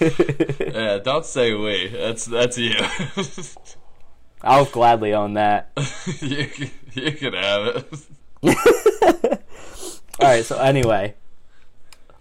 [0.60, 1.88] yeah, don't say we.
[1.88, 2.74] That's that's you.
[4.42, 5.70] I'll gladly own that.
[6.20, 7.86] you can- you can have
[8.44, 9.42] it.
[10.20, 10.44] All right.
[10.44, 11.14] So anyway,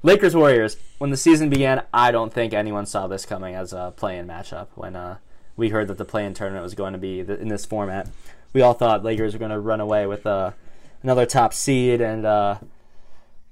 [0.01, 0.77] Lakers Warriors.
[0.97, 4.67] When the season began, I don't think anyone saw this coming as a play-in matchup.
[4.75, 5.17] When uh,
[5.57, 8.07] we heard that the play-in tournament was going to be in this format,
[8.53, 10.51] we all thought Lakers were going to run away with uh,
[11.03, 12.55] another top seed, and uh,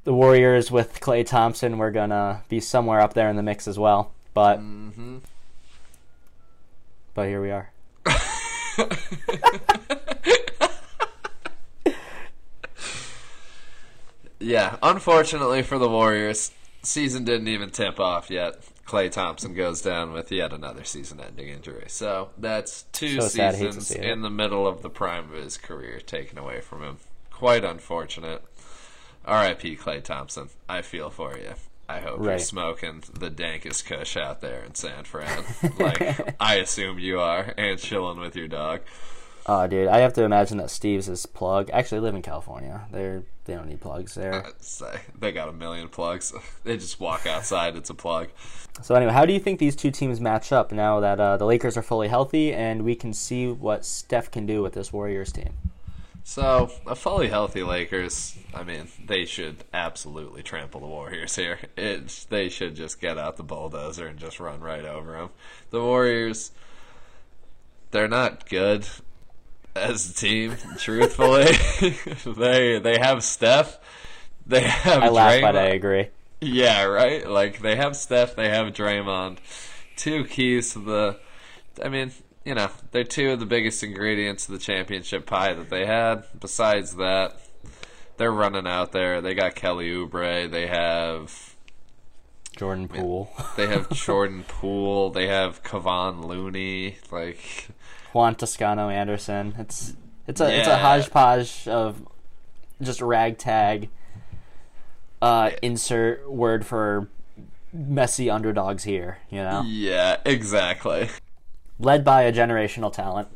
[0.04, 3.78] the Warriors with Klay Thompson were to be somewhere up there in the mix as
[3.78, 4.12] well.
[4.34, 5.18] But Mm-hmm.
[7.14, 7.72] but here we are.
[14.40, 16.52] Yeah, unfortunately for the Warriors,
[16.82, 18.56] season didn't even tip off yet.
[18.88, 21.86] Klay Thompson goes down with yet another season-ending injury.
[21.88, 25.44] So that's two So sad, hate to seasons in the middle of the prime of
[25.44, 26.98] his career taken away from him.
[27.30, 28.44] Quite unfortunate.
[29.32, 29.78] R.I.P.
[29.78, 30.50] Klay Thompson.
[30.68, 31.54] I feel for you.
[31.88, 35.44] I hope you're smoking the dankest kush out there in San Fran.
[35.80, 38.82] like I assume you are, and chilling with your dog.
[39.46, 41.70] Oh, dude, I have to imagine that Steve's his plug.
[41.72, 42.82] Actually, I live in California.
[42.92, 44.46] They're they don't need plugs there.
[44.60, 46.34] Say they got a million plugs.
[46.64, 47.76] They just walk outside.
[47.76, 48.30] It's a plug.
[48.82, 51.46] So anyway, how do you think these two teams match up now that uh, the
[51.46, 55.32] Lakers are fully healthy and we can see what Steph can do with this Warriors
[55.32, 55.54] team?
[56.24, 61.60] So, a fully healthy Lakers, I mean, they should absolutely trample the Warriors here.
[61.76, 65.30] It's, they should just get out the bulldozer and just run right over them.
[65.72, 66.52] The Warriors,
[67.90, 68.88] they're not good
[69.76, 71.52] as a team, truthfully.
[72.26, 73.80] they they have Steph.
[74.46, 76.08] They have I laugh, but I agree.
[76.42, 77.28] Yeah, right.
[77.28, 79.38] Like they have Steph, they have Draymond.
[79.96, 81.20] Two keys to the.
[81.84, 82.12] I mean,
[82.46, 86.26] you know, they're two of the biggest ingredients of the championship pie that they had.
[86.40, 87.40] Besides that,
[88.18, 89.22] they're running out there.
[89.22, 90.50] They got Kelly Oubre.
[90.50, 91.56] They have
[92.56, 95.10] Jordan Poole, they have Jordan Poole.
[95.10, 96.98] They have Kevon Looney.
[97.12, 97.70] Like
[98.14, 99.56] Juan Toscano Anderson.
[99.58, 99.94] It's
[100.28, 102.06] it's a it's a hodgepodge of
[102.82, 103.90] just ragtag.
[105.22, 107.08] Uh, insert word for
[107.72, 109.20] messy underdogs here.
[109.30, 111.10] You know, yeah, exactly.
[111.82, 113.28] Led by a generational talent.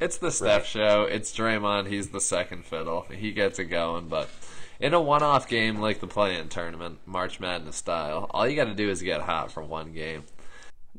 [0.00, 1.02] It's the Steph show.
[1.02, 1.88] It's Draymond.
[1.88, 3.06] He's the second fiddle.
[3.10, 4.30] He gets it going, but
[4.78, 8.74] in a one-off game like the play-in tournament, March Madness style, all you got to
[8.74, 10.22] do is get hot for one game.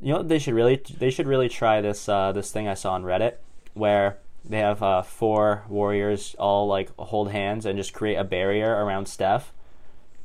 [0.02, 2.74] You know what they should really they should really try this uh, this thing I
[2.74, 3.36] saw on Reddit
[3.74, 8.72] where they have uh, four warriors all like hold hands and just create a barrier
[8.72, 9.52] around Steph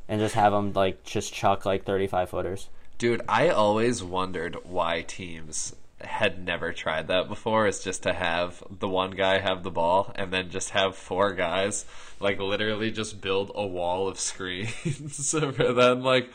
[0.07, 2.69] and just have them like just chuck like 35 footers.
[2.97, 7.67] Dude, I always wondered why teams had never tried that before.
[7.67, 11.33] Is just to have the one guy have the ball and then just have four
[11.33, 11.85] guys
[12.19, 16.29] like literally just build a wall of screens for then like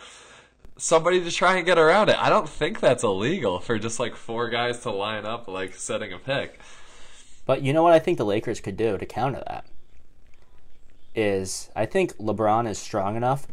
[0.76, 2.18] somebody to try and get around it.
[2.18, 6.12] I don't think that's illegal for just like four guys to line up like setting
[6.12, 6.60] a pick.
[7.46, 9.64] But you know what I think the Lakers could do to counter that?
[11.14, 13.46] Is I think LeBron is strong enough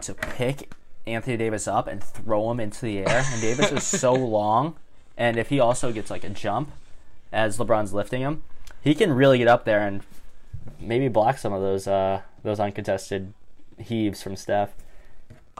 [0.00, 0.72] to pick
[1.06, 3.24] Anthony Davis up and throw him into the air.
[3.32, 4.76] And Davis is so long.
[5.16, 6.72] And if he also gets like a jump
[7.32, 8.42] as LeBron's lifting him,
[8.80, 10.02] he can really get up there and
[10.80, 13.32] maybe block some of those uh, those uncontested
[13.78, 14.74] heaves from Steph.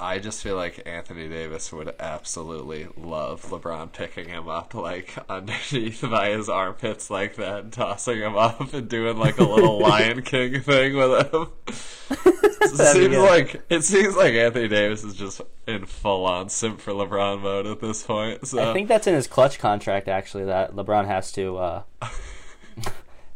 [0.03, 6.03] I just feel like Anthony Davis would absolutely love LeBron picking him up like underneath
[6.11, 10.23] by his armpits like that and tossing him up and doing like a little Lion
[10.23, 11.47] King thing with him.
[12.11, 16.91] it seems like it seems like Anthony Davis is just in full on simp for
[16.93, 18.45] LeBron mode at this point.
[18.49, 21.83] So I think that's in his clutch contract actually that LeBron has to uh,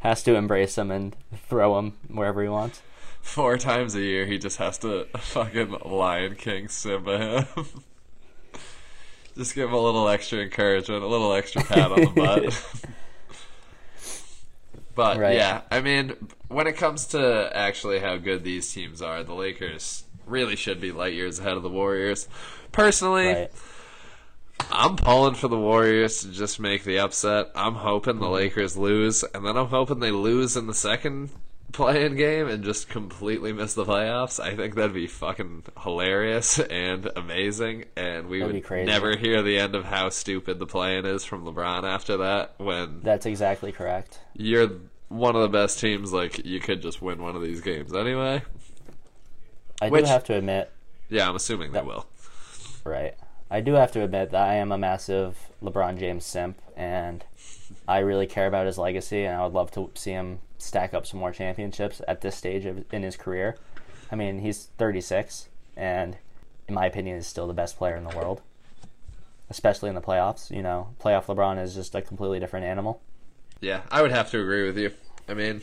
[0.00, 1.14] has to embrace him and
[1.48, 2.82] throw him wherever he wants
[3.26, 7.66] four times a year he just has to fucking Lion King Simba him.
[9.36, 12.84] just give him a little extra encouragement, a little extra pat on the butt.
[14.94, 15.34] but right.
[15.34, 16.14] yeah, I mean,
[16.48, 20.92] when it comes to actually how good these teams are, the Lakers really should be
[20.92, 22.28] light years ahead of the Warriors.
[22.70, 23.50] Personally, right.
[24.70, 27.50] I'm pulling for the Warriors to just make the upset.
[27.56, 28.34] I'm hoping the mm-hmm.
[28.34, 31.30] Lakers lose, and then I'm hoping they lose in the second
[31.76, 37.10] play-in game and just completely miss the playoffs, I think that'd be fucking hilarious and
[37.14, 37.84] amazing.
[37.96, 41.44] And we that'd would never hear the end of how stupid the play-in is from
[41.44, 42.54] LeBron after that.
[42.56, 44.20] When that's exactly correct.
[44.34, 44.70] You're
[45.08, 46.12] one of the best teams.
[46.12, 48.42] Like you could just win one of these games anyway.
[49.82, 50.72] I Which, do have to admit.
[51.10, 52.06] Yeah, I'm assuming that, they will.
[52.84, 53.14] Right.
[53.50, 57.22] I do have to admit that I am a massive LeBron James simp, and
[57.86, 61.06] I really care about his legacy, and I would love to see him stack up
[61.06, 63.56] some more championships at this stage of, in his career.
[64.10, 66.16] I mean, he's 36, and
[66.68, 68.42] in my opinion, is still the best player in the world,
[69.50, 70.50] especially in the playoffs.
[70.50, 73.00] You know, playoff LeBron is just a completely different animal.
[73.60, 74.92] Yeah, I would have to agree with you.
[75.28, 75.62] I mean,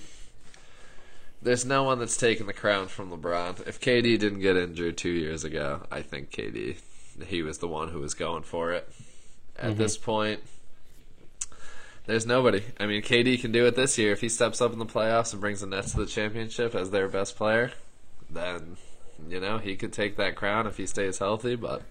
[1.41, 3.67] there's no one that's taken the crown from LeBron.
[3.67, 6.77] If KD didn't get injured two years ago, I think KD,
[7.27, 8.89] he was the one who was going for it.
[9.57, 9.77] At mm-hmm.
[9.77, 10.41] this point,
[12.05, 12.63] there's nobody.
[12.79, 15.31] I mean, KD can do it this year if he steps up in the playoffs
[15.31, 17.71] and brings the Nets to the championship as their best player.
[18.29, 18.77] Then,
[19.29, 21.55] you know, he could take that crown if he stays healthy.
[21.55, 21.83] But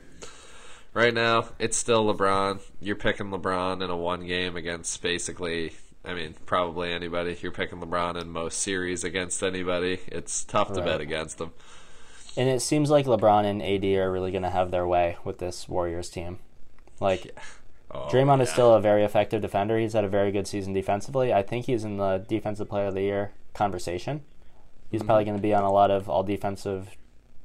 [0.92, 2.60] right now, it's still LeBron.
[2.80, 5.72] You're picking LeBron in a one game against basically,
[6.04, 7.38] I mean, probably anybody.
[7.40, 10.00] You're picking LeBron in most series against anybody.
[10.08, 10.76] It's tough right.
[10.76, 11.52] to bet against them.
[12.36, 15.38] And it seems like LeBron and AD are really going to have their way with
[15.38, 16.38] this Warriors team.
[17.00, 17.24] Like.
[17.24, 17.42] Yeah
[17.94, 18.44] Oh, Draymond yeah.
[18.44, 19.78] is still a very effective defender.
[19.78, 21.32] He's had a very good season defensively.
[21.32, 24.22] I think he's in the defensive player of the year conversation.
[24.90, 25.08] He's mm-hmm.
[25.08, 26.96] probably going to be on a lot of all defensive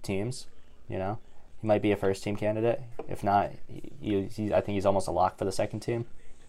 [0.04, 0.48] teams.
[0.88, 1.20] You know,
[1.62, 2.82] he might be a first team candidate.
[3.10, 6.06] If not, he, he, I think he's almost a lock for the second team.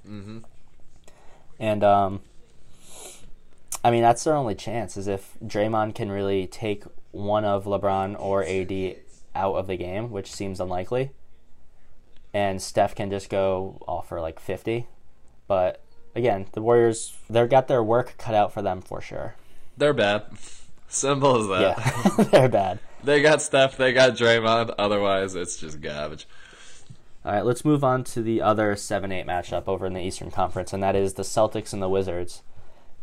[0.09, 0.39] Mm-hmm.
[1.59, 2.21] And um,
[3.83, 8.19] I mean, that's their only chance is if Draymond can really take one of LeBron
[8.19, 8.97] or AD
[9.35, 11.11] out of the game, which seems unlikely
[12.33, 14.87] and Steph can just go off for like 50.
[15.47, 15.83] But
[16.15, 19.37] again, the Warriors, they've got their work cut out for them for sure.
[19.77, 20.25] They're bad.
[20.89, 21.79] Simple as that.
[22.19, 22.79] Yeah, they're bad.
[23.05, 24.75] they got Steph, they got Draymond.
[24.79, 26.27] Otherwise, it's just garbage.
[27.25, 30.31] All right, let's move on to the other 7 8 matchup over in the Eastern
[30.31, 32.43] Conference, and that is the Celtics and the Wizards.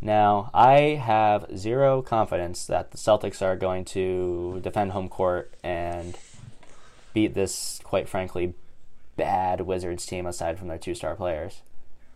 [0.00, 6.18] Now, I have zero confidence that the Celtics are going to defend home court and
[7.14, 8.54] beat this, quite frankly,
[9.16, 11.62] bad Wizards team aside from their two star players.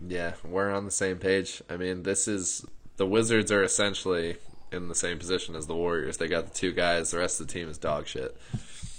[0.06, 1.62] Yeah, we're on the same page.
[1.68, 2.64] I mean, this is
[2.96, 4.36] the Wizards are essentially
[4.72, 6.16] in the same position as the Warriors.
[6.16, 7.10] They got the two guys.
[7.10, 8.36] The rest of the team is dog shit.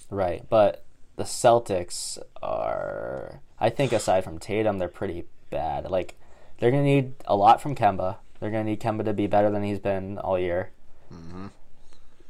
[0.09, 0.83] Right, but
[1.15, 3.41] the Celtics are.
[3.59, 5.89] I think aside from Tatum, they're pretty bad.
[5.89, 6.15] Like
[6.59, 8.17] they're gonna need a lot from Kemba.
[8.39, 10.71] They're gonna need Kemba to be better than he's been all year.
[11.13, 11.47] Mm-hmm.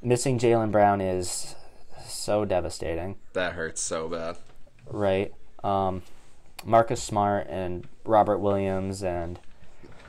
[0.03, 1.55] Missing Jaylen Brown is
[2.05, 3.17] so devastating.
[3.33, 4.37] That hurts so bad.
[4.87, 6.03] Right um,
[6.65, 9.39] Marcus Smart and Robert Williams and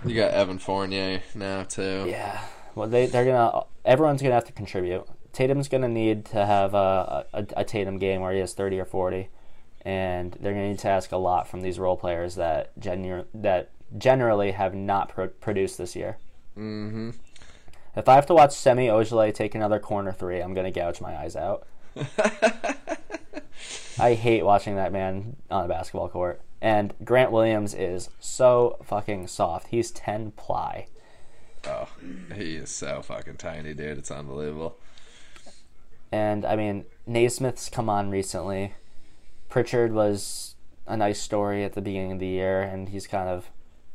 [0.04, 2.06] you got Evan Fournier now too.
[2.08, 2.42] Yeah,
[2.74, 5.06] well they they're gonna everyone's gonna have to contribute.
[5.32, 8.84] Tatum's gonna need to have a, a, a Tatum game where he has thirty or
[8.84, 9.28] forty,
[9.82, 13.70] and they're gonna need to ask a lot from these role players that genu- that
[13.96, 16.18] generally have not pro- produced this year.
[16.56, 17.10] Mm-hmm.
[17.94, 21.16] If I have to watch Semi Ojeleye take another corner three, I'm gonna gouge my
[21.16, 21.66] eyes out.
[23.98, 26.40] I hate watching that man on a basketball court.
[26.60, 29.68] And Grant Williams is so fucking soft.
[29.68, 30.86] He's 10 ply.
[31.66, 31.88] Oh,
[32.34, 33.98] he is so fucking tiny, dude.
[33.98, 34.78] It's unbelievable.
[36.10, 38.74] And I mean, Nesmith's come on recently.
[39.48, 40.54] Pritchard was
[40.86, 43.50] a nice story at the beginning of the year, and he's kind of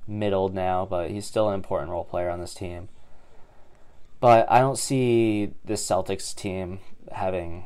[0.08, 2.90] middled now, but he's still an important role player on this team.
[4.20, 6.80] But I don't see this Celtics team
[7.12, 7.66] having.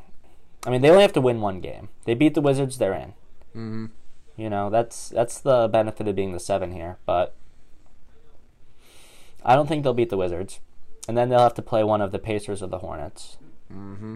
[0.65, 1.89] I mean, they only have to win one game.
[2.05, 3.13] They beat the Wizards, they're in.
[3.55, 3.85] Mm-hmm.
[4.38, 6.97] You know, that's that's the benefit of being the seven here.
[7.05, 7.35] But
[9.43, 10.59] I don't think they'll beat the Wizards,
[11.07, 13.38] and then they'll have to play one of the Pacers or the Hornets.
[13.71, 14.15] Mm-hmm.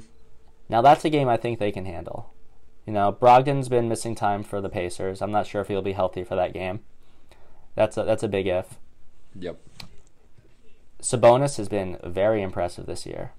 [0.69, 2.33] Now that's a game I think they can handle.
[2.85, 5.21] You know, Brogdon's been missing time for the Pacers.
[5.21, 6.81] I'm not sure if he'll be healthy for that game.
[7.73, 8.79] That's a that's a big if.
[9.37, 9.59] Yep.
[11.01, 13.31] Sabonis has been very impressive this year.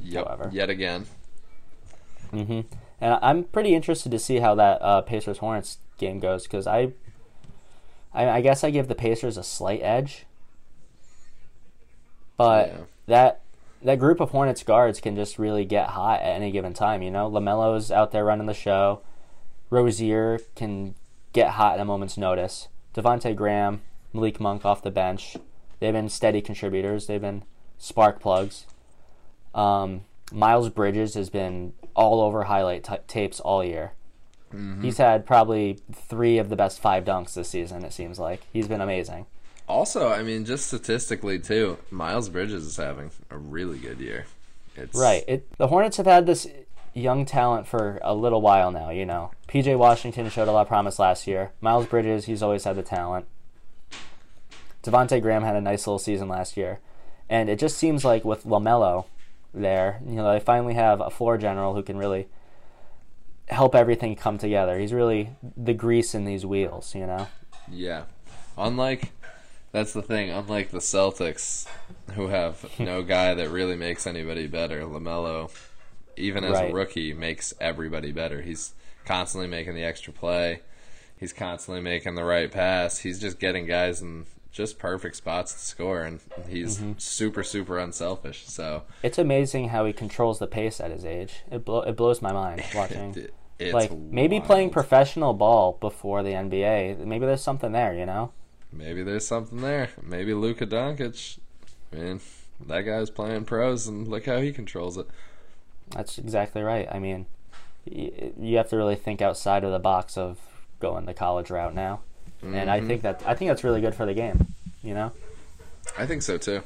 [0.00, 0.26] Yep.
[0.26, 0.50] However.
[0.52, 1.06] Yet again.
[2.34, 2.60] Hmm
[3.00, 6.92] And I'm pretty interested to see how that uh, Pacers Hornets game goes because I,
[8.12, 10.26] I, I guess I give the Pacers a slight edge.
[12.36, 12.76] But Yeah.
[13.06, 13.40] that
[13.82, 17.02] that group of Hornets guards can just really get hot at any given time.
[17.02, 19.02] You know, LaMelo's out there running the show.
[19.68, 20.94] Rozier can
[21.34, 22.68] get hot at a moment's notice.
[22.94, 23.82] Devonte Graham,
[24.14, 25.36] Malik Monk off the bench.
[25.80, 27.06] They've been steady contributors.
[27.08, 27.42] They've been
[27.76, 28.64] spark plugs.
[29.54, 33.92] Um, Miles Bridges has been all over highlight t- tapes all year.
[34.52, 34.82] Mm-hmm.
[34.82, 37.84] He's had probably three of the best five dunks this season.
[37.84, 39.26] It seems like he's been amazing.
[39.66, 44.26] Also, I mean, just statistically too, Miles Bridges is having a really good year.
[44.76, 45.24] It's Right.
[45.26, 46.46] It the Hornets have had this
[46.92, 49.32] young talent for a little while now, you know.
[49.48, 51.50] PJ Washington showed a lot of promise last year.
[51.60, 53.26] Miles Bridges, he's always had the talent.
[54.82, 56.78] Devonte Graham had a nice little season last year.
[57.28, 59.06] And it just seems like with LaMelo
[59.54, 62.28] there, you know, they finally have a floor general who can really
[63.48, 64.78] help everything come together.
[64.78, 67.28] He's really the grease in these wheels, you know.
[67.70, 68.04] Yeah.
[68.56, 69.12] Unlike
[69.72, 71.66] that's the thing, unlike the Celtics
[72.14, 75.50] who have no guy that really makes anybody better, LaMelo
[76.16, 76.70] even as Right.
[76.70, 78.40] a rookie makes everybody better.
[78.42, 78.72] He's
[79.04, 80.60] constantly making the extra play.
[81.18, 82.98] He's constantly making the right pass.
[82.98, 86.92] He's just getting guys in just perfect spots to score and he's Mm-hmm.
[86.98, 88.46] super super unselfish.
[88.46, 91.42] So It's amazing how he controls the pace at his age.
[91.50, 93.14] It blow, it blows my mind watching.
[93.16, 93.34] it-
[93.72, 96.98] like maybe playing professional ball before the NBA.
[97.04, 98.32] Maybe there's something there, you know.
[98.72, 99.90] Maybe there's something there.
[100.02, 101.38] Maybe Luka Doncic.
[101.92, 102.20] I mean,
[102.66, 105.06] that guy's playing pros, and look how he controls it.
[105.90, 106.88] That's exactly right.
[106.90, 107.26] I mean,
[107.88, 110.38] y- you have to really think outside of the box of
[110.80, 112.00] going the college route now,
[112.52, 113.22] and I think mm-hmm.
[113.22, 114.46] that I think that's really good for the game.
[114.82, 115.12] You know,
[115.98, 116.62] I think so too.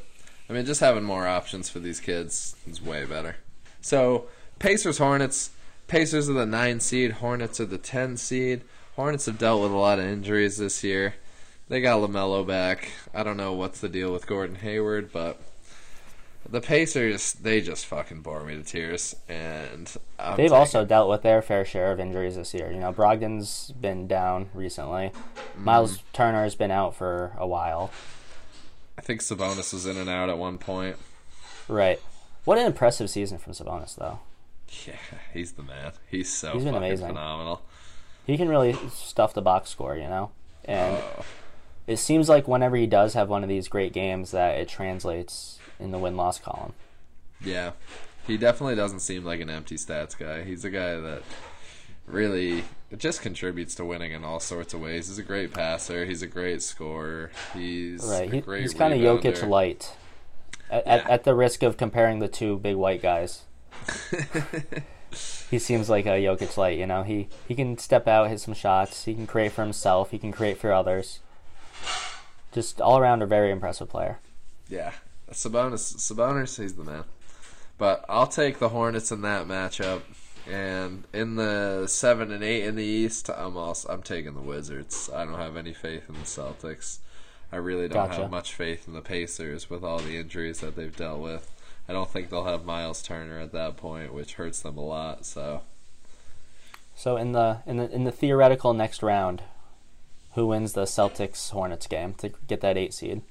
[0.48, 3.36] I mean, just having more options for these kids is way better.
[3.80, 4.26] So,
[4.58, 5.50] Pacers Hornets.
[5.86, 7.12] Pacers are the nine seed.
[7.12, 8.62] Hornets are the ten seed.
[8.96, 11.14] Hornets have dealt with a lot of injuries this year.
[11.68, 12.90] They got LaMelo back.
[13.14, 15.40] I don't know what's the deal with Gordon Hayward, but
[16.50, 19.14] the Pacers they just fucking bore me to tears.
[19.28, 22.70] And I'm they've taking- also dealt with their fair share of injuries this year.
[22.72, 25.10] You know, Brogdon's been down recently.
[25.12, 25.64] Mm-hmm.
[25.64, 27.90] Miles Turner's been out for a while.
[28.96, 30.96] I think Sabonis was in and out at one point.
[31.68, 32.00] Right.
[32.44, 34.20] What an impressive season from Sabonis, though.
[34.86, 34.94] Yeah,
[35.32, 35.92] he's the man.
[36.10, 37.06] He's so He's been amazing.
[37.08, 37.62] phenomenal.
[38.26, 40.30] He can really stuff the box score, you know?
[40.64, 41.24] And Oh.
[41.86, 45.58] it seems like whenever he does have one of these great games that it translates
[45.78, 46.72] in the win-loss column.
[47.40, 47.72] Yeah,
[48.26, 50.42] he definitely doesn't seem like an empty stats guy.
[50.44, 51.22] He's a guy that
[52.06, 52.64] really
[52.96, 55.08] just contributes to winning in all sorts of ways.
[55.08, 56.04] He's a great passer.
[56.06, 57.30] He's a great scorer.
[57.54, 58.32] He's Right.
[58.32, 59.92] a He, he's kind of Jokic light.
[60.70, 63.42] At, at, at the risk of comparing the two big white guys.
[65.50, 67.02] he seems like a Jokic light, you know.
[67.02, 69.04] He he can step out, hit some shots.
[69.04, 70.10] He can create for himself.
[70.10, 71.20] He can create for others.
[72.52, 74.18] Just all around a very impressive player.
[74.68, 74.92] Yeah,
[75.30, 75.96] Sabonis.
[75.96, 77.04] Sabonis, he's the man.
[77.76, 80.02] But I'll take the Hornets in that matchup.
[80.50, 85.10] And in the seven and eight in the East, I'm also I'm taking the Wizards.
[85.14, 86.98] I don't have any faith in the Celtics.
[87.52, 88.22] I really don't Gotcha.
[88.22, 91.50] have much faith in the Pacers with all the injuries that they've dealt with.
[91.88, 95.24] I don't think they'll have Miles Turner at that point, which hurts them a lot.
[95.26, 95.62] So
[96.94, 99.42] So in the in the in the theoretical next round,
[100.34, 103.22] who wins the Celtics Hornets game to get that eight seed?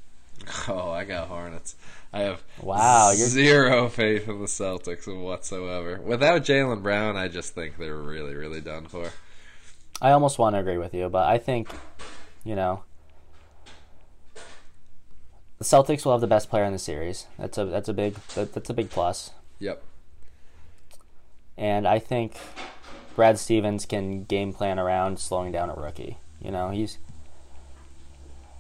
[0.70, 1.76] Oh, I got Hornets.
[2.14, 6.00] I have Wow, you're- zero faith in the Celtics whatsoever.
[6.02, 9.12] Without Jaylen Brown, I just think they're really, really done for.
[10.02, 11.70] I almost want to agree with you, but I think,
[12.46, 12.84] you know,
[15.58, 17.26] the Celtics will have the best player in the series.
[17.40, 19.32] That's a that's a big that, that's a big plus.
[19.60, 19.82] Yep.
[21.58, 22.38] And I think
[23.16, 26.18] Brad Stevens can game plan around slowing down a rookie.
[26.42, 27.00] You know, he's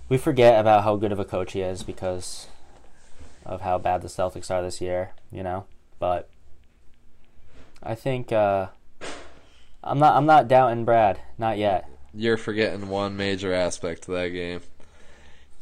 [0.09, 2.47] we forget about how good of a coach he is because
[3.45, 5.65] of how bad the Celtics are this year, you know.
[5.99, 6.29] But
[7.81, 8.67] I think uh,
[9.83, 11.89] I'm not I'm not doubting Brad, not yet.
[12.13, 14.61] You're forgetting one major aspect to that game.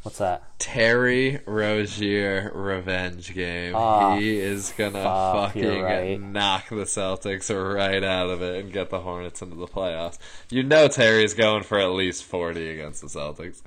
[0.02, 0.44] What's that?
[0.60, 3.74] Terry Rozier revenge game.
[3.74, 6.20] Ah, he is gonna fuck, fucking right.
[6.20, 10.18] knock the Celtics right out of it and get the Hornets into the playoffs.
[10.48, 13.62] You know Terry's going for at least forty against the Celtics.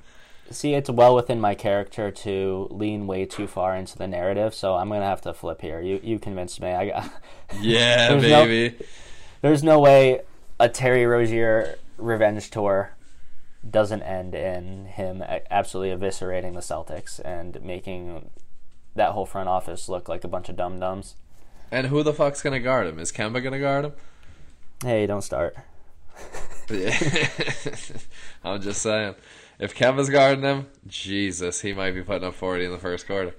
[0.50, 4.74] See, it's well within my character to lean way too far into the narrative, so
[4.74, 5.80] I'm gonna have to flip here.
[5.80, 6.70] You you convinced me.
[6.72, 7.10] I got.
[7.60, 8.76] Yeah, There's no- baby.
[9.42, 10.20] There's no way
[10.60, 12.92] a Terry Rozier revenge tour
[13.68, 18.30] doesn't end in him absolutely eviscerating the Celtics and making
[18.94, 21.16] that whole front office look like a bunch of dum dums.
[21.72, 22.98] And who the fuck's gonna guard him?
[22.98, 23.92] Is Kemba gonna guard him?
[24.82, 25.56] Hey, don't start.
[28.44, 29.14] I'm just saying.
[29.60, 33.34] If Kemba's guarding him, Jesus, he might be putting up 40 in the first quarter.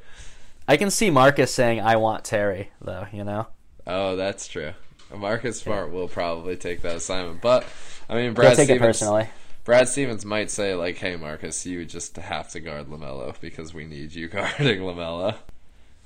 [0.68, 3.08] I can see Marcus saying, "I want Terry," though.
[3.12, 3.48] You know.
[3.88, 4.74] Oh, that's true.
[5.14, 7.66] Marcus Smart will probably take that assignment, but
[8.08, 8.82] I mean, He'll Brad take it Stevens.
[8.88, 9.28] personally.
[9.64, 13.86] Brad Stevens might say like, "Hey, Marcus, you just have to guard LaMelo because we
[13.86, 15.36] need you guarding LaMelo."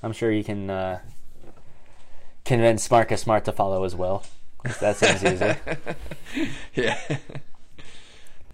[0.02, 1.00] I'm sure you can uh,
[2.46, 4.24] convince Marcus Smart to follow as well.
[4.80, 5.56] That seems easy.
[6.74, 6.98] yeah.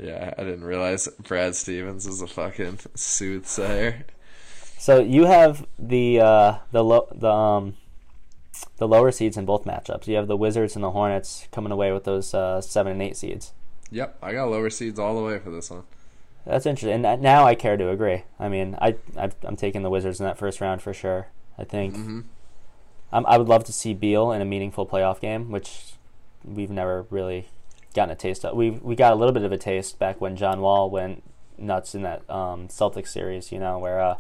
[0.01, 4.05] Yeah, I didn't realize Brad Stevens was a fucking soothsayer.
[4.79, 7.75] So you have the uh, the lo- the um
[8.77, 10.07] the lower seeds in both matchups.
[10.07, 13.15] You have the Wizards and the Hornets coming away with those uh, seven and eight
[13.15, 13.53] seeds.
[13.91, 15.83] Yep, I got lower seeds all the way for this one.
[16.45, 17.05] That's interesting.
[17.05, 18.23] And now I care to agree.
[18.39, 21.27] I mean, I I've, I'm taking the Wizards in that first round for sure.
[21.59, 22.23] I think Mhm.
[23.13, 25.93] I'm, I would love to see Beal in a meaningful playoff game, which
[26.43, 27.49] we've never really
[27.93, 28.55] gotten a taste of.
[28.55, 31.23] We we got a little bit of a taste back when John Wall went
[31.57, 33.51] nuts in that um, Celtics series.
[33.51, 34.15] You know where uh,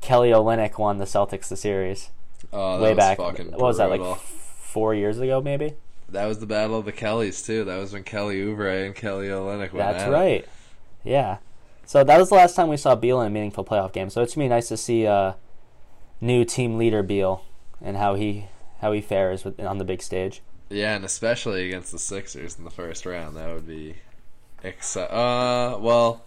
[0.00, 2.10] Kelly Olynyk won the Celtics the series
[2.52, 3.18] Oh, that way back.
[3.18, 4.18] What was that like?
[4.18, 5.74] Four years ago, maybe.
[6.08, 7.64] That was the battle of the Kellys too.
[7.64, 10.12] That was when Kelly Oubre and Kelly Olynyk went That's at it.
[10.12, 10.48] right.
[11.02, 11.38] Yeah.
[11.86, 14.10] So that was the last time we saw Beal in a meaningful playoff game.
[14.10, 15.34] So it's gonna be nice to see uh,
[16.20, 17.44] new team leader Beal
[17.80, 18.46] and how he
[18.80, 20.42] how he fares with, on the big stage.
[20.70, 23.96] Yeah, and especially against the Sixers in the first round, that would be
[24.64, 26.24] exci- Uh, well,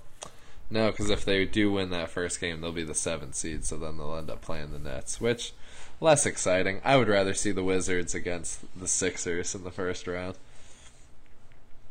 [0.69, 3.77] no, because if they do win that first game, they'll be the seventh seed, so
[3.77, 5.53] then they'll end up playing the Nets, which
[5.99, 6.81] less exciting.
[6.83, 10.35] I would rather see the Wizards against the Sixers in the first round.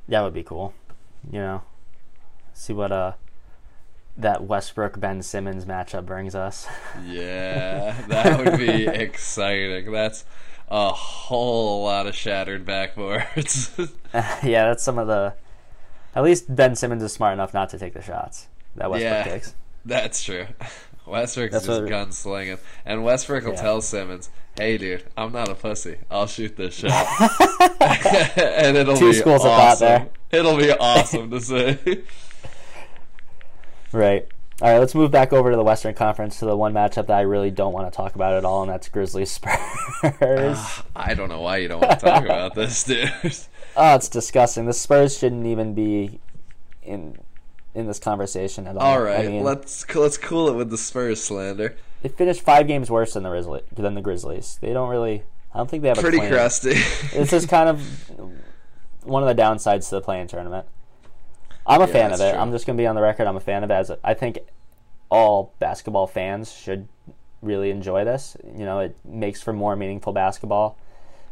[0.08, 0.72] That would be cool.
[1.32, 1.62] You know,
[2.54, 3.12] see what uh
[4.16, 6.66] that Westbrook Ben Simmons matchup brings us.
[7.06, 9.90] Yeah, that would be exciting.
[9.92, 10.24] That's
[10.68, 13.70] a whole lot of shattered backboards.
[14.42, 15.34] yeah, that's some of the.
[16.14, 19.22] At least Ben Simmons is smart enough not to take the shots that Westbrook Yeah.
[19.24, 19.54] takes.
[19.84, 20.46] That's true.
[21.06, 23.60] Westbrook's That's just gunslinging, and Westbrook will Yeah.
[23.62, 25.98] tell Simmons, "Hey, dude, I'm not a pussy.
[26.10, 27.06] I'll shoot this shot."
[28.36, 30.08] and it'll Two be schools of thought there.
[30.32, 32.02] It'll be awesome to see.
[33.92, 34.26] Right.
[34.62, 37.18] All right, let's move back over to the Western Conference to the one matchup that
[37.18, 39.52] I really don't want to talk about at all, and that's Grizzlies Spurs.
[40.02, 43.12] Ah, I don't know why you don't want to talk about this, dude.
[43.78, 44.64] Oh, it's disgusting.
[44.64, 46.18] The Spurs shouldn't even be
[46.82, 47.18] in
[47.74, 48.82] in this conversation at all.
[48.82, 51.76] All right, I mean, let's let's cool it with the Spurs slander.
[52.00, 53.64] they finished five games worse than the Grizzlies.
[53.70, 54.56] Than the Grizzlies.
[54.62, 55.24] They don't really.
[55.52, 56.32] I don't think they have Pretty a claim.
[56.32, 56.72] crusty.
[57.12, 57.82] This is kind of
[59.02, 60.66] one of the downsides to the play-in tournament.
[61.66, 62.30] I'm a Yeah, fan of it.
[62.32, 62.38] true.
[62.40, 63.26] I'm just gonna be on the record.
[63.26, 63.74] I'm a fan of it.
[63.74, 64.38] As a, I think
[65.10, 66.88] all basketball fans should
[67.42, 68.36] really enjoy this.
[68.44, 70.78] You know, it makes for more meaningful basketball.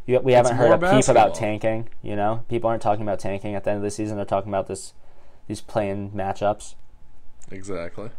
[0.06, 1.89] You, we haven't heard a peep about tanking.
[2.02, 4.16] You know, people aren't talking about tanking at the end of the season.
[4.16, 4.93] They're talking about this
[5.47, 6.74] these play-in matchups.
[7.51, 8.11] exactly.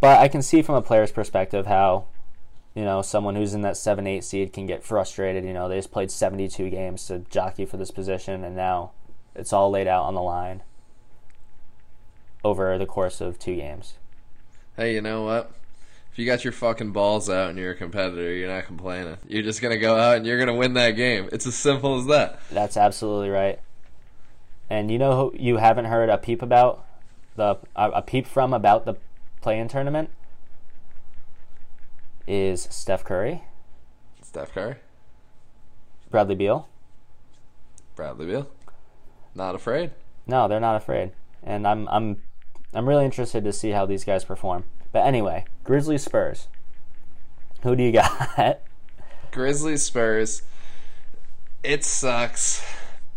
[0.00, 2.06] But I can see from a player's perspective how,
[2.74, 5.44] you know, someone who's in that seven eight seed can get frustrated.
[5.44, 8.92] You know, they just played seventy two games to jockey for this position, and now
[9.34, 10.62] it's all laid out on the line
[12.44, 13.94] over the course of two games.
[14.76, 15.52] Hey, you know what?
[16.12, 19.16] If you got your fucking balls out and you're a competitor, you're not complaining.
[19.28, 21.28] You're just gonna go out and you're gonna win that game.
[21.32, 22.40] It's as simple as that.
[22.50, 23.60] That's absolutely right.
[24.68, 26.84] And you know who you haven't heard a peep about
[27.36, 28.94] the a, a peep from about the
[29.40, 30.10] play-in tournament
[32.26, 33.42] is Steph Curry,
[34.22, 34.76] Steph Curry,
[36.10, 36.68] Bradley Beal.
[37.96, 38.48] Bradley Beal,
[39.34, 39.90] not afraid.
[40.26, 41.12] No, they're not afraid,
[41.42, 42.22] and I'm I'm
[42.72, 44.64] I'm really interested to see how these guys perform.
[44.92, 46.48] But anyway, Grizzlies Spurs.
[47.62, 48.60] Who do you got?
[49.32, 50.42] Grizzlies Spurs.
[51.62, 52.64] It sucks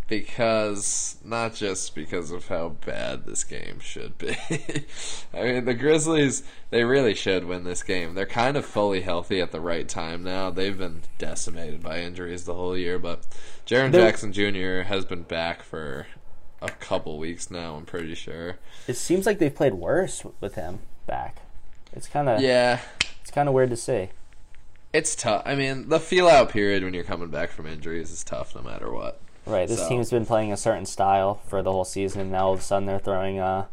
[0.08, 4.36] because not just because of how bad this game should be.
[5.34, 8.14] I mean, the Grizzlies they really should win this game.
[8.14, 10.50] They're kind of fully healthy at the right time now.
[10.50, 13.26] They've been decimated by injuries the whole year, but
[13.66, 14.88] Jaren Jackson Jr.
[14.88, 16.08] has been back for
[16.64, 17.76] a couple weeks now.
[17.76, 18.58] I'm pretty sure.
[18.88, 21.38] it seems like they've played worse with him back.
[21.94, 22.80] It's kind of Yeah,
[23.22, 24.10] it's kind of weird to see.
[24.94, 25.44] it's tough.
[25.46, 28.62] I mean, the feel out period when you're coming back from injuries is tough no
[28.62, 29.20] matter what.
[29.46, 29.68] Right.
[29.68, 32.54] This So- team's been playing a certain style for the whole season, and now all
[32.54, 33.68] of a sudden they're throwing a,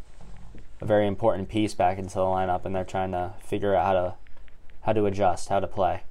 [0.80, 3.92] a very important piece back into the lineup, and they're trying to figure out how
[3.92, 4.14] to
[4.82, 6.02] how to adjust, how to play.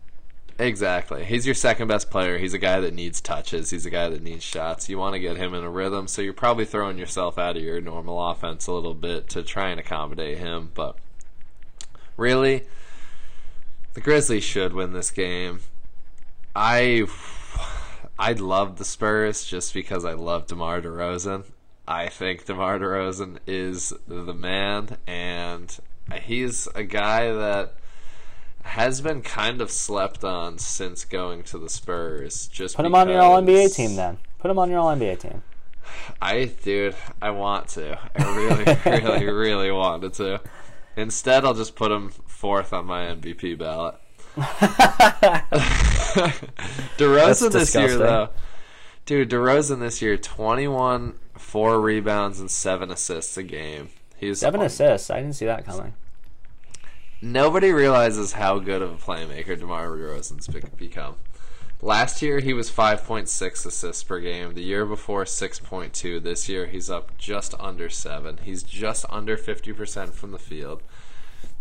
[0.60, 1.23] Exactly.
[1.23, 2.38] He's your second best player.
[2.38, 3.69] He's a guy that needs touches.
[3.69, 4.90] He's a guy that needs shots.
[4.90, 7.64] You want to get him in a rhythm, so you're probably throwing yourself out of
[7.64, 10.72] your normal offense a little bit to try and accommodate him.
[10.73, 10.98] But
[12.18, 12.65] really,
[13.94, 15.61] the Grizzlies should win this game.
[16.53, 17.07] I
[18.19, 21.45] I love the Spurs just because I love DeMar DeRozan.
[21.88, 25.73] I think DeMar DeRozan is the man, and
[26.22, 27.76] he's a guy that
[28.64, 32.48] has been kind of slept on since going to the Spurs.
[32.48, 34.18] Just Put him on your All NBA team then.
[34.40, 35.44] Put him on your All NBA team.
[36.22, 37.98] I, dude, I want to.
[38.15, 38.65] I really,
[39.02, 40.41] really, really wanted to.
[40.95, 43.95] Instead, I'll just put him fourth on my MVP ballot.
[46.98, 48.30] DeRozan this year, though,
[49.06, 53.90] dude, DeRozan this year, twenty-one, four rebounds and seven assists a game.
[54.18, 55.10] He's Seven on- assists.
[55.10, 55.94] I didn't see that coming.
[57.22, 61.16] Nobody realizes how good of a playmaker DeMar DeRozan's be- become.
[61.82, 64.54] Last year he was 5.6 assists per game.
[64.54, 66.24] The year before 6.2.
[66.24, 68.40] This year he's up just under 7.
[68.44, 70.82] He's just under 50% from the field.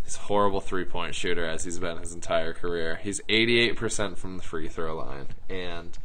[0.05, 2.99] He's a horrible three-point shooter as he's been his entire career.
[3.03, 5.97] He's 88% from the free throw line and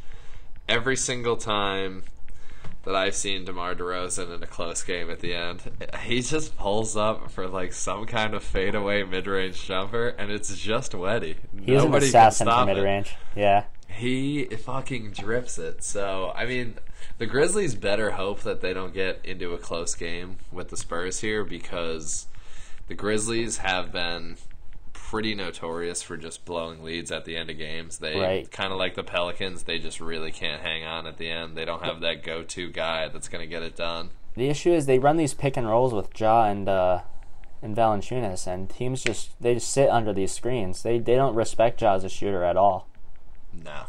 [0.69, 2.03] every single time
[2.85, 5.71] that I've seen DeMar DeRozan in a close game at the end,
[6.03, 10.93] he just pulls up for like some kind of fadeaway mid-range jumper, and it's just
[10.93, 11.37] wetty.
[11.53, 13.15] He's an Nobody can assassin for mid range.
[13.35, 13.65] Yeah.
[13.89, 15.83] He fucking drips it.
[15.83, 16.75] So I mean,
[17.19, 21.21] the Grizzlies better hope that they don't get into a close game with the Spurs
[21.21, 22.27] here because
[22.89, 24.37] the Grizzlies have been
[25.15, 27.99] pretty notorious for just blowing leads at the end of games.
[27.99, 28.51] They Right.
[28.51, 31.57] kind of like the Pelicans, they just really can't hang on at the end.
[31.57, 34.11] They don't have that go-to guy that's going to get it done.
[34.35, 37.03] The issue is they run these pick and rolls with Ja and uh,
[37.63, 40.83] and Valanciunas, and teams just they just sit under these screens.
[40.83, 42.89] They they don't respect Ja as a shooter at all.
[43.53, 43.85] No.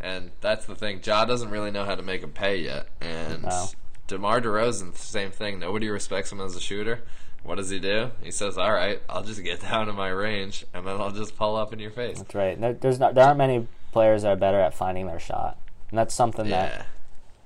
[0.00, 1.00] And that's the thing.
[1.04, 2.88] Ja doesn't really know how to make him pay yet.
[3.00, 3.66] And No.
[4.08, 5.60] DeMar DeRozan, same thing.
[5.60, 7.04] Nobody respects him as a shooter.
[7.42, 8.10] What does he do?
[8.22, 11.36] He says, "All right, I'll just get down to my range, and then I'll just
[11.36, 12.60] pull up in your face." That's right.
[12.60, 15.58] There, there's not there aren't many players that are better at finding their shot,
[15.90, 16.86] and that's something that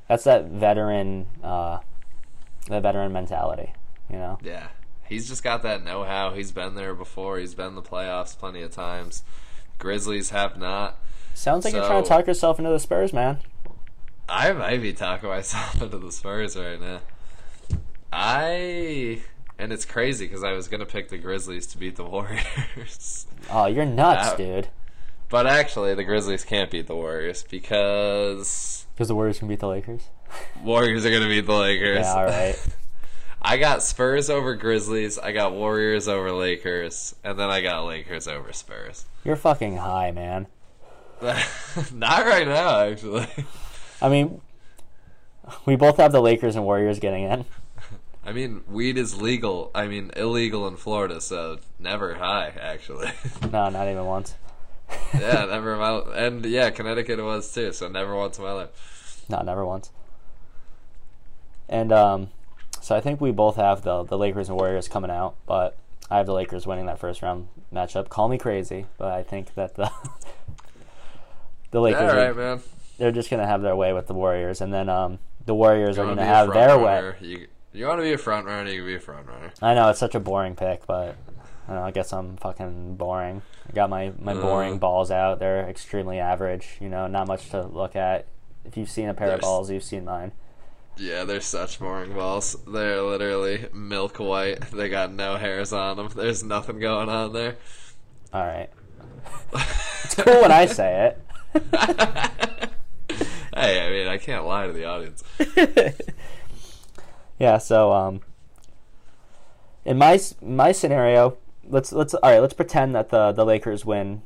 [0.08, 1.78] that's that veteran uh,
[2.68, 3.72] that veteran mentality.
[4.10, 4.38] You know.
[4.42, 4.68] yeah.
[5.06, 6.32] He's just got that know-how.
[6.32, 7.38] He's been there before.
[7.38, 9.22] He's been in the playoffs plenty of times.
[9.78, 10.98] Grizzlies have not.
[11.34, 13.38] Sounds like you're trying to So- talk yourself into the Spurs, man.
[14.30, 17.00] I might be talking myself into the Spurs right now.
[18.12, 19.20] I
[19.58, 23.26] and it's crazy because I was gonna pick the Grizzlies to beat the Warriors.
[23.50, 24.68] Oh, you're nuts, Uh, dude.
[25.30, 29.68] But actually, the Grizzlies can't beat the Warriors because Because the Warriors can beat the
[29.68, 30.02] Lakers.
[30.62, 32.00] Warriors are going to beat the Lakers.
[32.00, 32.66] Yeah, all right.
[33.42, 35.18] I got Spurs over Grizzlies.
[35.18, 39.04] I got Warriors over Lakers, and then I got Lakers over Spurs.
[39.24, 40.46] You're fucking high, man.
[41.92, 43.26] Not right now, actually.
[44.00, 44.40] I mean,
[45.66, 47.44] we both have the Lakers and Warriors getting in.
[48.26, 49.70] I mean, weed is legal.
[49.74, 53.10] I mean, illegal in Florida, so never high, actually.
[53.52, 54.34] No, not even once.
[55.12, 57.72] yeah, never in my and yeah, Connecticut was too.
[57.72, 59.24] So never once in my life.
[59.28, 59.90] No, never once.
[61.68, 62.28] And um,
[62.80, 65.76] so I think we both have the the Lakers and Warriors coming out, but
[66.10, 68.08] I have the Lakers winning that first round matchup.
[68.08, 69.90] Call me crazy, but I think that the
[71.70, 72.60] the Lakers All are, man.
[72.98, 76.06] they're just gonna have their way with the Warriors, and then um, the Warriors are
[76.06, 77.14] gonna have their way.
[77.20, 79.52] You, you want to be a front runner, you can be a front runner.
[79.60, 81.16] I know it's such a boring pick, but
[81.68, 81.82] I know.
[81.82, 83.42] I guess I'm fucking boring.
[83.68, 84.78] I got my my boring Uh.
[84.78, 85.38] balls out.
[85.40, 86.76] They're extremely average.
[86.80, 88.26] You know, not much to look at.
[88.64, 90.32] If you've seen a pair of balls, you've seen mine.
[90.96, 92.56] Yeah, they're such boring balls.
[92.68, 94.60] They're literally milk white.
[94.70, 96.08] They got no hairs on them.
[96.14, 97.56] There's nothing going on there.
[98.32, 98.70] All right.
[100.04, 101.14] It's cool when I say
[101.54, 101.60] it.
[103.56, 105.24] hey, I mean, I can't lie to the audience.
[107.38, 107.58] Yeah.
[107.58, 108.20] So um,
[109.84, 111.36] in my my scenario,
[111.68, 112.40] let's let's all right.
[112.40, 114.22] Let's pretend that the the Lakers win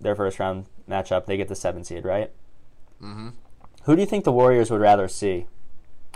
[0.00, 1.26] their first round matchup.
[1.26, 2.30] They get the seven seed, right?
[3.02, 3.32] Mhm.
[3.84, 5.46] Who do you think the Warriors would rather see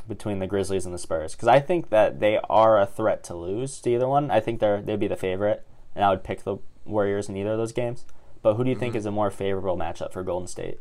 [0.09, 1.35] between the Grizzlies and the Spurs?
[1.35, 4.31] Because I think that they are a threat to lose to either one.
[4.31, 5.65] I think they're they'd be the favorite,
[5.95, 8.05] and I would pick the Warriors in either of those games.
[8.43, 10.81] But who do you think is a more favorable matchup for Golden State?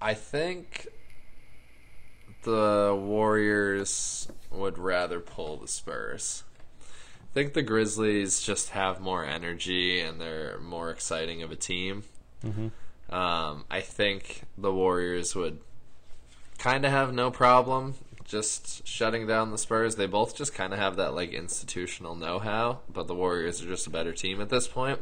[0.00, 0.86] I think
[2.44, 6.44] the Warriors would rather pull the Spurs.
[6.80, 12.04] I think the Grizzlies just have more energy and they're more exciting of a team.
[12.44, 13.14] Mm-hmm.
[13.14, 15.58] Um, I think the Warriors would
[16.58, 17.94] kind of have no problem
[18.24, 19.96] just shutting down the Spurs.
[19.96, 23.86] They both just kind of have that like institutional know-how, but the Warriors are just
[23.86, 25.00] a better team at this point.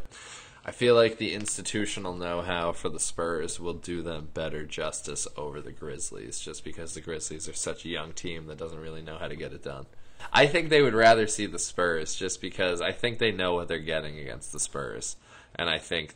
[0.64, 5.60] I feel like the institutional know-how for the Spurs will do them better justice over
[5.60, 9.18] the Grizzlies, just because the Grizzlies are such a young team that doesn't really know
[9.18, 9.86] how to get it done.
[10.32, 13.66] I think they would rather see the Spurs, just because I think they know what
[13.66, 15.16] they're getting against the Spurs,
[15.56, 16.14] and I think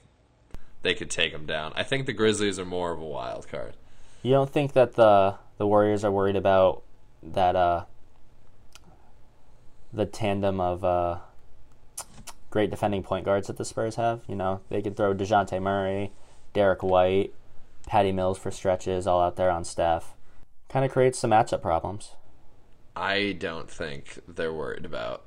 [0.83, 1.73] they could take them down.
[1.75, 3.75] I think the Grizzlies are more of a wild card.
[4.23, 6.83] You don't think that the the Warriors are worried about
[7.23, 7.85] that uh
[9.93, 11.19] the tandem of uh
[12.57, 14.23] great defending point guards that the Spurs have?
[14.27, 16.11] You know, they could throw Dejounte Murray,
[16.55, 17.35] Derrick White,
[17.87, 20.15] Patty Mills for stretches all out there on Steph.
[20.71, 22.13] Kind of creates some matchup problems.
[22.97, 25.23] I don't think they're worried about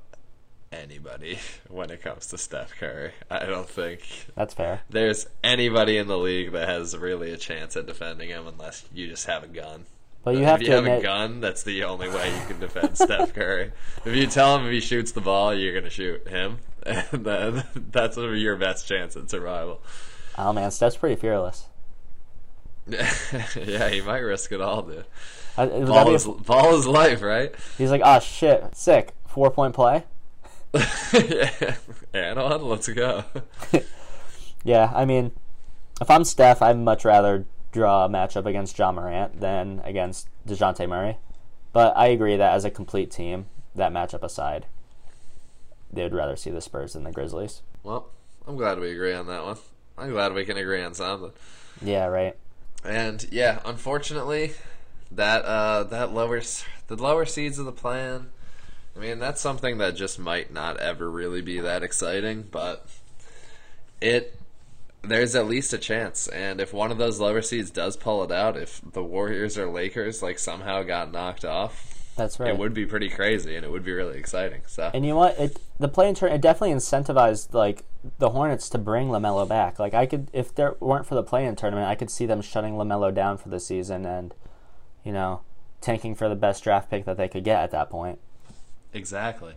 [0.71, 1.37] anybody
[1.69, 3.11] when it comes to Steph Curry.
[3.29, 4.01] I don't think
[4.35, 4.81] That's fair.
[4.89, 9.07] there's anybody in the league that has really a chance at defending him unless you
[9.07, 9.85] just have a gun.
[10.23, 12.45] But you have if to you have admit, a gun, that's the only way you
[12.47, 13.71] can defend Steph Curry.
[14.03, 17.63] If you tell him if he shoots the ball, you're gonna shoot him, and then
[17.91, 19.81] that's your best chance at survival.
[20.37, 21.67] oh man, Steph's pretty fearless.
[22.87, 25.05] yeah, he might risk it all, dude.
[25.57, 27.53] I- Ball be is, ball is life, right?
[27.77, 30.05] he's like, oh shit, sick, four point play.
[31.13, 31.75] yeah,
[32.13, 33.23] and on, let's go.
[34.63, 35.31] Yeah, I mean,
[36.01, 40.87] if I'm Steph, I'd much rather draw a matchup against Ja Morant than against Dejounte
[40.87, 41.17] Murray.
[41.73, 44.65] But I agree that as a complete team, that matchup aside,
[45.91, 47.61] they would rather see the Spurs than the Grizzlies.
[47.83, 48.09] Well,
[48.47, 49.57] I'm glad we agree on that one.
[49.97, 51.31] I'm glad we can agree on something.
[51.81, 52.35] Yeah, right.
[52.83, 54.53] And yeah, unfortunately,
[55.11, 58.29] that uh, that lowers the lower seeds of the plan.
[58.95, 62.87] I mean, that's something that just might not ever really be that exciting, but
[64.01, 64.35] it
[65.01, 66.27] there's at least a chance.
[66.27, 69.69] And if one of those lower seeds does pull it out, if the Warriors or
[69.69, 72.49] Lakers like somehow got knocked off, That's right.
[72.49, 74.61] it would be pretty crazy and it would be really exciting.
[74.67, 75.39] So And you know what?
[75.39, 77.85] It the play in turn it definitely incentivized like
[78.17, 79.79] the Hornets to bring LaMelo back.
[79.79, 82.73] Like I could, if there weren't for the play-in tournament, I could see them shutting
[82.73, 84.33] LaMelo down for the season and,
[85.03, 85.41] you know,
[85.81, 88.19] tanking for the best draft pick that they could get at that point.
[88.93, 89.53] Exactly.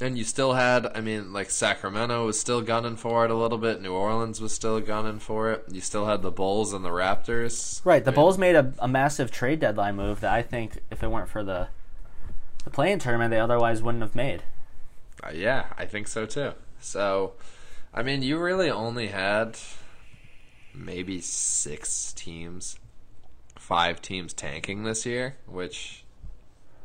[0.00, 3.58] And you still had, I mean, like Sacramento was still gunning for it a little
[3.58, 3.82] bit.
[3.82, 5.64] New Orleans was still gunning for it.
[5.72, 7.80] You still had the Bulls and the Raptors.
[7.84, 8.04] Right.
[8.04, 11.02] The I mean, Bulls made a, a massive trade deadline move that I think if
[11.02, 11.68] it weren't for the
[12.64, 14.42] the play-in tournament, they otherwise wouldn't have made.
[15.24, 16.52] uh, yeah, I think so too.
[16.80, 17.32] So,
[17.92, 19.58] I mean, you really only had
[20.74, 22.78] maybe six teams,
[23.56, 26.04] five teams tanking this year, which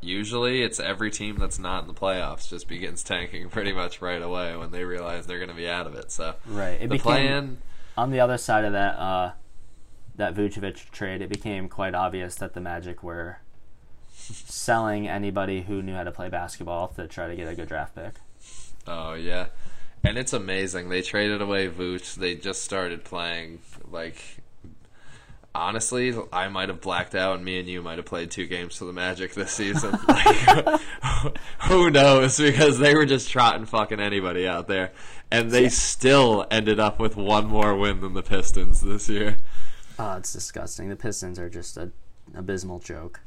[0.03, 4.21] usually it's every team that's not in the playoffs just begins tanking pretty much right
[4.21, 6.11] away when they realize they're going to be out of it.
[6.11, 6.79] So, Right.
[6.81, 7.57] It the plan.
[7.97, 9.31] on the other side of that uh,
[10.15, 11.21] that Vucevic trade.
[11.21, 13.39] It became quite obvious that the Magic were
[14.15, 17.95] selling anybody who knew how to play basketball to try to get a good draft
[17.95, 18.13] pick.
[18.87, 19.47] Oh yeah,
[20.03, 20.89] and it's amazing.
[20.89, 22.15] They traded away Vooch.
[22.15, 23.59] They just started playing.
[23.89, 24.17] Like,
[25.55, 28.75] honestly, I might have blacked out, and me and you might have played two games
[28.75, 29.97] for the Magic this season.
[30.07, 30.81] like,
[31.63, 32.37] who knows?
[32.37, 34.91] Because they were just trotting fucking anybody out there,
[35.31, 39.37] and they still ended up with one more win than the Pistons this year.
[39.99, 40.89] Oh, it's disgusting.
[40.89, 41.93] The Pistons are just an
[42.35, 43.21] abysmal joke.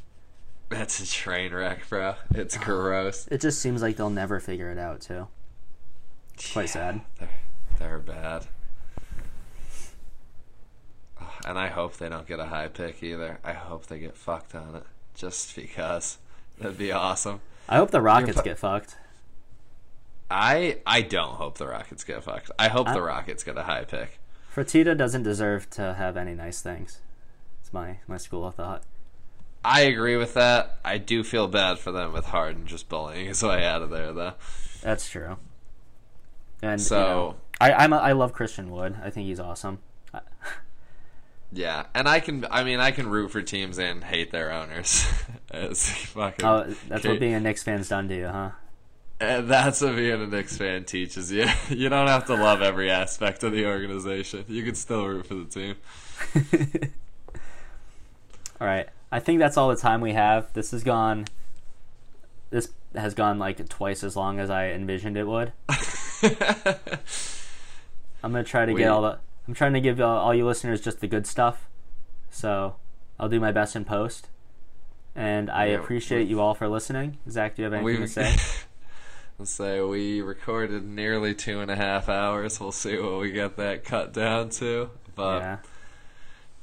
[0.69, 2.17] That's a train wreck, bro.
[2.35, 3.29] It's gross.
[3.31, 5.29] It just seems like they'll never figure it out, too.
[6.53, 7.01] Quite sad.
[7.19, 7.29] They're,
[7.79, 8.47] they're bad.
[11.47, 13.39] And I hope they don't get a high pick either.
[13.45, 14.83] I hope they get fucked on it.
[15.15, 16.19] Just because.
[16.59, 17.41] That'd be awesome.
[17.69, 18.97] I hope the Rockets pu- get fucked.
[20.31, 22.51] I I don't hope the Rockets get fucked.
[22.59, 24.19] I hope I- the Rockets get a high pick.
[24.55, 27.01] Fertitta doesn't deserve to have any nice things.
[27.61, 28.83] It's my, my school of thought.
[29.65, 30.79] I agree with that.
[30.85, 34.13] I do feel bad for them with Harden just bullying his way out of there,
[34.13, 34.35] though.
[34.83, 35.37] That's true.
[36.63, 38.97] And you So- know, I I'm a, I love Christian Wood.
[39.03, 39.79] I think he's awesome.
[40.15, 40.21] I-
[41.53, 42.47] Yeah, and I can.
[42.51, 45.07] I mean, I can root for teams and hate their owners.
[45.55, 46.45] It's fucking.
[46.45, 48.51] Oh, that's what being a Knicks fan's done to you, huh?
[49.21, 51.47] And that's what being a Knicks fan teaches you.
[51.71, 54.45] You don't have to love every aspect of the organization.
[54.49, 55.77] You can still root for the team.
[58.61, 58.89] All right.
[59.13, 60.53] I think that's all the time we have.
[60.53, 61.27] This has gone.
[62.51, 65.53] This has gone like twice as long as I envisioned it would.
[68.23, 69.19] I'm gonna try to We- get all the.
[69.47, 71.67] I'm trying to give all, all you listeners just the good stuff.
[72.31, 72.77] So
[73.19, 74.29] I'll do my best in post.
[75.15, 77.19] And I Yeah, appreciate you all for listening.
[77.31, 78.37] Zach, do you have anything to say?
[79.39, 82.59] Let's say we recorded nearly two and a half hours.
[82.59, 84.91] We'll see what we get that cut down to.
[85.15, 85.57] But yeah.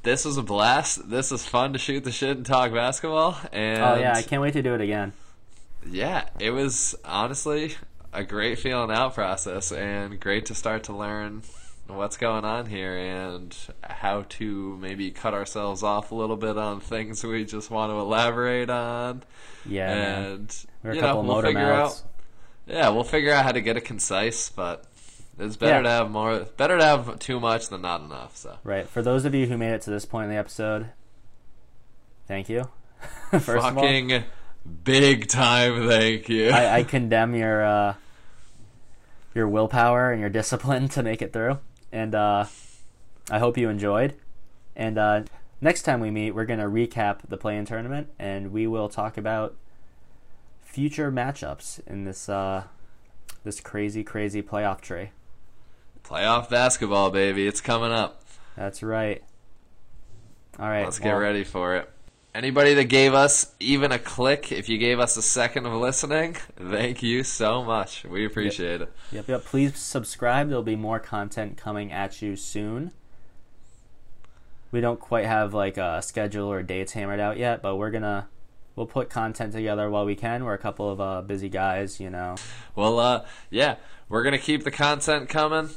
[0.04, 1.10] this was a blast.
[1.10, 3.38] This was fun to shoot the shit and talk basketball.
[3.52, 5.14] And Oh yeah, I can't wait to do it again.
[5.90, 7.76] yeah, it was honestly
[8.12, 11.42] a great feeling out process and great to start to learn
[11.88, 16.80] what's going on here and how to maybe cut ourselves off a little bit on
[16.80, 19.24] things we just want to elaborate on.
[19.66, 22.02] Yeah, and We're a you couple know, we'll motor figure mouths.
[22.04, 22.10] out
[22.66, 24.86] yeah, we'll figure out how to get it concise, but
[25.38, 25.82] it's better Yeah.
[25.82, 28.88] to have more better to have too much than not enough, so Right.
[28.88, 30.88] For those of you who made it to this point in the episode,
[32.28, 32.70] thank you.
[33.32, 34.24] First of all, fucking
[34.86, 36.50] big time thank you.
[36.52, 37.94] I, I condemn your uh,
[39.36, 41.60] your willpower and your discipline to make it through,
[41.94, 42.46] and uh,
[43.30, 44.16] I hope you enjoyed.
[44.76, 45.24] And uh,
[45.62, 49.56] next time we meet, we're gonna recap the play-in tournament, and we will talk about
[50.60, 52.64] future matchups in this uh,
[53.44, 55.12] this crazy, crazy playoff tree.
[56.04, 57.48] Playoff basketball, baby.
[57.48, 58.24] It's coming up.
[58.58, 59.24] That's right.
[60.60, 61.90] All right, Let's get ready for it.
[62.36, 66.36] Anybody that gave us even a click, if you gave us a second of listening,
[66.58, 68.06] thank you so much.
[68.06, 68.92] We appreciate it.
[69.12, 69.46] Yep, yep.
[69.46, 70.48] Please subscribe.
[70.48, 72.92] There'll be more content coming at you soon.
[74.72, 78.28] We don't quite have like a schedule or dates hammered out yet, but we're gonna
[78.76, 80.44] we'll put content together while we can.
[80.44, 82.34] We're a couple of uh, busy guys, you know.
[82.76, 83.76] Well, uh, yeah,
[84.10, 85.70] we're gonna keep the content coming.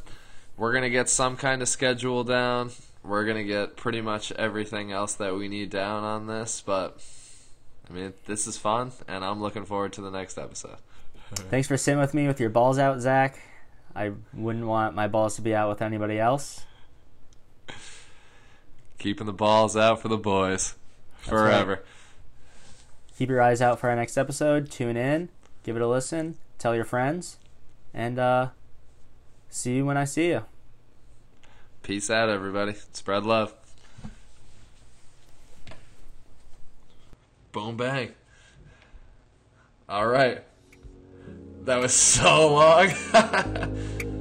[0.56, 2.70] We're gonna get some kind of schedule down.
[3.06, 6.62] We're gonna get pretty much everything else that we need down on this.
[6.64, 7.00] But
[7.88, 10.76] I mean, this is fun, and I'm looking forward to the next episode.
[11.34, 13.38] Thanks for sitting with me with your balls out, Zach.
[13.94, 16.64] I wouldn't want my balls to be out with anybody else.
[18.98, 20.74] Keeping the balls out for the boys
[21.20, 21.82] forever.
[23.16, 24.70] Keep your eyes out for our next episode.
[24.70, 25.30] Tune in,
[25.64, 27.38] give it a listen, tell your friends,
[27.94, 28.48] and uh,
[29.48, 30.44] see you when I see you.
[31.86, 32.74] Peace out, everybody.
[32.94, 33.54] Spread love.
[37.52, 38.10] Boom bang.
[39.88, 40.42] All right.
[41.62, 44.12] That was so long.